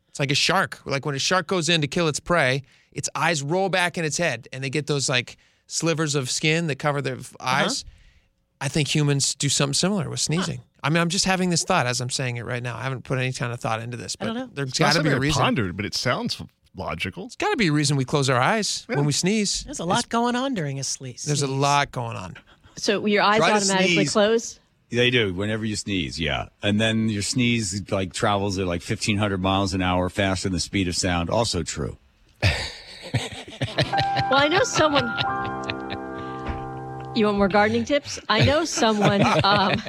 it's 0.09 0.21
like 0.21 0.31
a 0.31 0.37
shark. 0.37 0.79
Like 0.85 1.05
when 1.07 1.17
a 1.17 1.19
shark 1.19 1.49
goes 1.49 1.69
in 1.69 1.81
to 1.81 1.89
kill 1.89 2.07
its 2.07 2.21
prey, 2.21 2.63
its 2.93 3.09
eyes 3.17 3.43
roll 3.43 3.69
back 3.69 3.99
in 3.99 4.05
its 4.05 4.17
head, 4.17 4.47
and 4.53 4.63
they 4.63 4.71
get 4.71 4.87
those 4.87 5.09
like 5.09 5.39
slivers 5.67 6.15
of 6.15 6.31
skin 6.31 6.69
that 6.69 6.79
cover 6.79 7.03
their 7.03 7.17
f- 7.17 7.35
Uh-huh. 7.41 7.65
eyes. 7.65 7.85
I 8.61 8.69
think 8.69 8.95
humans 8.95 9.35
do 9.35 9.49
something 9.49 9.75
similar 9.75 10.09
with 10.09 10.21
sneezing. 10.21 10.61
I 10.85 10.89
mean, 10.91 10.99
I'm 10.99 11.09
just 11.09 11.25
having 11.25 11.51
this 11.51 11.65
thought 11.65 11.87
as 11.87 12.01
I'm 12.01 12.11
saying 12.11 12.37
it 12.37 12.45
right 12.45 12.63
now. 12.63 12.77
I 12.77 12.83
haven't 12.83 13.03
put 13.03 13.19
any 13.19 13.33
kind 13.33 13.53
of 13.53 13.59
thought 13.59 13.83
into 13.83 13.97
this, 13.97 14.15
but 14.15 14.27
don't 14.27 14.35
know. 14.37 14.49
there's 14.53 14.69
It's 14.69 14.79
got 14.79 14.93
to 14.93 15.03
be 15.03 15.11
something 15.11 15.13
a 15.13 15.17
I 15.17 15.19
reason. 15.19 15.43
pondered, 15.43 15.77
but 15.77 15.85
it 15.85 15.95
sounds 15.95 16.41
logical. 16.77 17.27
It's 17.27 17.37
got 17.37 17.51
to 17.51 17.57
be 17.57 17.69
a 17.69 17.73
reason 17.73 17.97
we 17.97 18.05
close 18.05 18.29
our 18.31 18.41
eyes 18.41 18.85
when 18.87 19.05
we 19.05 19.13
sneeze. 19.13 19.65
There's 19.65 19.81
a 19.81 19.85
lot 19.85 20.09
going 20.09 20.37
on 20.37 20.55
during 20.55 20.79
a 20.79 20.85
sleep. 20.85 21.19
There's 21.21 21.43
a 21.43 21.47
lot 21.47 21.93
going 21.93 22.17
on. 22.17 22.37
So 22.77 23.05
your 23.07 23.23
eyes 23.23 23.39
Try 23.39 23.53
automatically 23.53 24.07
close. 24.07 24.59
They 24.91 25.11
do 25.11 25.33
whenever 25.33 25.65
you 25.65 25.77
sneeze, 25.77 26.21
yeah. 26.21 26.49
And 26.63 26.81
then 26.81 27.09
your 27.09 27.23
sneeze 27.23 27.91
like 27.91 28.13
travels 28.13 28.59
at 28.59 28.67
like 28.67 28.83
1500 28.83 29.41
miles 29.41 29.75
an 29.75 29.83
hour 29.83 30.09
faster 30.09 30.49
than 30.49 30.53
the 30.53 30.61
speed 30.61 30.89
of 30.89 30.97
sound. 30.97 31.31
Also 31.31 31.63
true. 31.63 31.97
Well, 34.31 34.43
I 34.43 34.49
know 34.49 34.65
someone. 34.65 35.05
You 37.15 37.27
want 37.27 37.39
more 37.39 37.49
gardening 37.49 37.85
tips? 37.85 38.19
I 38.29 38.45
know 38.45 38.65
someone 38.65 39.23
um, 39.45 39.81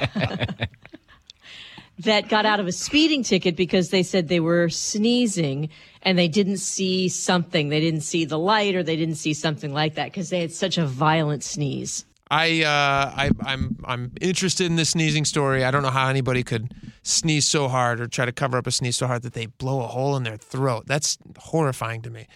that 2.00 2.28
got 2.28 2.46
out 2.46 2.60
of 2.60 2.66
a 2.66 2.72
speeding 2.72 3.22
ticket 3.22 3.56
because 3.56 3.90
they 3.90 4.02
said 4.02 4.28
they 4.28 4.40
were 4.40 4.68
sneezing 4.68 5.70
and 6.06 6.16
they 6.16 6.28
didn't 6.28 6.58
see 6.58 7.08
something. 7.10 7.68
They 7.68 7.80
didn't 7.80 8.00
see 8.02 8.24
the 8.24 8.38
light 8.38 8.74
or 8.76 8.82
they 8.82 8.96
didn't 8.96 9.16
see 9.16 9.34
something 9.34 9.72
like 9.74 9.96
that 9.96 10.06
because 10.06 10.30
they 10.30 10.40
had 10.40 10.52
such 10.52 10.78
a 10.78 10.86
violent 10.86 11.42
sneeze. 11.44 12.06
I, 12.30 12.62
uh, 12.62 13.12
I 13.14 13.30
I'm 13.44 13.76
I'm 13.84 14.12
interested 14.20 14.66
in 14.66 14.76
this 14.76 14.90
sneezing 14.90 15.24
story. 15.24 15.64
I 15.64 15.70
don't 15.70 15.82
know 15.82 15.90
how 15.90 16.08
anybody 16.08 16.42
could 16.42 16.72
sneeze 17.02 17.46
so 17.46 17.68
hard 17.68 18.00
or 18.00 18.06
try 18.08 18.24
to 18.24 18.32
cover 18.32 18.56
up 18.56 18.66
a 18.66 18.70
sneeze 18.72 18.96
so 18.96 19.06
hard 19.06 19.22
that 19.22 19.32
they 19.34 19.46
blow 19.46 19.80
a 19.82 19.86
hole 19.86 20.16
in 20.16 20.22
their 20.24 20.36
throat. 20.36 20.84
That's 20.86 21.18
horrifying 21.38 22.02
to 22.02 22.10
me. 22.10 22.26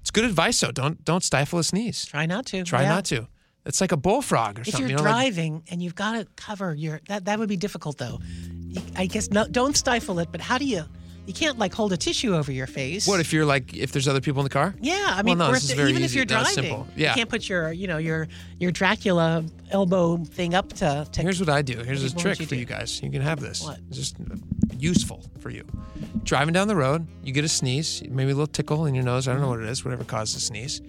It's 0.00 0.10
good 0.10 0.24
advice 0.24 0.60
though. 0.60 0.70
Don't 0.72 1.04
don't 1.04 1.24
stifle 1.24 1.58
a 1.58 1.64
sneeze. 1.64 2.04
Try 2.06 2.26
not 2.26 2.46
to. 2.46 2.62
Try 2.64 2.82
Yeah. 2.82 2.90
not 2.90 3.04
to. 3.06 3.26
It's 3.66 3.80
like 3.80 3.92
a 3.92 3.96
bullfrog 3.96 4.58
or 4.58 4.62
If 4.62 4.68
something. 4.68 4.82
you're 4.82 4.90
you 4.90 4.96
know, 4.96 5.02
like- 5.02 5.12
driving 5.34 5.62
and 5.70 5.82
you've 5.82 5.94
got 5.96 6.12
to 6.12 6.26
cover 6.36 6.74
your 6.74 7.00
that 7.08 7.24
that 7.26 7.38
would 7.38 7.48
be 7.48 7.56
difficult 7.56 7.98
though. 7.98 8.18
I 8.96 9.06
guess 9.06 9.30
no, 9.30 9.46
don't 9.48 9.76
stifle 9.76 10.18
it, 10.20 10.28
but 10.32 10.40
how 10.40 10.58
do 10.58 10.64
you? 10.64 10.84
You 11.26 11.34
can't 11.34 11.58
like 11.58 11.72
hold 11.72 11.92
a 11.92 11.96
tissue 11.96 12.34
over 12.34 12.50
your 12.50 12.66
face. 12.66 13.06
what 13.06 13.20
if 13.20 13.32
you're 13.32 13.44
like 13.44 13.72
if 13.74 13.92
there's 13.92 14.08
other 14.08 14.20
people 14.20 14.40
in 14.40 14.44
the 14.44 14.50
car? 14.50 14.74
Yeah, 14.80 14.94
I 15.10 15.14
Well, 15.16 15.22
mean, 15.24 15.38
no, 15.38 15.48
or 15.48 15.52
this 15.52 15.58
if 15.58 15.62
is 15.64 15.70
the- 15.70 15.76
very 15.76 15.90
even 15.90 16.02
if 16.02 16.12
you're 16.14 16.24
driving, 16.24 16.52
simple. 16.52 16.88
Yeah. 16.96 17.10
you 17.10 17.14
can't 17.14 17.28
put 17.30 17.48
your 17.48 17.70
you 17.72 17.86
know 17.86 17.98
your 17.98 18.26
your 18.58 18.72
Dracula 18.72 19.44
elbow 19.70 20.16
thing 20.24 20.54
up 20.54 20.72
to. 20.74 21.06
to 21.12 21.22
Here's 21.22 21.38
what 21.38 21.48
I 21.48 21.62
do. 21.62 21.78
Here's 21.78 22.02
a 22.02 22.14
trick 22.16 22.40
you 22.40 22.46
for 22.46 22.54
do? 22.54 22.60
you 22.60 22.64
guys. 22.64 23.00
You 23.02 23.10
can 23.10 23.22
have 23.22 23.38
this. 23.40 23.62
What? 23.62 23.78
It's 23.88 23.96
just 23.98 24.16
useful 24.78 25.24
for 25.38 25.50
you. 25.50 25.64
Driving 26.24 26.52
down 26.52 26.66
the 26.68 26.76
road, 26.76 27.06
you 27.22 27.32
get 27.32 27.44
a 27.44 27.48
sneeze, 27.48 28.02
maybe 28.08 28.30
a 28.32 28.34
little 28.34 28.46
tickle 28.46 28.86
in 28.86 28.94
your 28.94 29.04
nose. 29.04 29.28
I 29.28 29.32
don't 29.32 29.40
know 29.42 29.48
what 29.48 29.60
it 29.60 29.68
is, 29.68 29.84
whatever 29.84 30.04
causes 30.04 30.36
a 30.36 30.40
sneeze. 30.40 30.80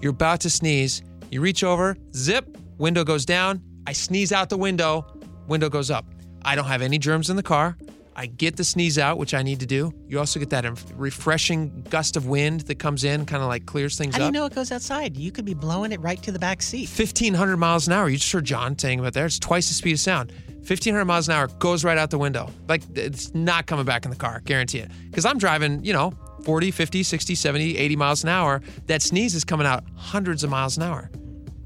You're 0.00 0.10
about 0.12 0.40
to 0.40 0.50
sneeze. 0.50 1.02
You 1.30 1.40
reach 1.40 1.62
over, 1.64 1.96
zip, 2.14 2.56
window 2.78 3.04
goes 3.04 3.24
down. 3.24 3.62
I 3.86 3.92
sneeze 3.92 4.32
out 4.32 4.48
the 4.48 4.56
window, 4.58 5.06
window 5.46 5.68
goes 5.68 5.90
up. 5.90 6.06
I 6.44 6.54
don't 6.54 6.66
have 6.66 6.82
any 6.82 6.98
germs 6.98 7.30
in 7.30 7.36
the 7.36 7.42
car. 7.42 7.76
I 8.18 8.24
get 8.24 8.56
the 8.56 8.64
sneeze 8.64 8.98
out, 8.98 9.18
which 9.18 9.34
I 9.34 9.42
need 9.42 9.60
to 9.60 9.66
do. 9.66 9.92
You 10.08 10.18
also 10.18 10.40
get 10.40 10.48
that 10.48 10.64
refreshing 10.94 11.86
gust 11.90 12.16
of 12.16 12.26
wind 12.26 12.62
that 12.62 12.78
comes 12.78 13.04
in, 13.04 13.26
kind 13.26 13.42
of 13.42 13.48
like 13.48 13.66
clears 13.66 13.98
things 13.98 14.14
How 14.14 14.20
do 14.20 14.24
you 14.24 14.32
know 14.32 14.46
it 14.46 14.54
goes 14.54 14.72
outside? 14.72 15.18
You 15.18 15.30
could 15.30 15.44
be 15.44 15.52
blowing 15.52 15.92
it 15.92 16.00
right 16.00 16.20
to 16.22 16.32
the 16.32 16.38
back 16.38 16.62
seat. 16.62 16.88
1500 16.88 17.58
miles 17.58 17.86
an 17.86 17.92
hour. 17.92 18.08
You 18.08 18.16
just 18.16 18.32
heard 18.32 18.46
John 18.46 18.78
saying 18.78 19.00
about 19.00 19.12
there. 19.12 19.26
It's 19.26 19.38
twice 19.38 19.68
the 19.68 19.74
speed 19.74 19.92
of 19.92 20.00
sound. 20.00 20.32
1500 20.56 21.04
miles 21.04 21.28
an 21.28 21.34
hour 21.34 21.46
goes 21.46 21.84
right 21.84 21.98
out 21.98 22.08
the 22.10 22.16
window. 22.16 22.50
Like 22.68 22.82
it's 22.94 23.34
not 23.34 23.66
coming 23.66 23.84
back 23.84 24.06
in 24.06 24.10
the 24.10 24.16
car, 24.16 24.40
guarantee 24.46 24.78
it. 24.78 24.90
Because 25.10 25.26
I'm 25.26 25.36
driving, 25.36 25.84
you 25.84 25.92
know, 25.92 26.14
40, 26.42 26.70
50, 26.70 27.02
60, 27.02 27.34
70, 27.34 27.76
80 27.76 27.96
miles 27.96 28.22
an 28.22 28.30
hour. 28.30 28.62
That 28.86 29.02
sneeze 29.02 29.34
is 29.34 29.44
coming 29.44 29.66
out 29.66 29.84
hundreds 29.94 30.42
of 30.42 30.48
miles 30.48 30.78
an 30.78 30.84
hour. 30.84 31.10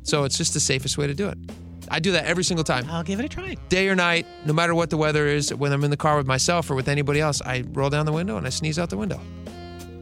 So 0.03 0.25
it's 0.25 0.37
just 0.37 0.53
the 0.55 0.61
safest 0.61 0.99
way 0.99 1.07
to 1.07 1.15
do 1.15 1.29
it. 1.29 1.39
I 1.91 1.99
do 1.99 2.13
that 2.13 2.25
every 2.25 2.45
single 2.45 2.65
time. 2.65 2.87
I'll 2.89 3.03
give 3.03 3.19
it 3.19 3.25
a 3.25 3.29
try. 3.29 3.57
Day 3.69 3.89
or 3.89 3.97
night, 3.97 4.27
no 4.47 4.53
matter 4.53 4.75
what 4.75 4.91
the 4.91 4.97
weather 4.97 5.27
is, 5.27 5.53
when 5.53 5.73
I'm 5.73 5.83
in 5.85 5.91
the 5.91 5.97
car 5.97 6.17
with 6.17 6.27
myself 6.27 6.71
or 6.71 6.75
with 6.77 6.89
anybody 6.89 7.21
else, 7.21 7.43
I 7.43 7.65
roll 7.73 7.91
down 7.91 8.07
the 8.07 8.13
window 8.13 8.37
and 8.37 8.47
I 8.47 8.51
sneeze 8.51 8.79
out 8.79 8.91
the 8.91 8.97
window. 8.97 9.21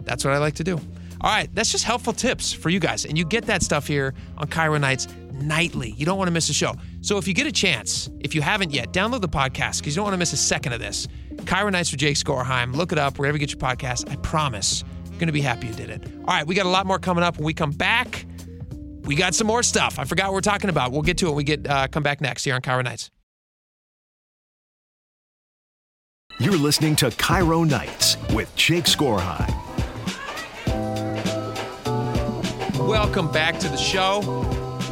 That's 0.04 0.24
what 0.24 0.34
I 0.34 0.38
like 0.38 0.54
to 0.56 0.64
do. 0.64 0.78
All 1.20 1.30
right, 1.30 1.48
that's 1.54 1.72
just 1.72 1.84
helpful 1.84 2.12
tips 2.12 2.52
for 2.52 2.68
you 2.68 2.78
guys. 2.78 3.04
And 3.04 3.18
you 3.18 3.24
get 3.24 3.44
that 3.46 3.62
stuff 3.62 3.86
here 3.86 4.14
on 4.36 4.46
KIRO 4.46 4.80
Nights 4.80 5.08
nightly. 5.32 5.90
You 5.96 6.06
don't 6.06 6.18
want 6.18 6.28
to 6.28 6.32
miss 6.32 6.48
a 6.48 6.52
show. 6.52 6.74
So 7.00 7.16
if 7.18 7.26
you 7.26 7.34
get 7.34 7.46
a 7.46 7.52
chance, 7.52 8.08
if 8.20 8.34
you 8.34 8.42
haven't 8.42 8.72
yet, 8.72 8.92
download 8.92 9.22
the 9.22 9.28
podcast 9.28 9.78
because 9.80 9.94
you 9.94 9.96
don't 9.96 10.04
want 10.04 10.14
to 10.14 10.18
miss 10.18 10.32
a 10.32 10.36
second 10.36 10.74
of 10.74 10.80
this. 10.80 11.08
KIRO 11.36 11.72
Nights 11.72 11.90
with 11.90 12.00
Jake 12.00 12.16
Skorheim. 12.16 12.74
Look 12.74 12.92
it 12.92 12.98
up 12.98 13.18
wherever 13.18 13.36
you 13.36 13.40
get 13.40 13.50
your 13.50 13.60
podcast. 13.60 14.10
I 14.10 14.16
promise 14.16 14.84
you're 15.06 15.18
going 15.18 15.26
to 15.26 15.32
be 15.32 15.40
happy 15.40 15.66
you 15.66 15.74
did 15.74 15.90
it. 15.90 16.06
All 16.20 16.34
right, 16.34 16.46
we 16.46 16.54
got 16.54 16.66
a 16.66 16.70
lot 16.70 16.86
more 16.86 16.98
coming 16.98 17.24
up 17.24 17.36
when 17.36 17.44
we 17.44 17.54
come 17.54 17.72
back. 17.72 18.24
We 19.08 19.14
got 19.14 19.34
some 19.34 19.46
more 19.46 19.62
stuff. 19.62 19.98
I 19.98 20.04
forgot 20.04 20.26
what 20.26 20.34
we're 20.34 20.40
talking 20.42 20.68
about. 20.68 20.92
We'll 20.92 21.00
get 21.00 21.16
to 21.18 21.28
it 21.28 21.28
when 21.30 21.36
we 21.36 21.44
get 21.44 21.66
uh, 21.66 21.88
come 21.88 22.02
back 22.02 22.20
next 22.20 22.44
here 22.44 22.54
on 22.54 22.60
KIRO 22.60 22.84
Nights. 22.84 23.10
You're 26.38 26.58
listening 26.58 26.94
to 26.96 27.08
KIRO 27.08 27.66
Nights 27.66 28.18
with 28.34 28.54
Jake 28.54 28.84
Skorheim. 28.84 29.48
Welcome 32.86 33.32
back 33.32 33.58
to 33.60 33.68
the 33.70 33.78
show. 33.78 34.20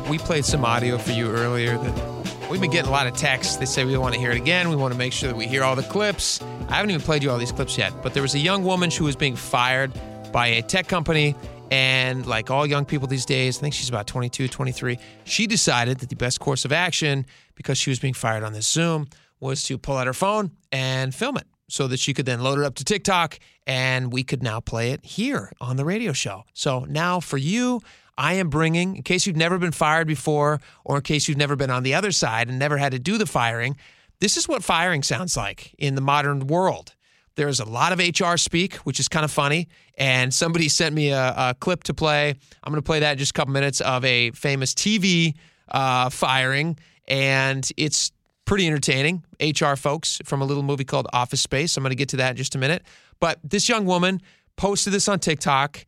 We 0.09 0.17
played 0.17 0.47
some 0.47 0.65
audio 0.65 0.97
for 0.97 1.13
you 1.13 1.29
earlier 1.29 1.77
that 1.77 2.49
we've 2.51 2.59
been 2.59 2.71
getting 2.71 2.89
a 2.89 2.93
lot 2.93 3.07
of 3.07 3.15
texts. 3.19 3.57
They 3.57 3.67
say 3.67 3.85
we 3.85 3.99
want 3.99 4.15
to 4.15 4.21
hear 4.21 4.31
it 4.31 4.39
again. 4.39 4.71
We 4.71 4.77
want 4.77 4.95
to 4.95 4.99
make 4.99 5.13
sure 5.13 5.29
that 5.29 5.37
we 5.37 5.47
hear 5.47 5.63
all 5.63 5.77
the 5.77 5.83
clips. 5.83 6.41
I 6.71 6.77
haven't 6.77 6.89
even 6.89 7.03
played 7.03 7.23
you 7.23 7.31
all 7.31 7.37
these 7.37 7.53
clips 7.53 7.77
yet, 7.77 7.93
but 8.03 8.15
there 8.15 8.23
was 8.23 8.35
a 8.35 8.39
young 8.39 8.65
woman 8.65 8.91
who 8.91 9.05
was 9.05 9.15
being 9.15 9.37
fired 9.37 9.93
by 10.33 10.47
a 10.47 10.63
tech 10.63 10.89
company. 10.89 11.35
And 11.71 12.27
like 12.27 12.51
all 12.51 12.67
young 12.67 12.85
people 12.85 13.09
these 13.09 13.27
days, 13.27 13.59
I 13.59 13.61
think 13.61 13.75
she's 13.75 13.89
about 13.89 14.07
22, 14.07 14.49
23, 14.49 14.99
she 15.25 15.47
decided 15.47 15.99
that 15.99 16.09
the 16.09 16.17
best 16.17 16.41
course 16.41 16.65
of 16.65 16.73
action, 16.73 17.27
because 17.55 17.79
she 17.79 17.91
was 17.91 17.99
being 17.99 18.15
fired 18.15 18.45
on 18.45 18.53
this 18.53 18.69
Zoom, 18.69 19.09
was 19.41 19.65
to 19.65 19.77
pull 19.77 19.97
out 19.97 20.07
her 20.07 20.15
phone 20.15 20.53
and 20.73 21.15
film 21.15 21.37
it 21.37 21.47
so 21.69 21.89
that 21.89 21.99
she 21.99 22.15
could 22.15 22.27
then 22.27 22.41
load 22.41 22.59
it 22.59 22.65
up 22.65 22.77
to 22.77 22.85
TikTok 22.85 23.39
and 23.67 24.13
we 24.13 24.23
could 24.23 24.43
now 24.43 24.61
play 24.61 24.93
it 24.93 25.05
here 25.05 25.53
on 25.61 25.77
the 25.77 25.85
radio 25.85 26.13
show. 26.13 26.45
So 26.55 26.85
now 26.89 27.21
for 27.21 27.37
you, 27.37 27.81
I 28.17 28.35
am 28.35 28.49
bringing, 28.49 28.97
in 28.97 29.03
case 29.03 29.27
you've 29.27 29.37
never 29.37 29.59
been 29.59 29.73
fired 29.73 30.07
before, 30.07 30.61
or 30.85 30.97
in 30.97 31.03
case 31.03 31.29
you've 31.29 31.37
never 31.37 31.57
been 31.57 31.71
on 31.71 31.83
the 31.83 31.95
other 31.95 32.13
side 32.13 32.49
and 32.49 32.59
never 32.59 32.79
had 32.79 32.93
to 32.93 32.99
do 32.99 33.19
the 33.19 33.27
firing, 33.27 33.77
this 34.21 34.37
is 34.39 34.49
what 34.49 34.65
firing 34.65 35.03
sounds 35.03 35.37
like 35.37 35.75
in 35.79 35.95
the 35.95 36.01
modern 36.01 36.47
world. 36.47 36.95
There's 37.37 37.61
a 37.61 37.65
lot 37.65 37.93
of 37.93 37.99
HR 37.99 38.37
speak, 38.37 38.77
which 38.77 38.99
is 38.99 39.09
kind 39.09 39.25
of 39.25 39.31
funny. 39.31 39.69
And 39.99 40.33
somebody 40.33 40.69
sent 40.69 40.95
me 40.95 41.11
a, 41.11 41.35
a 41.37 41.57
clip 41.59 41.85
to 41.85 41.95
play. 41.95 42.31
I'm 42.65 42.73
going 42.73 42.83
to 42.83 42.87
play 42.87 43.01
that 43.01 43.13
in 43.13 43.19
just 43.19 43.31
a 43.31 43.35
couple 43.35 43.53
minutes 43.53 43.81
of 43.81 44.05
a 44.05 44.31
famous 44.33 44.75
TV 44.75 45.35
uh, 45.69 46.11
firing. 46.11 46.79
And 47.07 47.71
it's 47.77 48.11
pretty 48.47 48.67
entertaining. 48.67 49.23
HR 49.41 49.75
folks 49.77 50.21
from 50.25 50.41
a 50.41 50.47
little 50.47 50.63
movie 50.63 50.85
called 50.85 51.09
Office 51.13 51.43
Space. 51.43 51.77
I'm 51.77 51.83
going 51.83 51.91
to 51.91 51.97
get 51.97 52.09
to 52.11 52.17
that 52.17 52.31
in 52.31 52.37
just 52.37 52.55
a 52.55 52.59
minute. 52.59 52.83
But 53.21 53.39
this 53.45 53.69
young 53.69 53.85
woman 53.85 54.23
posted 54.57 54.93
this 54.93 55.09
on 55.09 55.19
TikTok. 55.19 55.85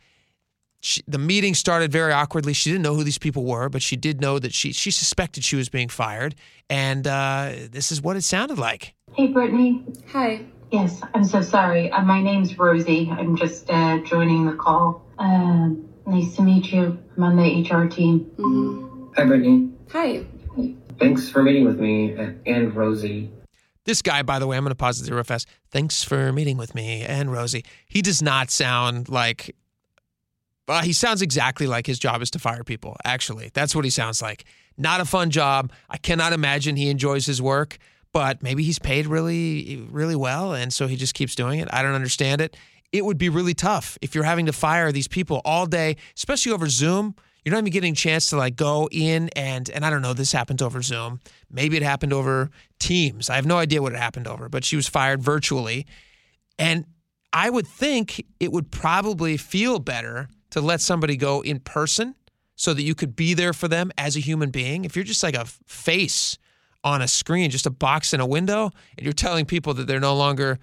She, 0.81 1.03
the 1.09 1.19
meeting 1.19 1.55
started 1.55 1.91
very 1.91 2.13
awkwardly. 2.13 2.53
She 2.53 2.71
didn't 2.71 2.83
know 2.83 2.95
who 2.95 3.05
these 3.05 3.19
people 3.19 3.45
were, 3.45 3.69
but 3.69 3.83
she 3.83 3.97
did 3.97 4.21
know 4.21 4.39
that 4.39 4.53
she 4.53 4.73
she 4.73 4.93
suspected 4.93 5.43
she 5.43 5.57
was 5.57 5.69
being 5.69 5.89
fired, 5.89 6.37
and 6.71 7.05
uh, 7.05 7.53
this 7.73 7.91
is 7.91 8.01
what 8.01 8.17
it 8.17 8.23
sounded 8.23 8.59
like. 8.59 8.95
Hey, 9.15 9.27
Brittany. 9.27 9.85
Hi. 10.13 10.45
Yes, 10.71 11.01
I'm 11.15 11.25
so 11.25 11.41
sorry. 11.41 11.91
Uh, 11.91 12.03
my 12.03 12.21
name's 12.21 12.59
Rosie. 12.59 13.11
I'm 13.11 13.37
just 13.37 13.71
uh, 13.71 13.99
joining 14.01 14.47
the 14.47 14.53
call. 14.53 15.03
Uh, 15.19 15.71
nice 16.07 16.37
to 16.37 16.43
meet 16.43 16.71
you. 16.73 16.99
I'm 17.17 17.23
on 17.23 17.37
the 17.37 17.63
HR 17.63 17.89
team. 17.89 18.31
Mm-hmm. 18.37 19.13
Hi, 19.17 19.25
Brittany. 19.25 19.73
Hi. 19.93 20.25
Thanks 20.99 21.29
for 21.29 21.43
meeting 21.43 21.65
with 21.65 21.81
me 21.81 22.17
uh, 22.17 22.33
and 22.45 22.75
Rosie. 22.75 23.31
This 23.85 24.03
guy, 24.03 24.23
by 24.23 24.39
the 24.39 24.47
way, 24.47 24.59
I'm 24.59 24.65
going 24.65 24.71
to 24.71 24.77
pause 24.77 25.01
it 25.01 25.13
real 25.13 25.25
fast. 25.25 25.49
Thanks 25.71 26.05
for 26.05 26.33
meeting 26.33 26.59
with 26.59 26.75
me 26.75 27.03
and 27.03 27.33
Rosie. 27.33 27.65
He 27.87 28.03
does 28.03 28.21
not 28.21 28.51
sound 28.51 29.09
like. 29.09 29.57
Uh, 30.67 30.83
he 30.83 30.93
sounds 30.93 31.23
exactly 31.23 31.67
like 31.67 31.87
his 31.87 31.99
job 31.99 32.21
is 32.21 32.31
to 32.33 32.39
fire 32.39 32.63
people. 32.63 32.95
Actually, 33.07 33.51
that's 33.55 33.75
what 33.75 33.87
he 33.87 33.91
sounds 33.91 34.21
like. 34.21 34.45
Not 34.77 35.01
a 35.01 35.07
fun 35.07 35.31
job. 35.31 35.73
I 35.89 35.97
cannot 35.97 36.35
imagine 36.35 36.77
he 36.77 36.91
enjoys 36.91 37.25
his 37.25 37.41
work, 37.41 37.79
but 38.19 38.43
maybe 38.43 38.65
he's 38.65 38.81
paid 38.81 39.07
really, 39.07 39.87
really 39.93 40.17
well, 40.17 40.53
and 40.53 40.73
so 40.73 40.89
he 40.89 40.97
just 40.97 41.15
keeps 41.15 41.37
doing 41.37 41.61
it. 41.61 41.69
I 41.73 41.83
don't 41.83 41.95
understand 41.95 42.41
it. 42.41 42.57
It 42.91 43.05
would 43.05 43.17
be 43.17 43.29
really 43.29 43.55
tough 43.55 43.97
if 44.03 44.13
you're 44.13 44.25
having 44.25 44.47
to 44.47 44.53
fire 44.53 44.91
these 44.91 45.07
people 45.07 45.41
all 45.45 45.67
day, 45.67 45.95
especially 46.17 46.51
over 46.51 46.69
Zoom. 46.69 47.15
You're 47.45 47.53
not 47.53 47.59
even 47.59 47.73
getting 47.73 47.93
a 47.93 47.97
chance 47.97 48.27
to 48.31 48.37
like 48.37 48.57
go 48.57 48.89
in 48.91 49.29
and 49.37 49.71
and 49.71 49.85
I 49.85 49.91
don't 49.91 50.03
know. 50.03 50.15
This 50.15 50.33
happened 50.33 50.63
over 50.63 50.83
Zoom. 50.83 51.21
Maybe 51.49 51.77
it 51.77 51.85
happened 51.85 52.13
over 52.13 52.51
Teams. 52.81 53.31
I 53.31 53.37
have 53.37 53.47
no 53.47 53.57
idea 53.57 53.83
what 53.83 53.93
it 53.93 54.01
happened 54.01 54.27
over, 54.27 54.49
but 54.49 54.65
she 54.65 54.75
was 54.75 54.89
fired 54.89 55.23
virtually, 55.23 55.87
and 56.59 56.87
I 57.33 57.51
would 57.51 57.69
think 57.69 58.27
it 58.41 58.51
would 58.51 58.73
probably 58.73 59.37
feel 59.37 59.79
better 59.79 60.29
to 60.51 60.61
let 60.61 60.81
somebody 60.81 61.17
go 61.17 61.41
in 61.41 61.61
person 61.61 62.17
so 62.57 62.75
that 62.75 62.83
you 62.83 62.97
could 62.97 63.15
be 63.15 63.35
there 63.35 63.53
for 63.53 63.69
them 63.69 63.93
as 63.97 64.17
a 64.17 64.21
human 64.21 64.51
being. 64.51 64.85
If 64.85 64.97
you're 64.97 65.05
just 65.05 65.23
like 65.23 65.37
a 65.37 65.45
face 65.45 66.37
on 66.85 67.03
a 67.03 67.09
screen, 67.09 67.51
just 67.51 67.67
a 67.67 67.71
box 67.71 68.13
in 68.13 68.21
a 68.21 68.27
window, 68.27 68.71
and 68.97 69.05
you're 69.05 69.13
telling 69.13 69.45
people 69.45 69.75
that 69.75 69.87
they're 69.87 70.01
no 70.01 70.15
longer 70.15 70.59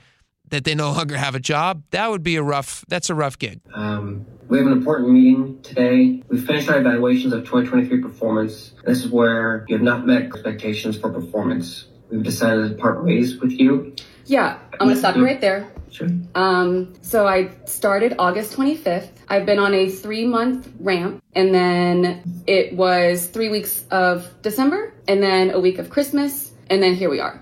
that 0.50 0.64
they 0.64 0.76
no 0.76 0.92
longer 0.94 1.18
have 1.18 1.36
a 1.36 1.40
job, 1.40 1.84
that 1.92 2.10
would 2.10 2.24
be 2.24 2.36
a 2.36 2.44
rough. 2.44 2.86
That's 2.88 3.10
a 3.10 3.16
rough 3.16 3.38
gig. 3.38 3.62
Um, 3.74 4.26
we 4.48 4.58
have 4.58 4.68
an 4.68 4.74
important 4.74 5.10
meeting 5.10 5.62
today. 5.64 6.22
We 6.28 6.40
finished 6.40 6.70
our 6.70 6.80
evaluations 6.80 7.34
of 7.34 7.42
2023 7.42 8.02
performance. 8.02 8.74
This 8.86 9.04
is 9.04 9.12
where 9.12 9.66
you 9.68 9.76
have 9.76 9.84
not 9.84 10.06
met 10.06 10.22
expectations 10.22 10.98
for 10.98 11.12
performance. 11.12 11.88
We've 12.10 12.22
decided 12.22 12.70
to 12.70 12.76
part 12.76 13.04
ways 13.04 13.38
with 13.38 13.52
you. 13.52 13.96
Yeah, 14.26 14.60
I'm 14.74 14.88
gonna 14.88 14.96
stop 14.96 15.16
you 15.16 15.26
right 15.26 15.42
there. 15.42 15.72
Sure. 15.96 16.10
Um, 16.36 16.94
so 17.02 17.26
I 17.26 17.52
started 17.66 18.16
August 18.20 18.52
25th. 18.52 19.12
I've 19.30 19.46
been 19.46 19.60
on 19.60 19.74
a 19.74 19.90
three 19.90 20.26
month 20.26 20.70
ramp, 20.80 21.24
and 21.34 21.56
then 21.56 22.44
it 22.48 22.76
was 22.76 23.28
three 23.28 23.48
weeks 23.48 23.86
of 23.92 24.30
December, 24.42 24.94
and 25.08 25.24
then 25.24 25.52
a 25.52 25.60
week 25.60 25.80
of 25.80 25.90
Christmas, 25.90 26.52
and 26.70 26.84
then 26.84 26.96
here 26.96 27.10
we 27.10 27.22
are. 27.22 27.42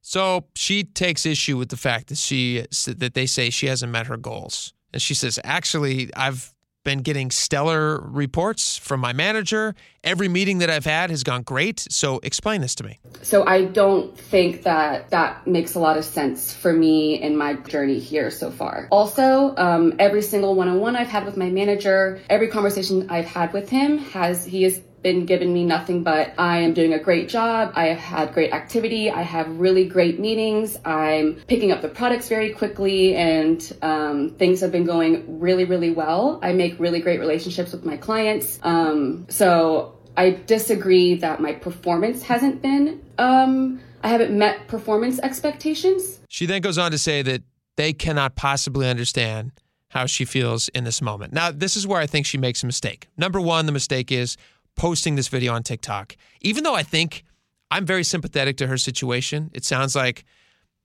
So 0.00 0.46
she 0.56 0.82
takes 0.82 1.24
issue 1.24 1.56
with 1.56 1.68
the 1.68 1.76
fact 1.76 2.08
that 2.08 2.18
she 2.18 2.66
that 2.86 3.14
they 3.14 3.26
say 3.26 3.50
she 3.50 3.66
hasn't 3.66 3.92
met 3.92 4.08
her 4.08 4.16
goals, 4.16 4.74
and 4.92 5.00
she 5.00 5.14
says, 5.14 5.38
"Actually, 5.44 6.10
I've 6.16 6.52
been 6.84 7.00
getting 7.00 7.30
stellar 7.30 8.00
reports 8.00 8.76
from 8.76 9.00
my 9.00 9.12
manager. 9.12 9.74
Every 10.04 10.28
meeting 10.28 10.58
that 10.58 10.70
I've 10.70 10.84
had 10.84 11.10
has 11.10 11.22
gone 11.22 11.42
great. 11.42 11.86
So 11.90 12.20
explain 12.22 12.60
this 12.60 12.74
to 12.76 12.84
me." 12.84 12.98
So 13.22 13.46
I 13.46 13.64
don't 13.64 14.16
think 14.18 14.62
that 14.62 15.10
that 15.10 15.46
makes 15.46 15.74
a 15.74 15.78
lot 15.78 15.96
of 15.96 16.04
sense 16.04 16.52
for 16.52 16.72
me 16.72 17.20
in 17.20 17.36
my 17.36 17.54
journey 17.54 17.98
here 17.98 18.30
so 18.30 18.50
far. 18.50 18.88
Also, 18.90 19.54
um, 19.56 19.94
every 19.98 20.22
single 20.22 20.54
one-on-one 20.54 20.96
I've 20.96 21.08
had 21.08 21.24
with 21.24 21.36
my 21.36 21.50
manager, 21.50 22.20
every 22.28 22.48
conversation 22.48 23.06
I've 23.10 23.26
had 23.26 23.52
with 23.52 23.68
him 23.68 23.98
has 23.98 24.44
he 24.44 24.64
has 24.64 24.80
been 25.02 25.26
giving 25.26 25.52
me 25.52 25.64
nothing 25.64 26.02
but 26.02 26.32
I 26.38 26.58
am 26.58 26.74
doing 26.74 26.92
a 26.92 26.98
great 26.98 27.28
job. 27.28 27.72
I 27.74 27.86
have 27.86 27.98
had 27.98 28.32
great 28.32 28.52
activity. 28.52 29.10
I 29.10 29.22
have 29.22 29.48
really 29.58 29.86
great 29.86 30.20
meetings. 30.20 30.76
I'm 30.84 31.34
picking 31.46 31.72
up 31.72 31.82
the 31.82 31.88
products 31.88 32.28
very 32.28 32.50
quickly 32.50 33.14
and 33.14 33.76
um, 33.82 34.30
things 34.30 34.60
have 34.60 34.72
been 34.72 34.84
going 34.84 35.40
really, 35.40 35.64
really 35.64 35.90
well. 35.90 36.38
I 36.42 36.52
make 36.52 36.78
really 36.78 37.00
great 37.00 37.20
relationships 37.20 37.72
with 37.72 37.84
my 37.84 37.96
clients. 37.96 38.58
Um, 38.62 39.26
so 39.28 39.98
I 40.16 40.30
disagree 40.46 41.14
that 41.16 41.40
my 41.40 41.52
performance 41.52 42.22
hasn't 42.22 42.62
been, 42.62 43.02
um, 43.18 43.80
I 44.02 44.08
haven't 44.08 44.36
met 44.36 44.68
performance 44.68 45.18
expectations. 45.20 46.20
She 46.28 46.46
then 46.46 46.62
goes 46.62 46.78
on 46.78 46.90
to 46.90 46.98
say 46.98 47.22
that 47.22 47.42
they 47.76 47.92
cannot 47.92 48.36
possibly 48.36 48.88
understand 48.88 49.52
how 49.88 50.06
she 50.06 50.24
feels 50.24 50.68
in 50.68 50.84
this 50.84 51.02
moment. 51.02 51.32
Now, 51.32 51.50
this 51.52 51.76
is 51.76 51.86
where 51.86 52.00
I 52.00 52.06
think 52.06 52.24
she 52.24 52.38
makes 52.38 52.62
a 52.62 52.66
mistake. 52.66 53.08
Number 53.16 53.40
one, 53.40 53.66
the 53.66 53.72
mistake 53.72 54.10
is 54.10 54.36
posting 54.76 55.16
this 55.16 55.28
video 55.28 55.52
on 55.52 55.62
TikTok. 55.62 56.16
Even 56.40 56.64
though 56.64 56.74
I 56.74 56.82
think 56.82 57.24
I'm 57.70 57.86
very 57.86 58.04
sympathetic 58.04 58.56
to 58.58 58.66
her 58.66 58.76
situation, 58.76 59.50
it 59.54 59.64
sounds 59.64 59.94
like 59.94 60.24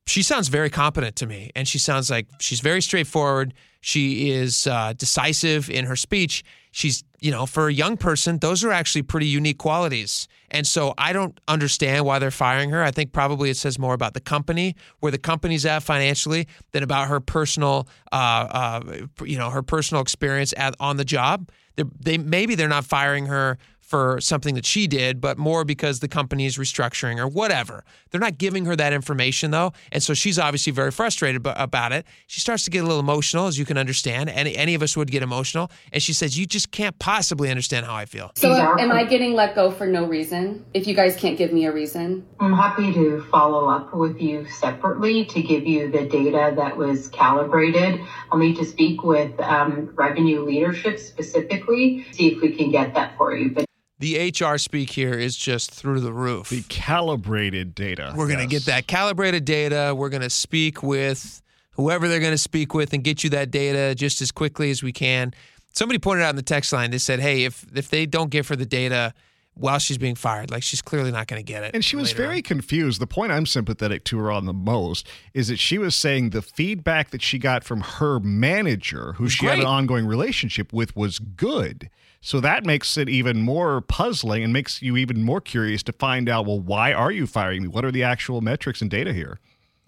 she 0.08 0.24
sounds 0.24 0.48
very 0.48 0.70
competent 0.70 1.18
to 1.18 1.28
me. 1.28 1.52
And 1.56 1.68
she 1.68 1.80
sounds 1.80 2.10
like 2.10 2.28
she's 2.40 2.62
very 2.62 2.82
straightforward. 2.82 3.54
She 3.82 4.32
is 4.32 4.66
uh, 4.66 4.94
decisive 4.94 5.70
in 5.70 5.86
her 5.86 5.98
speech. 5.98 6.44
She's, 6.72 7.04
you 7.20 7.32
know, 7.32 7.46
for 7.46 7.68
a 7.68 7.74
young 7.74 7.98
person, 7.98 8.40
those 8.40 8.64
are 8.64 8.72
actually 8.72 9.02
pretty 9.02 9.28
unique 9.28 9.58
qualities. 9.58 10.28
And 10.50 10.66
so 10.66 10.94
I 10.98 11.12
don't 11.12 11.38
understand 11.48 12.06
why 12.06 12.20
they're 12.20 12.32
firing 12.32 12.70
her. 12.70 12.82
I 12.82 12.92
think 12.92 13.12
probably 13.12 13.50
it 13.50 13.58
says 13.58 13.78
more 13.78 13.94
about 13.94 14.14
the 14.14 14.22
company, 14.22 14.76
where 15.00 15.12
the 15.12 15.18
company's 15.18 15.66
at 15.66 15.84
financially, 15.84 16.48
than 16.72 16.84
about 16.84 17.10
her 17.10 17.20
personal, 17.20 17.88
uh, 18.14 18.16
uh, 18.16 18.82
you 19.26 19.38
know, 19.38 19.50
her 19.50 19.64
personal 19.64 20.02
experience 20.02 20.54
at, 20.56 20.74
on 20.80 20.96
the 20.96 21.06
job. 21.06 21.50
They're, 21.76 21.86
they 22.00 22.18
maybe 22.18 22.56
they're 22.56 22.70
not 22.70 22.86
firing 22.86 23.26
her 23.26 23.58
for 23.88 24.20
something 24.20 24.54
that 24.56 24.66
she 24.66 24.86
did, 24.86 25.22
but 25.22 25.38
more 25.38 25.64
because 25.64 26.02
the 26.02 26.10
company 26.10 26.46
is 26.46 26.58
restructuring 26.58 27.18
or 27.18 27.28
whatever. 27.28 27.86
They're 28.12 28.20
not 28.20 28.38
giving 28.38 28.66
her 28.66 28.76
that 28.76 28.92
information 28.92 29.52
though, 29.52 29.72
and 29.94 30.04
so 30.04 30.14
she's 30.14 30.38
obviously 30.38 30.74
very 30.74 30.92
frustrated 30.92 31.48
about 31.48 31.94
it. 31.94 32.06
She 32.28 32.42
starts 32.42 32.66
to 32.66 32.70
get 32.70 32.80
a 32.80 32.84
little 32.84 33.00
emotional, 33.00 33.48
as 33.48 33.58
you 33.58 33.64
can 33.66 33.78
understand. 33.78 34.30
Any 34.30 34.58
any 34.58 34.76
of 34.76 34.84
us 34.84 34.98
would 34.98 35.10
get 35.10 35.24
emotional, 35.24 35.72
and 35.94 36.04
she 36.04 36.12
says, 36.12 36.38
"You 36.38 36.46
just 36.46 36.72
can't 36.72 37.00
possibly 37.00 37.50
understand 37.50 37.86
how 37.86 37.96
I 37.96 38.06
feel." 38.06 38.32
So, 38.36 38.52
am 38.52 38.92
I 38.92 39.06
getting 39.06 39.34
let 39.34 39.56
go 39.56 39.72
for 39.72 39.88
no 39.88 40.06
reason? 40.06 40.66
If 40.74 40.86
you 40.86 40.94
guys 40.94 41.16
can't 41.16 41.38
give 41.38 41.54
me 41.54 41.66
a 41.66 41.72
reason, 41.72 42.26
I'm 42.42 42.54
happy 42.54 42.92
to 42.94 43.24
follow 43.32 43.70
up 43.70 43.94
with 43.94 44.22
you 44.22 44.46
separately 44.50 45.24
to 45.26 45.42
give 45.42 45.66
you 45.66 45.90
the 45.90 46.06
data 46.06 46.54
that 46.58 46.76
was 46.76 47.08
calibrated. 47.08 48.02
I'll 48.32 48.38
need 48.38 48.58
to 48.58 48.66
speak 48.66 49.04
with 49.04 49.40
um, 49.40 49.94
revenue 49.96 50.44
leadership 50.44 51.00
specifically, 51.00 52.06
see 52.12 52.34
if 52.34 52.42
we 52.42 52.52
can 52.52 52.70
get 52.70 52.94
that 52.96 53.16
for 53.16 53.34
you. 53.34 53.52
But 53.52 53.66
the 54.00 54.32
HR 54.32 54.58
speak 54.58 54.92
here 54.92 55.14
is 55.14 55.36
just 55.36 55.72
through 55.72 56.02
the 56.02 56.14
roof. 56.14 56.50
The 56.50 56.64
calibrated 56.70 57.74
data. 57.74 58.14
We're 58.16 58.28
going 58.28 58.40
to 58.40 58.48
get 58.48 58.66
that 58.66 58.88
calibrated 58.88 59.46
data. 59.46 59.94
We're 59.96 60.10
going 60.10 60.22
to 60.22 60.30
speak 60.30 60.84
with 60.84 61.42
whoever 61.72 62.08
they're 62.08 62.20
going 62.20 62.34
to 62.34 62.38
speak 62.38 62.74
with 62.74 62.94
and 62.94 63.04
get 63.04 63.24
you 63.24 63.30
that 63.32 63.52
data 63.52 63.96
just 63.96 64.22
as 64.22 64.32
quickly 64.32 64.70
as 64.70 64.84
we 64.84 64.92
can. 64.92 65.34
Somebody 65.74 66.00
pointed 66.00 66.24
out 66.24 66.32
in 66.32 66.36
the 66.36 66.42
text 66.42 66.74
line, 66.74 66.92
they 66.92 66.98
said, 66.98 67.20
hey, 67.20 67.44
if, 67.44 67.66
if 67.76 67.90
they 67.90 68.06
don't 68.06 68.32
give 68.32 68.48
her 68.48 68.56
the 68.56 68.66
data 68.66 69.14
while 69.60 69.80
she's 69.80 69.98
being 69.98 70.16
fired. 70.16 70.52
Like 70.52 70.64
she's 70.64 70.82
clearly 70.82 71.12
not 71.12 71.28
going 71.28 71.40
to 71.40 71.44
get 71.44 71.64
it. 71.64 71.72
And 71.74 71.84
she 71.84 71.96
was 71.96 72.12
very 72.12 72.42
confused. 72.42 73.02
The 73.02 73.08
point 73.08 73.32
I'm 73.32 73.46
sympathetic 73.46 74.04
to 74.06 74.18
her 74.20 74.32
on 74.32 74.46
the 74.46 74.54
most 74.54 75.08
is 75.34 75.48
that 75.48 75.60
she 75.60 75.78
was 75.78 75.96
saying 75.96 76.30
the 76.30 76.42
feedback 76.42 77.12
that 77.12 77.22
she 77.22 77.40
got 77.40 77.64
from 77.64 77.82
her 77.82 78.20
manager, 78.20 79.14
who 79.14 79.30
she 79.30 79.46
had 79.46 79.60
an 79.60 79.66
ongoing 79.66 80.06
relationship 80.06 80.74
with, 80.74 80.96
was 80.96 81.20
good. 81.20 81.90
So 82.22 82.40
that 82.42 82.66
makes 82.66 82.98
it 82.98 83.10
even 83.10 83.42
more 83.42 83.82
puzzling 83.82 84.44
and 84.44 84.52
makes 84.52 84.82
you 84.82 84.98
even 84.98 85.22
more 85.22 85.40
curious 85.40 85.84
to 85.84 85.94
find 85.94 86.28
out 86.28 86.46
well, 86.46 86.60
why 86.60 86.92
are 86.92 87.12
you 87.12 87.28
firing 87.28 87.62
me? 87.62 87.68
What 87.68 87.86
are 87.86 87.92
the 87.92 88.04
actual 88.04 88.42
metrics 88.42 88.82
and 88.82 88.90
data 88.90 89.14
here? 89.14 89.40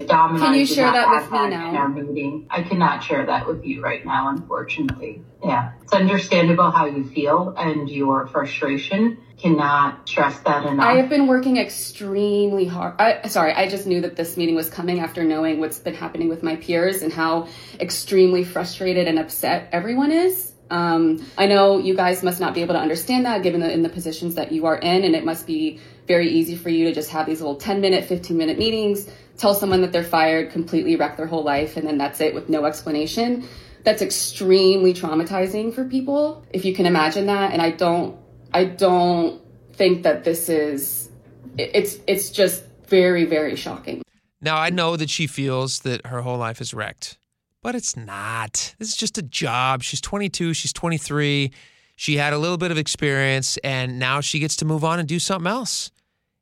Can 0.07 0.53
you 0.53 0.65
share 0.65 0.91
that 0.91 1.09
with 1.09 1.31
me 1.31 1.49
now? 1.49 1.87
Meeting, 1.87 2.47
I 2.49 2.63
cannot 2.63 3.03
share 3.03 3.25
that 3.25 3.47
with 3.47 3.65
you 3.65 3.81
right 3.81 4.05
now, 4.05 4.29
unfortunately. 4.29 5.21
Yeah, 5.43 5.73
it's 5.81 5.93
understandable 5.93 6.71
how 6.71 6.85
you 6.85 7.03
feel 7.03 7.53
and 7.57 7.89
your 7.89 8.27
frustration. 8.27 9.17
Cannot 9.37 10.07
stress 10.07 10.39
that 10.39 10.65
enough. 10.65 10.85
I 10.85 10.93
have 10.95 11.09
been 11.09 11.27
working 11.27 11.57
extremely 11.57 12.65
hard. 12.65 12.95
I, 12.99 13.27
sorry, 13.27 13.53
I 13.53 13.69
just 13.69 13.87
knew 13.87 14.01
that 14.01 14.15
this 14.15 14.35
meeting 14.35 14.55
was 14.55 14.69
coming 14.69 14.99
after 14.99 15.23
knowing 15.23 15.59
what's 15.59 15.79
been 15.79 15.93
happening 15.93 16.27
with 16.29 16.43
my 16.43 16.55
peers 16.57 17.01
and 17.01 17.11
how 17.11 17.47
extremely 17.79 18.43
frustrated 18.43 19.07
and 19.07 19.17
upset 19.17 19.69
everyone 19.71 20.11
is. 20.11 20.53
Um, 20.69 21.25
I 21.37 21.47
know 21.47 21.79
you 21.79 21.95
guys 21.95 22.21
must 22.21 22.39
not 22.39 22.53
be 22.53 22.61
able 22.61 22.75
to 22.75 22.79
understand 22.79 23.25
that 23.25 23.41
given 23.41 23.61
the 23.61 23.71
in 23.71 23.81
the 23.81 23.89
positions 23.89 24.35
that 24.35 24.51
you 24.51 24.65
are 24.65 24.77
in, 24.77 25.03
and 25.03 25.15
it 25.15 25.25
must 25.25 25.47
be 25.47 25.79
very 26.07 26.29
easy 26.29 26.55
for 26.55 26.69
you 26.69 26.85
to 26.85 26.93
just 26.93 27.09
have 27.11 27.25
these 27.25 27.39
little 27.39 27.55
10 27.55 27.81
minute, 27.81 28.05
15 28.05 28.37
minute 28.37 28.57
meetings, 28.57 29.09
tell 29.39 29.55
someone 29.55 29.81
that 29.81 29.91
they're 29.91 30.03
fired, 30.03 30.51
completely 30.51 30.95
wreck 30.95 31.17
their 31.17 31.25
whole 31.25 31.43
life, 31.43 31.77
and 31.77 31.87
then 31.87 31.97
that's 31.97 32.21
it 32.21 32.35
with 32.35 32.49
no 32.49 32.65
explanation. 32.65 33.47
That's 33.83 34.01
extremely 34.01 34.93
traumatizing 34.93 35.73
for 35.73 35.85
people, 35.85 36.45
if 36.51 36.65
you 36.65 36.75
can 36.75 36.85
imagine 36.85 37.25
that. 37.27 37.53
And 37.53 37.61
I 37.61 37.71
don't, 37.71 38.17
I 38.53 38.65
don't 38.65 39.41
think 39.73 40.03
that 40.03 40.25
this 40.25 40.49
is, 40.49 41.09
it's, 41.57 41.97
it's 42.05 42.29
just 42.29 42.63
very, 42.87 43.23
very 43.25 43.55
shocking. 43.55 44.03
Now, 44.41 44.57
I 44.57 44.69
know 44.69 44.97
that 44.97 45.09
she 45.09 45.27
feels 45.27 45.79
that 45.79 46.05
her 46.05 46.21
whole 46.21 46.37
life 46.37 46.59
is 46.59 46.73
wrecked, 46.73 47.17
but 47.61 47.75
it's 47.75 47.95
not. 47.95 48.75
This 48.77 48.89
is 48.89 48.97
just 48.97 49.17
a 49.17 49.21
job. 49.21 49.83
She's 49.83 50.01
22, 50.01 50.53
she's 50.53 50.73
23. 50.73 51.51
She 51.95 52.17
had 52.17 52.33
a 52.33 52.37
little 52.37 52.57
bit 52.57 52.71
of 52.71 52.77
experience, 52.77 53.57
and 53.57 53.99
now 53.99 54.21
she 54.21 54.39
gets 54.39 54.57
to 54.57 54.65
move 54.65 54.83
on 54.83 54.99
and 54.99 55.07
do 55.07 55.19
something 55.19 55.49
else. 55.49 55.91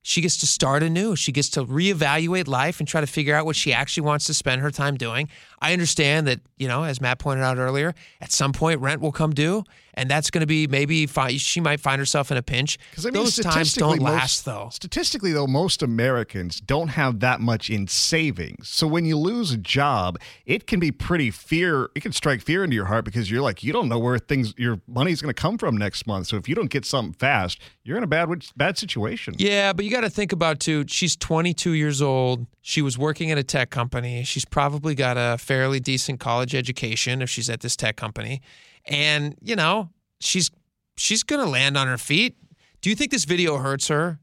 She 0.08 0.22
gets 0.22 0.38
to 0.38 0.48
start 0.48 0.84
anew. 0.84 1.18
She 1.18 1.34
gets 1.34 1.50
to 1.50 1.66
reevaluate 1.66 2.48
life 2.48 2.80
and 2.80 2.88
try 2.88 3.02
to 3.02 3.08
figure 3.08 3.36
out 3.36 3.46
what 3.46 3.58
she 3.58 3.74
actually 3.74 4.06
wants 4.08 4.24
to 4.28 4.34
spend 4.34 4.62
her 4.62 4.72
time 4.72 4.96
doing. 4.96 5.28
I 5.62 5.74
understand 5.74 6.28
that, 6.28 6.40
you 6.58 6.70
know, 6.70 6.84
as 6.84 7.02
Matt 7.02 7.20
pointed 7.20 7.44
out 7.44 7.58
earlier, 7.58 7.94
at 8.22 8.32
some 8.32 8.54
point 8.54 8.80
rent 8.80 9.02
will 9.02 9.12
come 9.12 9.34
due, 9.34 9.66
and 9.96 10.08
that's 10.10 10.30
going 10.30 10.42
to 10.42 10.48
be 10.48 10.66
maybe 10.68 11.08
fi- 11.08 11.36
she 11.38 11.60
might 11.60 11.80
find 11.82 12.00
herself 12.00 12.32
in 12.32 12.38
a 12.38 12.44
pinch. 12.44 12.78
Because 12.92 13.06
I 13.06 13.10
mean, 13.10 13.22
Those 13.22 13.36
times 13.38 13.74
don't 13.74 14.00
most- 14.02 14.12
last, 14.14 14.46
though. 14.46 14.70
Statistically, 14.72 15.34
though, 15.34 15.48
most 15.48 15.82
Americans 15.84 16.62
don't 16.62 16.90
have 16.90 17.20
that 17.22 17.42
much 17.42 17.70
in 17.70 17.88
savings. 17.88 18.70
So 18.70 18.88
when 18.88 19.04
you 19.04 19.18
lose 19.18 19.52
a 19.52 19.58
job, 19.58 20.20
it 20.46 20.68
can 20.68 20.80
be 20.80 20.92
pretty 20.92 21.32
fear. 21.32 21.90
It 21.96 22.02
can 22.02 22.14
strike 22.14 22.42
fear 22.42 22.64
into 22.64 22.76
your 22.76 22.86
heart 22.86 23.04
because 23.04 23.30
you're 23.30 23.42
like, 23.42 23.64
you 23.64 23.74
don't 23.74 23.90
know 23.90 24.00
where 24.00 24.20
things, 24.20 24.54
your 24.58 24.80
money's 24.88 25.22
going 25.22 25.34
to 25.34 25.42
come 25.42 25.58
from 25.58 25.76
next 25.76 26.06
month. 26.08 26.28
So 26.28 26.38
if 26.38 26.48
you 26.48 26.54
don't 26.56 26.70
get 26.70 26.86
something 26.86 27.14
fast, 27.14 27.60
you're 27.84 27.98
in 27.98 28.04
a 28.04 28.08
bad 28.08 28.30
bad 28.56 28.78
situation. 28.78 29.34
Yeah, 29.38 29.74
but 29.74 29.84
you 29.86 29.92
got 29.92 29.97
to 30.02 30.10
think 30.10 30.32
about 30.32 30.60
too. 30.60 30.86
She's 30.88 31.16
22 31.16 31.72
years 31.72 32.02
old. 32.02 32.46
She 32.62 32.82
was 32.82 32.98
working 32.98 33.32
at 33.32 33.38
a 33.38 33.44
tech 33.44 33.70
company. 33.70 34.24
She's 34.24 34.46
probably 34.46 34.96
got 34.96 35.18
a 35.18 35.38
fairly 35.38 35.80
decent 35.80 36.20
college 36.20 36.54
education 36.56 37.22
if 37.22 37.30
she's 37.30 37.50
at 37.50 37.62
this 37.62 37.76
tech 37.76 37.96
company, 37.96 38.42
and 38.86 39.36
you 39.42 39.56
know 39.56 39.90
she's 40.20 40.52
she's 40.98 41.24
gonna 41.24 41.46
land 41.50 41.78
on 41.78 41.88
her 41.88 41.98
feet. 41.98 42.36
Do 42.82 42.90
you 42.90 42.96
think 42.96 43.12
this 43.12 43.26
video 43.26 43.58
hurts 43.58 43.88
her? 43.88 44.20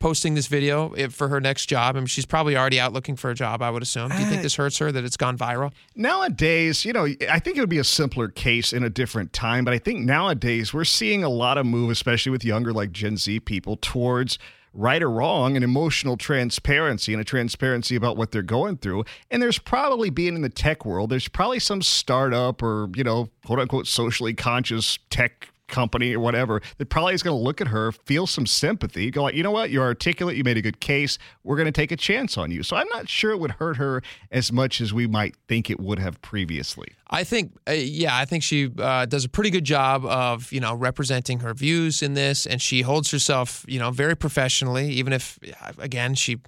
Posting 0.00 0.34
this 0.34 0.46
video 0.46 0.92
if- 0.96 1.12
for 1.12 1.26
her 1.26 1.40
next 1.40 1.66
job, 1.66 1.96
I 1.96 1.98
mean, 1.98 2.06
she's 2.06 2.24
probably 2.24 2.56
already 2.56 2.78
out 2.78 2.92
looking 2.92 3.16
for 3.16 3.30
a 3.30 3.34
job. 3.34 3.62
I 3.62 3.70
would 3.70 3.82
assume. 3.82 4.10
Do 4.10 4.18
you 4.18 4.26
think 4.26 4.38
Uh, 4.38 4.42
this 4.42 4.54
hurts 4.54 4.78
her 4.78 4.92
that 4.92 5.02
it's 5.04 5.16
gone 5.16 5.36
viral? 5.36 5.72
Nowadays, 5.96 6.84
you 6.84 6.92
know, 6.92 7.08
I 7.28 7.40
think 7.40 7.56
it 7.56 7.60
would 7.60 7.68
be 7.68 7.78
a 7.78 7.84
simpler 7.84 8.28
case 8.28 8.72
in 8.72 8.84
a 8.84 8.88
different 8.90 9.32
time, 9.32 9.64
but 9.64 9.74
I 9.74 9.78
think 9.78 10.04
nowadays 10.04 10.72
we're 10.72 10.84
seeing 10.84 11.24
a 11.24 11.28
lot 11.28 11.58
of 11.58 11.66
move, 11.66 11.90
especially 11.90 12.30
with 12.30 12.44
younger, 12.44 12.72
like 12.72 12.92
Gen 12.92 13.16
Z 13.16 13.40
people, 13.40 13.76
towards 13.76 14.38
right 14.72 15.02
or 15.02 15.10
wrong 15.10 15.56
and 15.56 15.64
emotional 15.64 16.16
transparency 16.16 17.12
and 17.12 17.20
a 17.20 17.24
transparency 17.24 17.96
about 17.96 18.16
what 18.16 18.30
they're 18.30 18.42
going 18.42 18.76
through. 18.78 19.04
And 19.30 19.42
there's 19.42 19.58
probably 19.58 20.10
being 20.10 20.34
in 20.34 20.42
the 20.42 20.48
tech 20.48 20.84
world, 20.84 21.10
there's 21.10 21.28
probably 21.28 21.58
some 21.58 21.82
startup 21.82 22.62
or, 22.62 22.88
you 22.94 23.04
know, 23.04 23.30
quote 23.44 23.58
unquote 23.58 23.86
socially 23.86 24.34
conscious 24.34 24.98
tech 25.10 25.48
company 25.68 26.14
or 26.14 26.20
whatever 26.20 26.60
that 26.78 26.86
probably 26.86 27.14
is 27.14 27.22
going 27.22 27.36
to 27.36 27.42
look 27.42 27.60
at 27.60 27.68
her, 27.68 27.92
feel 27.92 28.26
some 28.26 28.46
sympathy, 28.46 29.10
go 29.10 29.22
like, 29.22 29.34
you 29.34 29.42
know 29.42 29.50
what, 29.50 29.70
you're 29.70 29.84
articulate, 29.84 30.36
you 30.36 30.44
made 30.44 30.56
a 30.56 30.62
good 30.62 30.80
case, 30.80 31.18
we're 31.44 31.56
going 31.56 31.66
to 31.66 31.72
take 31.72 31.92
a 31.92 31.96
chance 31.96 32.36
on 32.36 32.50
you. 32.50 32.62
So 32.62 32.76
I'm 32.76 32.88
not 32.88 33.08
sure 33.08 33.30
it 33.30 33.38
would 33.38 33.52
hurt 33.52 33.76
her 33.76 34.02
as 34.30 34.50
much 34.50 34.80
as 34.80 34.92
we 34.92 35.06
might 35.06 35.36
think 35.46 35.70
it 35.70 35.78
would 35.78 35.98
have 35.98 36.20
previously. 36.22 36.88
I 37.10 37.24
think, 37.24 37.56
uh, 37.68 37.72
yeah, 37.72 38.16
I 38.16 38.24
think 38.24 38.42
she 38.42 38.70
uh, 38.78 39.06
does 39.06 39.24
a 39.24 39.28
pretty 39.28 39.50
good 39.50 39.64
job 39.64 40.04
of, 40.04 40.52
you 40.52 40.60
know, 40.60 40.74
representing 40.74 41.40
her 41.40 41.54
views 41.54 42.02
in 42.02 42.14
this, 42.14 42.46
and 42.46 42.60
she 42.60 42.82
holds 42.82 43.10
herself, 43.10 43.64
you 43.68 43.78
know, 43.78 43.90
very 43.90 44.16
professionally. 44.16 44.90
Even 44.90 45.12
if, 45.12 45.38
uh, 45.62 45.72
again, 45.78 46.14
she, 46.14 46.38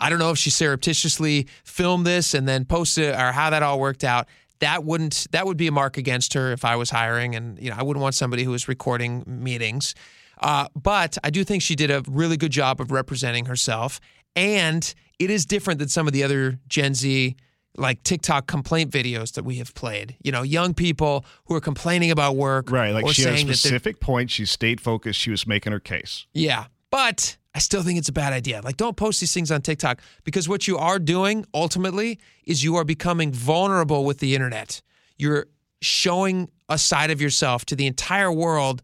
I 0.00 0.10
don't 0.10 0.18
know 0.18 0.30
if 0.30 0.38
she 0.38 0.50
surreptitiously 0.50 1.46
filmed 1.64 2.06
this 2.06 2.34
and 2.34 2.48
then 2.48 2.64
posted 2.64 3.04
it 3.04 3.14
or 3.14 3.32
how 3.32 3.50
that 3.50 3.62
all 3.62 3.78
worked 3.78 4.02
out. 4.02 4.26
That 4.60 4.84
wouldn't, 4.84 5.26
that 5.32 5.46
would 5.46 5.56
be 5.56 5.66
a 5.66 5.72
mark 5.72 5.96
against 5.96 6.34
her 6.34 6.52
if 6.52 6.64
I 6.64 6.76
was 6.76 6.90
hiring, 6.90 7.34
and 7.34 7.58
you 7.60 7.70
know, 7.70 7.76
I 7.78 7.82
wouldn't 7.82 8.02
want 8.02 8.14
somebody 8.14 8.44
who 8.44 8.50
was 8.50 8.68
recording 8.68 9.24
meetings. 9.26 9.94
Uh, 10.40 10.66
but 10.74 11.18
I 11.24 11.30
do 11.30 11.44
think 11.44 11.62
she 11.62 11.74
did 11.74 11.90
a 11.90 12.02
really 12.08 12.36
good 12.36 12.52
job 12.52 12.80
of 12.80 12.90
representing 12.90 13.46
herself, 13.46 14.00
and 14.36 14.94
it 15.18 15.30
is 15.30 15.44
different 15.44 15.80
than 15.80 15.88
some 15.88 16.06
of 16.06 16.12
the 16.12 16.22
other 16.22 16.58
Gen 16.68 16.94
Z 16.94 17.36
like 17.76 18.02
TikTok 18.02 18.46
complaint 18.46 18.90
videos 18.90 19.32
that 19.34 19.44
we 19.44 19.56
have 19.56 19.74
played. 19.74 20.16
You 20.22 20.32
know, 20.32 20.42
young 20.42 20.74
people 20.74 21.24
who 21.46 21.54
are 21.54 21.60
complaining 21.60 22.10
about 22.10 22.36
work, 22.36 22.70
Right. 22.70 22.92
Like 22.92 23.04
or 23.04 23.12
she 23.12 23.22
had 23.22 23.32
a 23.32 23.36
saying 23.36 23.46
that 23.46 23.50
they're- 23.50 23.56
specific 23.56 24.00
point. 24.00 24.30
She 24.30 24.44
stayed 24.44 24.80
focused. 24.80 25.18
She 25.20 25.30
was 25.30 25.46
making 25.46 25.72
her 25.72 25.80
case. 25.80 26.26
yeah, 26.34 26.66
but 26.90 27.36
I 27.54 27.58
still 27.58 27.82
think 27.82 27.98
it's 27.98 28.08
a 28.08 28.12
bad 28.12 28.32
idea. 28.32 28.60
Like, 28.62 28.76
don't 28.76 28.96
post 28.96 29.20
these 29.20 29.34
things 29.34 29.50
on 29.50 29.60
TikTok 29.60 30.00
because 30.24 30.48
what 30.48 30.68
you 30.68 30.78
are 30.78 30.98
doing 30.98 31.44
ultimately 31.52 32.20
is 32.44 32.62
you 32.62 32.76
are 32.76 32.84
becoming 32.84 33.32
vulnerable 33.32 34.04
with 34.04 34.18
the 34.18 34.34
internet. 34.34 34.82
You're 35.18 35.46
showing 35.80 36.48
a 36.68 36.78
side 36.78 37.10
of 37.10 37.20
yourself 37.20 37.64
to 37.66 37.76
the 37.76 37.86
entire 37.86 38.30
world 38.30 38.82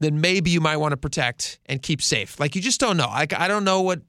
that 0.00 0.12
maybe 0.12 0.50
you 0.50 0.60
might 0.60 0.78
want 0.78 0.92
to 0.92 0.96
protect 0.96 1.60
and 1.66 1.80
keep 1.82 2.02
safe. 2.02 2.40
Like, 2.40 2.56
you 2.56 2.62
just 2.62 2.80
don't 2.80 2.96
know. 2.96 3.08
Like, 3.08 3.32
I 3.38 3.46
don't 3.46 3.64
know 3.64 3.82
what, 3.82 4.00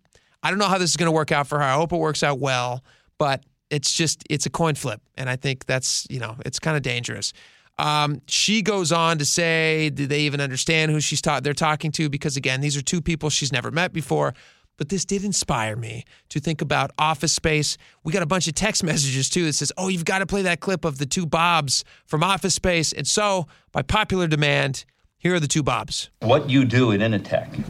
I 0.42 0.50
don't 0.50 0.60
know 0.60 0.68
how 0.68 0.78
this 0.78 0.90
is 0.90 0.98
going 0.98 1.08
to 1.08 1.12
work 1.12 1.32
out 1.32 1.48
for 1.48 1.60
her. 1.60 1.64
I 1.64 1.74
hope 1.74 1.94
it 1.94 1.98
works 1.98 2.24
out 2.24 2.40
well, 2.40 2.84
but 3.18 3.44
it's 3.70 3.94
just, 3.94 4.24
it's 4.30 4.46
a 4.46 4.50
coin 4.50 4.76
flip. 4.76 5.02
And 5.16 5.30
I 5.30 5.36
think 5.36 5.66
that's, 5.66 6.08
you 6.10 6.20
know, 6.20 6.36
it's 6.46 6.60
kind 6.60 6.76
of 6.78 6.84
dangerous. 6.84 7.34
Um, 7.80 8.22
she 8.28 8.62
goes 8.62 8.92
on 8.92 9.18
to 9.20 9.26
say, 9.26 9.90
do 9.90 10.06
they 10.06 10.22
even 10.22 10.42
understand 10.42 10.92
who 10.92 11.00
she's 11.00 11.22
taught 11.22 11.44
they're 11.44 11.54
talking 11.54 11.92
to? 11.94 12.10
Because 12.10 12.36
again, 12.36 12.60
these 12.60 12.76
are 12.76 12.82
two 12.82 13.02
people 13.02 13.30
she's 13.30 13.52
never 13.54 13.72
met 13.72 13.94
before. 13.94 14.34
But 14.78 14.90
this 14.90 15.06
did 15.06 15.24
inspire 15.24 15.76
me 15.76 16.06
to 16.30 16.40
think 16.40 16.62
about 16.62 16.92
Office 16.98 17.34
Space. 17.34 17.78
We 18.04 18.14
got 18.14 18.22
a 18.22 18.26
bunch 18.26 18.48
of 18.48 18.56
text 18.56 18.84
messages 18.92 19.30
too 19.30 19.46
that 19.46 19.54
says, 19.54 19.72
"Oh, 19.78 19.88
you've 19.90 20.06
got 20.06 20.20
to 20.20 20.26
play 20.26 20.42
that 20.44 20.62
clip 20.62 20.86
of 20.86 20.98
the 21.00 21.06
two 21.06 21.26
Bobs 21.26 21.84
from 22.06 22.24
Office 22.24 22.56
Space." 22.56 22.94
And 22.94 23.06
so, 23.06 23.48
by 23.74 23.82
popular 23.82 24.26
demand, 24.28 24.86
here 25.18 25.36
are 25.36 25.40
the 25.40 25.50
two 25.50 25.64
Bobs. 25.64 26.10
What 26.22 26.50
you 26.50 26.64
do 26.64 26.94
at 26.94 27.02
Initech 27.02 27.62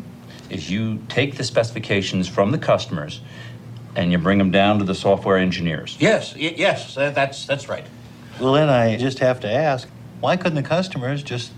is 0.51 0.69
you 0.69 0.99
take 1.09 1.35
the 1.35 1.43
specifications 1.43 2.27
from 2.27 2.51
the 2.51 2.59
customers 2.59 3.21
and 3.95 4.11
you 4.11 4.17
bring 4.19 4.37
them 4.37 4.51
down 4.51 4.77
to 4.79 4.85
the 4.85 4.95
software 4.95 5.37
engineers. 5.37 5.97
Yes, 5.99 6.35
y- 6.35 6.53
yes, 6.55 6.93
that's, 6.95 7.45
that's 7.45 7.67
right. 7.67 7.85
Well, 8.39 8.53
then 8.53 8.69
I 8.69 8.97
just 8.97 9.19
have 9.19 9.39
to 9.41 9.51
ask, 9.51 9.87
why 10.19 10.35
couldn't 10.37 10.61
the 10.61 10.67
customers 10.67 11.23
just 11.23 11.51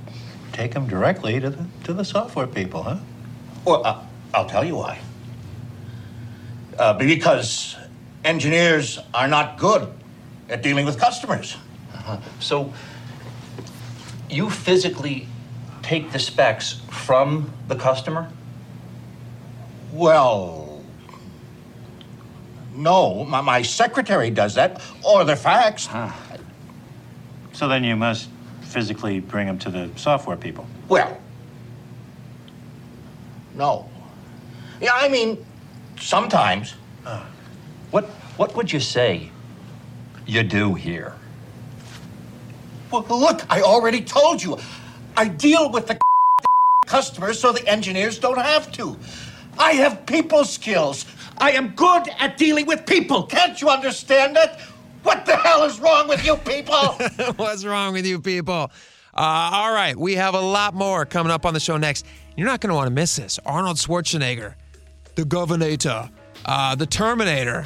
take 0.52 0.74
them 0.74 0.88
directly 0.88 1.39
to 1.39 1.50
the, 1.50 1.65
to 1.84 1.93
the 1.93 2.04
software 2.04 2.47
people, 2.47 2.84
huh? 2.84 2.97
Well, 3.65 3.86
uh, 3.86 4.04
I'll 4.34 4.47
tell 4.47 4.63
you 4.63 4.76
why. 4.76 5.00
Uh, 6.78 6.93
because 6.93 7.76
engineers 8.24 9.00
are 9.13 9.28
not 9.28 9.58
good 9.58 9.91
at 10.50 10.62
dealing 10.62 10.86
with 10.86 11.00
customers. 11.00 11.58
Uh-huh. 11.93 12.17
So 12.39 12.74
you 14.30 14.50
physically 14.50 15.28
take 15.82 16.12
the 16.12 16.19
specs 16.19 16.82
from 16.89 17.52
the 17.67 17.76
customer? 17.76 18.30
Well, 19.91 20.84
no, 22.74 23.26
my, 23.26 23.41
my 23.41 23.62
secretary 23.62 24.30
does 24.30 24.56
that, 24.56 24.82
or 25.04 25.24
the 25.24 25.36
fax. 25.36 25.89
So 27.54 27.67
then 27.67 27.84
you 27.84 27.95
must 27.95 28.30
physically 28.71 29.19
bring 29.19 29.47
them 29.47 29.60
to 29.60 29.69
the 29.69 29.89
software 29.95 30.38
people. 30.38 30.65
Well, 30.88 31.17
no. 33.55 33.89
Yeah, 34.79 34.91
I 34.93 35.10
mean, 35.10 35.45
sometimes. 35.99 36.75
Uh, 37.05 37.23
what 37.91 38.05
what 38.38 38.55
would 38.55 38.71
you 38.71 38.79
say 38.79 39.29
you 40.25 40.43
do 40.43 40.73
here? 40.73 41.13
Well, 42.91 43.05
look, 43.10 43.41
I 43.49 43.62
already 43.62 44.01
told 44.01 44.41
you. 44.41 44.57
I 45.17 45.27
deal 45.27 45.69
with 45.71 45.88
the 45.88 45.99
customers 46.86 47.39
so 47.39 47.51
the 47.51 47.67
engineers 47.67 48.19
don't 48.19 48.39
have 48.39 48.71
to. 48.73 48.97
I 49.60 49.73
have 49.73 50.05
people 50.05 50.45
skills. 50.45 51.05
I 51.38 51.51
am 51.51 51.69
good 51.69 52.07
at 52.19 52.38
dealing 52.38 52.65
with 52.65 52.86
people. 52.86 53.23
Can't 53.23 53.60
you 53.62 53.69
understand 53.69 54.36
that? 54.36 54.60
What 55.04 55.26
the 55.26 55.36
hell 55.36 55.64
is 55.64 55.80
wrong 55.80 56.08
with 56.08 56.26
you 56.26 56.38
people? 56.38 56.76
What's 57.36 57.66
wrong 57.66 57.94
with 57.94 58.06
you 58.06 58.20
people? 58.20 58.72
Uh, 59.14 59.50
all 59.54 59.74
right, 59.74 59.98
we 59.98 60.16
have 60.16 60.36
a 60.36 60.40
lot 60.40 60.74
more 60.74 61.06
coming 61.06 61.32
up 61.32 61.46
on 61.46 61.54
the 61.54 61.60
show 61.60 61.78
next. 61.78 62.06
You're 62.38 62.48
not 62.48 62.62
going 62.62 62.70
to 62.70 62.76
want 62.76 62.88
to 62.88 62.94
miss 62.94 63.16
this. 63.18 63.40
Arnold 63.46 63.78
Schwarzenegger, 63.78 64.54
the 65.16 65.24
Governator, 65.24 66.10
uh, 66.46 66.76
the 66.76 66.86
Terminator. 66.86 67.66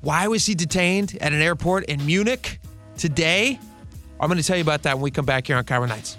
Why 0.00 0.28
was 0.28 0.46
he 0.46 0.54
detained 0.54 1.18
at 1.20 1.32
an 1.32 1.42
airport 1.42 1.84
in 1.84 2.04
Munich 2.06 2.60
today? 2.96 3.58
I'm 4.20 4.28
going 4.28 4.40
to 4.40 4.46
tell 4.46 4.56
you 4.56 4.62
about 4.62 4.82
that 4.82 4.94
when 4.94 5.02
we 5.02 5.10
come 5.10 5.26
back 5.26 5.46
here 5.46 5.56
on 5.56 5.64
KIRO 5.64 5.88
Nights. 5.88 6.16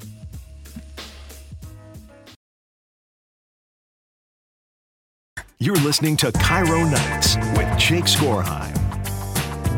You're 5.61 5.75
listening 5.75 6.15
to 6.17 6.31
KIRO 6.31 6.89
Nights 6.89 7.35
with 7.57 7.77
Jake 7.77 8.05
Skorheim. 8.05 8.78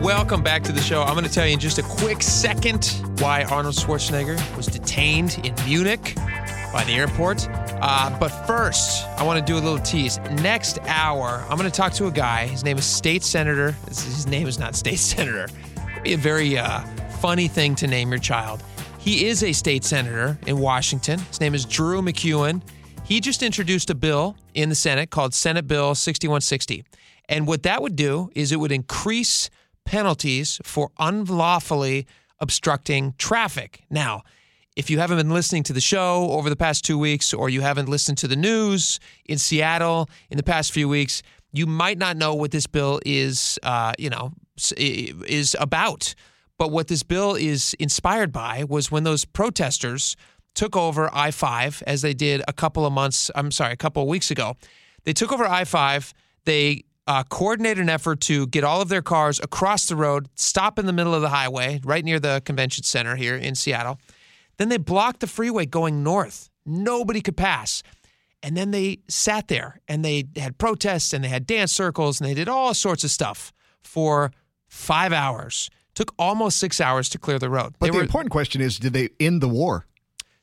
Welcome 0.02 0.42
back 0.42 0.64
to 0.64 0.72
the 0.72 0.82
show. 0.82 1.04
I'm 1.04 1.14
going 1.14 1.26
to 1.26 1.32
tell 1.32 1.46
you 1.46 1.54
in 1.54 1.60
just 1.60 1.78
a 1.78 1.84
quick 1.84 2.24
second 2.24 3.04
why 3.20 3.44
Arnold 3.44 3.76
Schwarzenegger 3.76 4.58
was 4.58 4.66
detained 4.66 5.40
in 5.44 5.54
Munich 5.64 6.16
by 6.74 6.84
the 6.88 6.94
airport. 6.94 7.48
Uh, 7.52 8.18
but 8.20 8.30
first, 8.48 9.06
I 9.20 9.24
want 9.24 9.40
to 9.40 9.46
do 9.46 9.60
a 9.60 9.62
little 9.62 9.78
tease. 9.78 10.18
Next 10.42 10.80
hour, 10.88 11.46
I'm 11.48 11.56
going 11.56 11.70
to 11.70 11.78
talk 11.78 11.94
to 11.94 12.08
a 12.08 12.12
guy. 12.12 12.48
His 12.48 12.64
name 12.64 12.80
is 12.80 12.86
State 12.86 13.22
Senator. 13.22 13.74
His 13.88 14.26
name 14.26 14.48
is 14.48 14.58
not 14.58 14.76
State 14.76 14.98
Senator. 14.98 15.48
It'd 15.92 16.04
be 16.04 16.14
a 16.14 16.18
very 16.18 16.58
uh, 16.58 16.80
funny 17.20 17.48
thing 17.48 17.76
to 17.76 17.86
name 17.86 18.10
your 18.10 18.20
child. 18.20 18.64
He 18.98 19.28
is 19.28 19.44
a 19.44 19.54
state 19.54 19.84
senator 19.84 20.40
in 20.48 20.58
Washington. 20.58 21.20
His 21.20 21.40
name 21.40 21.54
is 21.54 21.64
Drew 21.64 22.02
MacEwen. 22.02 22.64
He 23.04 23.20
just 23.20 23.44
introduced 23.44 23.92
a 23.92 23.96
bill 23.96 24.36
in 24.56 24.70
the 24.70 24.76
Senate 24.76 25.12
called 25.12 25.36
Senate 25.36 25.68
Bill 25.68 25.94
6160. 25.94 26.86
And 27.30 27.46
what 27.46 27.62
that 27.64 27.84
would 27.84 27.96
do 27.96 28.32
is 28.34 28.52
it 28.52 28.56
would 28.56 28.72
increase 28.72 29.52
penalties 29.86 30.60
for 30.64 30.92
unlawfully 31.00 32.06
obstructing 32.40 33.14
traffic. 33.18 33.84
Now, 33.90 34.24
if 34.76 34.90
you 34.90 35.00
haven't 35.00 35.18
been 35.18 35.30
listening 35.30 35.64
to 35.64 35.74
the 35.74 35.82
show 35.82 36.30
over 36.32 36.50
the 36.50 36.56
past 36.56 36.86
two 36.86 36.98
weeks, 36.98 37.34
or 37.34 37.50
you 37.50 37.62
haven't 37.62 37.90
listened 37.90 38.18
to 38.20 38.28
the 38.28 38.36
news 38.36 39.00
in 39.26 39.38
Seattle 39.38 40.10
in 40.30 40.38
the 40.38 40.44
past 40.44 40.72
few 40.72 40.88
weeks, 40.88 41.22
you 41.52 41.66
might 41.66 41.98
not 41.98 42.16
know 42.16 42.34
what 42.34 42.52
this 42.52 42.68
bill 42.68 43.00
is, 43.06 43.60
uh, 43.64 43.94
you 44.00 44.10
know, 44.10 44.32
is 44.78 45.56
about. 45.60 46.16
But 46.58 46.72
what 46.72 46.88
this 46.88 47.04
bill 47.04 47.36
is 47.36 47.74
inspired 47.80 48.32
by 48.32 48.64
was 48.64 48.92
when 48.92 49.04
those 49.04 49.26
protesters 49.26 50.16
took 50.54 50.76
over 50.76 51.10
I 51.14 51.32
5, 51.32 51.84
as 51.88 52.02
they 52.02 52.14
did 52.14 52.42
a 52.48 52.54
couple 52.54 52.86
of 52.86 52.94
months, 52.94 53.32
I'm 53.36 53.52
sorry, 53.52 53.74
a 53.74 53.78
couple 53.78 54.04
of 54.04 54.08
weeks 54.08 54.32
ago. 54.32 54.56
They 55.04 55.14
took 55.14 55.32
over 55.32 55.46
I 55.46 55.66
5. 55.66 56.14
They 56.46 56.84
uh, 57.12 57.24
coordinated 57.26 57.82
an 57.84 57.90
effort 57.90 58.22
to 58.22 58.48
get 58.48 58.64
all 58.64 58.82
of 58.82 58.88
their 58.90 59.02
cars 59.02 59.40
across 59.44 59.86
the 59.88 59.96
road, 59.96 60.30
stop 60.36 60.80
in 60.80 60.86
the 60.86 60.94
middle 60.94 61.14
of 61.14 61.22
the 61.22 61.30
highway, 61.30 61.80
right 61.84 62.06
near 62.06 62.20
the 62.20 62.42
convention 62.46 62.84
center 62.84 63.16
here 63.18 63.36
in 63.36 63.54
Seattle. 63.56 64.00
Then 64.58 64.70
they 64.70 64.78
blocked 64.78 65.20
the 65.20 65.28
freeway 65.28 65.66
going 65.66 66.04
north. 66.04 66.50
Nobody 66.66 67.20
could 67.22 67.36
pass. 67.36 67.84
And 68.44 68.56
then 68.56 68.72
they 68.72 69.00
sat 69.10 69.48
there 69.50 69.82
and 69.90 70.06
they 70.06 70.24
had 70.38 70.58
protests 70.58 71.12
and 71.14 71.24
they 71.24 71.28
had 71.30 71.46
dance 71.46 71.72
circles 71.74 72.20
and 72.22 72.30
they 72.30 72.34
did 72.34 72.48
all 72.48 72.74
sorts 72.74 73.04
of 73.04 73.12
stuff 73.12 73.52
for 73.84 74.32
five 74.68 75.12
hours. 75.12 75.70
Took 75.96 76.14
almost 76.18 76.58
six 76.58 76.80
hours 76.80 77.10
to 77.10 77.18
clear 77.20 77.38
the 77.40 77.50
road. 77.50 77.74
But 77.78 77.88
They 77.88 77.92
the 77.92 77.98
were- 77.98 78.04
important 78.04 78.32
question 78.32 78.62
is 78.62 78.80
did 78.80 78.94
they 78.94 79.10
end 79.20 79.42
the 79.42 79.50
war? 79.50 79.86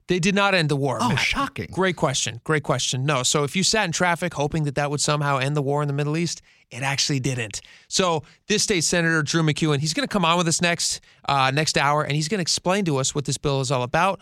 They 0.08 0.18
did 0.18 0.34
not 0.34 0.54
end 0.54 0.68
the 0.70 0.76
war. 0.76 0.96
Oh, 1.00 1.08
Matt. 1.10 1.18
shocking. 1.18 1.68
Great 1.70 1.96
question. 1.96 2.40
Great 2.44 2.62
question. 2.62 3.04
No. 3.04 3.22
So 3.22 3.44
if 3.44 3.54
you 3.54 3.62
sat 3.62 3.84
in 3.84 3.92
traffic 3.92 4.32
hoping 4.34 4.64
that 4.64 4.74
that 4.76 4.90
would 4.90 5.00
somehow 5.02 5.36
end 5.38 5.54
the 5.54 5.62
war 5.62 5.82
in 5.82 5.88
the 5.88 5.92
Middle 5.94 6.16
East, 6.16 6.40
it 6.70 6.82
actually 6.82 7.20
didn't. 7.20 7.60
So 7.88 8.24
this 8.46 8.62
state 8.62 8.84
senator 8.84 9.22
Drew 9.22 9.42
MacEwen, 9.42 9.78
he's 9.78 9.94
going 9.94 10.06
to 10.06 10.12
come 10.12 10.24
on 10.24 10.36
with 10.36 10.48
us 10.48 10.60
next 10.60 11.00
uh, 11.26 11.50
next 11.50 11.78
hour, 11.78 12.02
and 12.02 12.14
he's 12.14 12.28
going 12.28 12.38
to 12.38 12.42
explain 12.42 12.84
to 12.86 12.98
us 12.98 13.14
what 13.14 13.24
this 13.24 13.38
bill 13.38 13.60
is 13.60 13.70
all 13.70 13.82
about. 13.82 14.20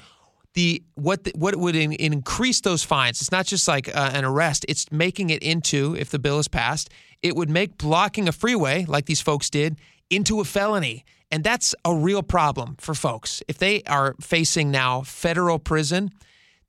The 0.54 0.82
what 0.94 1.24
the, 1.24 1.32
what 1.34 1.56
would 1.56 1.76
in, 1.76 1.92
increase 1.92 2.60
those 2.60 2.82
fines? 2.82 3.20
It's 3.20 3.32
not 3.32 3.46
just 3.46 3.68
like 3.68 3.94
uh, 3.94 4.10
an 4.14 4.24
arrest. 4.24 4.64
It's 4.68 4.90
making 4.90 5.30
it 5.30 5.42
into 5.42 5.96
if 5.96 6.10
the 6.10 6.18
bill 6.18 6.38
is 6.38 6.48
passed, 6.48 6.90
it 7.22 7.36
would 7.36 7.50
make 7.50 7.78
blocking 7.78 8.28
a 8.28 8.32
freeway 8.32 8.84
like 8.86 9.06
these 9.06 9.20
folks 9.20 9.50
did 9.50 9.76
into 10.08 10.40
a 10.40 10.44
felony. 10.44 11.04
And 11.30 11.42
that's 11.42 11.74
a 11.84 11.92
real 11.94 12.22
problem 12.22 12.76
for 12.78 12.94
folks. 12.94 13.42
If 13.48 13.58
they 13.58 13.82
are 13.82 14.14
facing 14.20 14.70
now 14.70 15.02
federal 15.02 15.58
prison, 15.58 16.10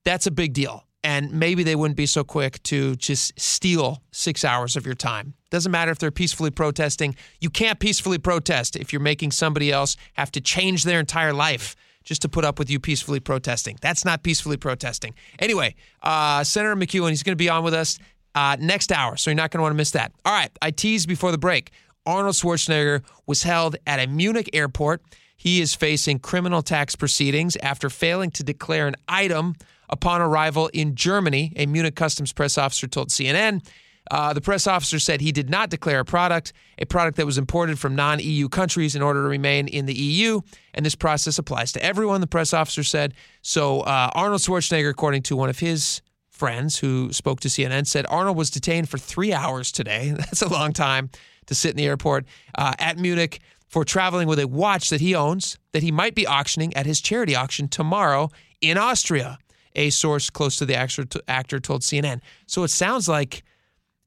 that's 0.03 0.25
a 0.25 0.31
big 0.31 0.53
deal. 0.53 0.86
And 1.07 1.31
maybe 1.31 1.63
they 1.63 1.77
wouldn't 1.77 1.95
be 1.95 2.05
so 2.05 2.25
quick 2.25 2.61
to 2.63 2.97
just 2.97 3.39
steal 3.39 4.03
six 4.11 4.43
hours 4.43 4.75
of 4.75 4.85
your 4.85 4.93
time. 4.93 5.35
Doesn't 5.49 5.71
matter 5.71 5.89
if 5.89 5.99
they're 5.99 6.11
peacefully 6.11 6.51
protesting. 6.51 7.15
You 7.39 7.49
can't 7.49 7.79
peacefully 7.79 8.17
protest 8.17 8.75
if 8.75 8.91
you're 8.91 8.99
making 8.99 9.31
somebody 9.31 9.71
else 9.71 9.95
have 10.15 10.31
to 10.33 10.41
change 10.41 10.83
their 10.83 10.99
entire 10.99 11.31
life 11.31 11.77
just 12.03 12.23
to 12.23 12.29
put 12.29 12.43
up 12.43 12.59
with 12.59 12.69
you 12.69 12.81
peacefully 12.81 13.21
protesting. 13.21 13.77
That's 13.79 14.03
not 14.03 14.21
peacefully 14.21 14.57
protesting. 14.57 15.15
Anyway, 15.39 15.75
uh, 16.03 16.43
Senator 16.43 16.75
MacEwen, 16.75 17.11
he's 17.11 17.23
going 17.23 17.37
to 17.37 17.41
be 17.41 17.47
on 17.47 17.63
with 17.63 17.73
us 17.73 17.99
uh, 18.35 18.57
next 18.59 18.91
hour, 18.91 19.15
so 19.15 19.31
you're 19.31 19.35
not 19.35 19.51
going 19.51 19.59
to 19.59 19.63
want 19.63 19.71
to 19.71 19.77
miss 19.77 19.91
that. 19.91 20.11
All 20.25 20.33
right, 20.33 20.51
I 20.61 20.71
teased 20.71 21.07
before 21.07 21.31
the 21.31 21.37
break. 21.37 21.71
Arnold 22.05 22.35
Schwarzenegger 22.35 23.01
was 23.25 23.43
held 23.43 23.77
at 23.87 24.01
a 24.01 24.07
Munich 24.07 24.49
airport. 24.51 25.01
He 25.37 25.61
is 25.61 25.73
facing 25.73 26.19
criminal 26.19 26.61
tax 26.61 26.97
proceedings 26.97 27.55
after 27.63 27.89
failing 27.89 28.31
to 28.31 28.43
declare 28.43 28.87
an 28.87 28.95
item 29.07 29.55
upon 29.89 30.21
arrival 30.21 30.67
in 30.73 30.95
Germany, 30.95 31.53
a 31.55 31.65
Munich 31.65 31.95
customs 31.95 32.33
press 32.33 32.57
officer 32.57 32.87
told 32.87 33.09
CNN. 33.09 33.65
Uh, 34.09 34.33
the 34.33 34.41
press 34.41 34.67
officer 34.67 34.99
said 34.99 35.19
he 35.19 35.31
did 35.31 35.49
not 35.49 35.69
declare 35.69 35.99
a 35.99 36.05
product, 36.05 36.53
a 36.79 36.85
product 36.85 37.17
that 37.17 37.25
was 37.25 37.37
imported 37.37 37.77
from 37.77 37.95
non 37.95 38.19
EU 38.19 38.47
countries 38.47 38.95
in 38.95 39.01
order 39.01 39.21
to 39.21 39.27
remain 39.27 39.67
in 39.67 39.85
the 39.85 39.93
EU. 39.93 40.39
And 40.73 40.85
this 40.85 40.95
process 40.95 41.37
applies 41.37 41.71
to 41.73 41.83
everyone, 41.83 42.21
the 42.21 42.27
press 42.27 42.53
officer 42.53 42.83
said. 42.83 43.13
So, 43.41 43.81
uh, 43.81 44.09
Arnold 44.13 44.41
Schwarzenegger, 44.41 44.89
according 44.89 45.23
to 45.23 45.35
one 45.35 45.49
of 45.49 45.59
his 45.59 46.01
friends 46.29 46.77
who 46.77 47.11
spoke 47.11 47.39
to 47.41 47.47
CNN, 47.47 47.85
said 47.87 48.05
Arnold 48.09 48.37
was 48.37 48.49
detained 48.49 48.87
for 48.89 48.97
three 48.97 49.33
hours 49.33 49.71
today. 49.71 50.11
That's 50.17 50.41
a 50.41 50.49
long 50.49 50.71
time 50.71 51.09
to 51.47 51.55
sit 51.55 51.71
in 51.71 51.77
the 51.77 51.85
airport 51.85 52.25
uh, 52.55 52.73
at 52.79 52.97
Munich 52.97 53.39
for 53.67 53.83
traveling 53.83 54.27
with 54.27 54.39
a 54.39 54.47
watch 54.47 54.89
that 54.89 55.01
he 55.01 55.15
owns 55.15 55.57
that 55.73 55.83
he 55.83 55.91
might 55.91 56.15
be 56.15 56.25
auctioning 56.25 56.73
at 56.75 56.85
his 56.85 57.01
charity 57.01 57.35
auction 57.35 57.67
tomorrow 57.67 58.29
in 58.61 58.77
Austria. 58.77 59.37
A 59.77 59.89
source 59.89 60.29
close 60.29 60.57
to 60.57 60.65
the 60.65 60.75
actor, 60.75 61.05
actor 61.27 61.59
told 61.59 61.81
CNN. 61.81 62.19
So 62.47 62.63
it 62.63 62.69
sounds 62.69 63.07
like 63.07 63.43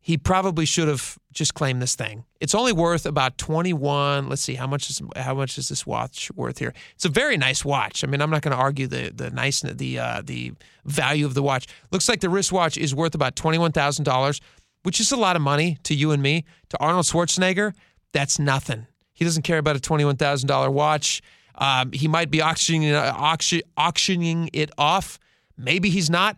he 0.02 0.16
probably 0.16 0.64
should 0.64 0.88
have 0.88 1.18
just 1.32 1.54
claimed 1.54 1.80
this 1.80 1.94
thing. 1.94 2.24
It's 2.40 2.54
only 2.54 2.72
worth 2.72 3.04
about 3.04 3.36
21. 3.38 4.28
Let's 4.28 4.42
see 4.42 4.54
how 4.54 4.66
much 4.66 4.88
is 4.88 5.02
how 5.14 5.34
much 5.34 5.58
is 5.58 5.68
this 5.68 5.86
watch 5.86 6.30
worth 6.34 6.58
here? 6.58 6.72
It's 6.94 7.04
a 7.04 7.10
very 7.10 7.36
nice 7.36 7.64
watch. 7.64 8.02
I 8.02 8.06
mean, 8.06 8.22
I'm 8.22 8.30
not 8.30 8.42
going 8.42 8.56
to 8.56 8.60
argue 8.60 8.86
the 8.86 9.12
the 9.14 9.30
nice 9.30 9.60
the 9.60 9.98
uh, 9.98 10.22
the 10.24 10.52
value 10.84 11.26
of 11.26 11.34
the 11.34 11.42
watch. 11.42 11.66
Looks 11.92 12.08
like 12.08 12.20
the 12.20 12.30
wristwatch 12.30 12.78
is 12.78 12.94
worth 12.94 13.14
about 13.14 13.36
$21,000, 13.36 14.40
which 14.82 15.00
is 15.00 15.12
a 15.12 15.16
lot 15.16 15.36
of 15.36 15.42
money 15.42 15.78
to 15.84 15.94
you 15.94 16.10
and 16.12 16.22
me. 16.22 16.44
To 16.70 16.78
Arnold 16.80 17.04
Schwarzenegger, 17.04 17.74
that's 18.12 18.38
nothing. 18.38 18.86
He 19.12 19.24
doesn't 19.24 19.42
care 19.42 19.58
about 19.58 19.76
a 19.76 19.80
$21,000 19.80 20.72
watch. 20.72 21.20
Um, 21.56 21.92
he 21.92 22.08
might 22.08 22.30
be 22.30 22.40
auctioning 22.40 22.90
uh, 22.90 23.12
auction, 23.14 23.60
auctioning 23.76 24.48
it 24.54 24.70
off. 24.78 25.18
Maybe 25.60 25.90
he's 25.90 26.10
not. 26.10 26.36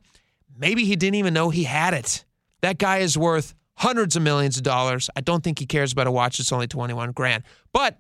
Maybe 0.57 0.85
he 0.85 0.97
didn't 0.97 1.15
even 1.15 1.33
know 1.33 1.51
he 1.51 1.65
had 1.65 1.95
it. 1.95 2.25
That 2.61 2.79
guy 2.79 2.99
is 2.99 3.17
worth 3.17 3.55
hundreds 3.77 4.17
of 4.17 4.23
millions 4.23 4.57
of 4.57 4.63
dollars. 4.63 5.09
I 5.17 5.21
don't 5.21 5.43
think 5.43 5.59
he 5.59 5.67
cares 5.67 5.93
about 5.93 6.07
a 6.07 6.11
watch 6.11 6.39
that's 6.39 6.53
only 6.53 6.67
21 6.67 7.13
grand. 7.13 7.43
But 7.73 7.99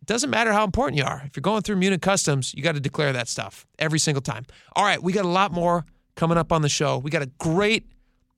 it 0.00 0.06
doesn't 0.06 0.30
matter 0.30 0.52
how 0.52 0.64
important 0.64 0.98
you 0.98 1.04
are. 1.04 1.22
If 1.24 1.36
you're 1.36 1.42
going 1.42 1.62
through 1.62 1.76
Munich 1.76 2.02
Customs, 2.02 2.54
you 2.54 2.62
got 2.62 2.74
to 2.74 2.80
declare 2.80 3.12
that 3.12 3.28
stuff 3.28 3.66
every 3.78 3.98
single 3.98 4.22
time. 4.22 4.44
All 4.74 4.84
right, 4.84 5.02
we 5.02 5.12
got 5.12 5.24
a 5.24 5.28
lot 5.28 5.52
more 5.52 5.84
coming 6.16 6.38
up 6.38 6.52
on 6.52 6.62
the 6.62 6.68
show. 6.68 6.98
We 6.98 7.10
got 7.10 7.22
a 7.22 7.30
great 7.38 7.86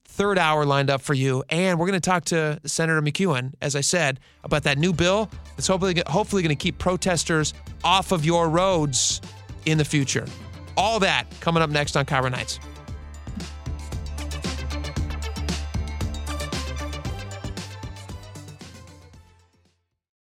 third 0.05 0.37
hour 0.37 0.65
lined 0.65 0.89
up 0.89 1.01
for 1.01 1.13
you, 1.13 1.43
and 1.49 1.79
we're 1.79 1.87
going 1.87 1.99
to 1.99 2.09
talk 2.09 2.25
to 2.25 2.59
Senator 2.65 3.01
MacEwen, 3.01 3.53
as 3.61 3.75
I 3.75 3.81
said, 3.81 4.19
about 4.43 4.63
that 4.63 4.77
new 4.77 4.93
bill 4.93 5.29
that's 5.55 5.67
hopefully 5.67 6.01
hopefully 6.07 6.41
going 6.41 6.55
to 6.55 6.61
keep 6.61 6.77
protesters 6.77 7.53
off 7.83 8.11
of 8.11 8.23
your 8.23 8.47
roads 8.49 9.21
in 9.65 9.77
the 9.77 9.85
future. 9.85 10.25
All 10.77 10.99
that 10.99 11.25
coming 11.39 11.63
up 11.63 11.69
next 11.69 11.95
on 11.95 12.05
KIRO 12.05 12.31
Nights. 12.31 12.59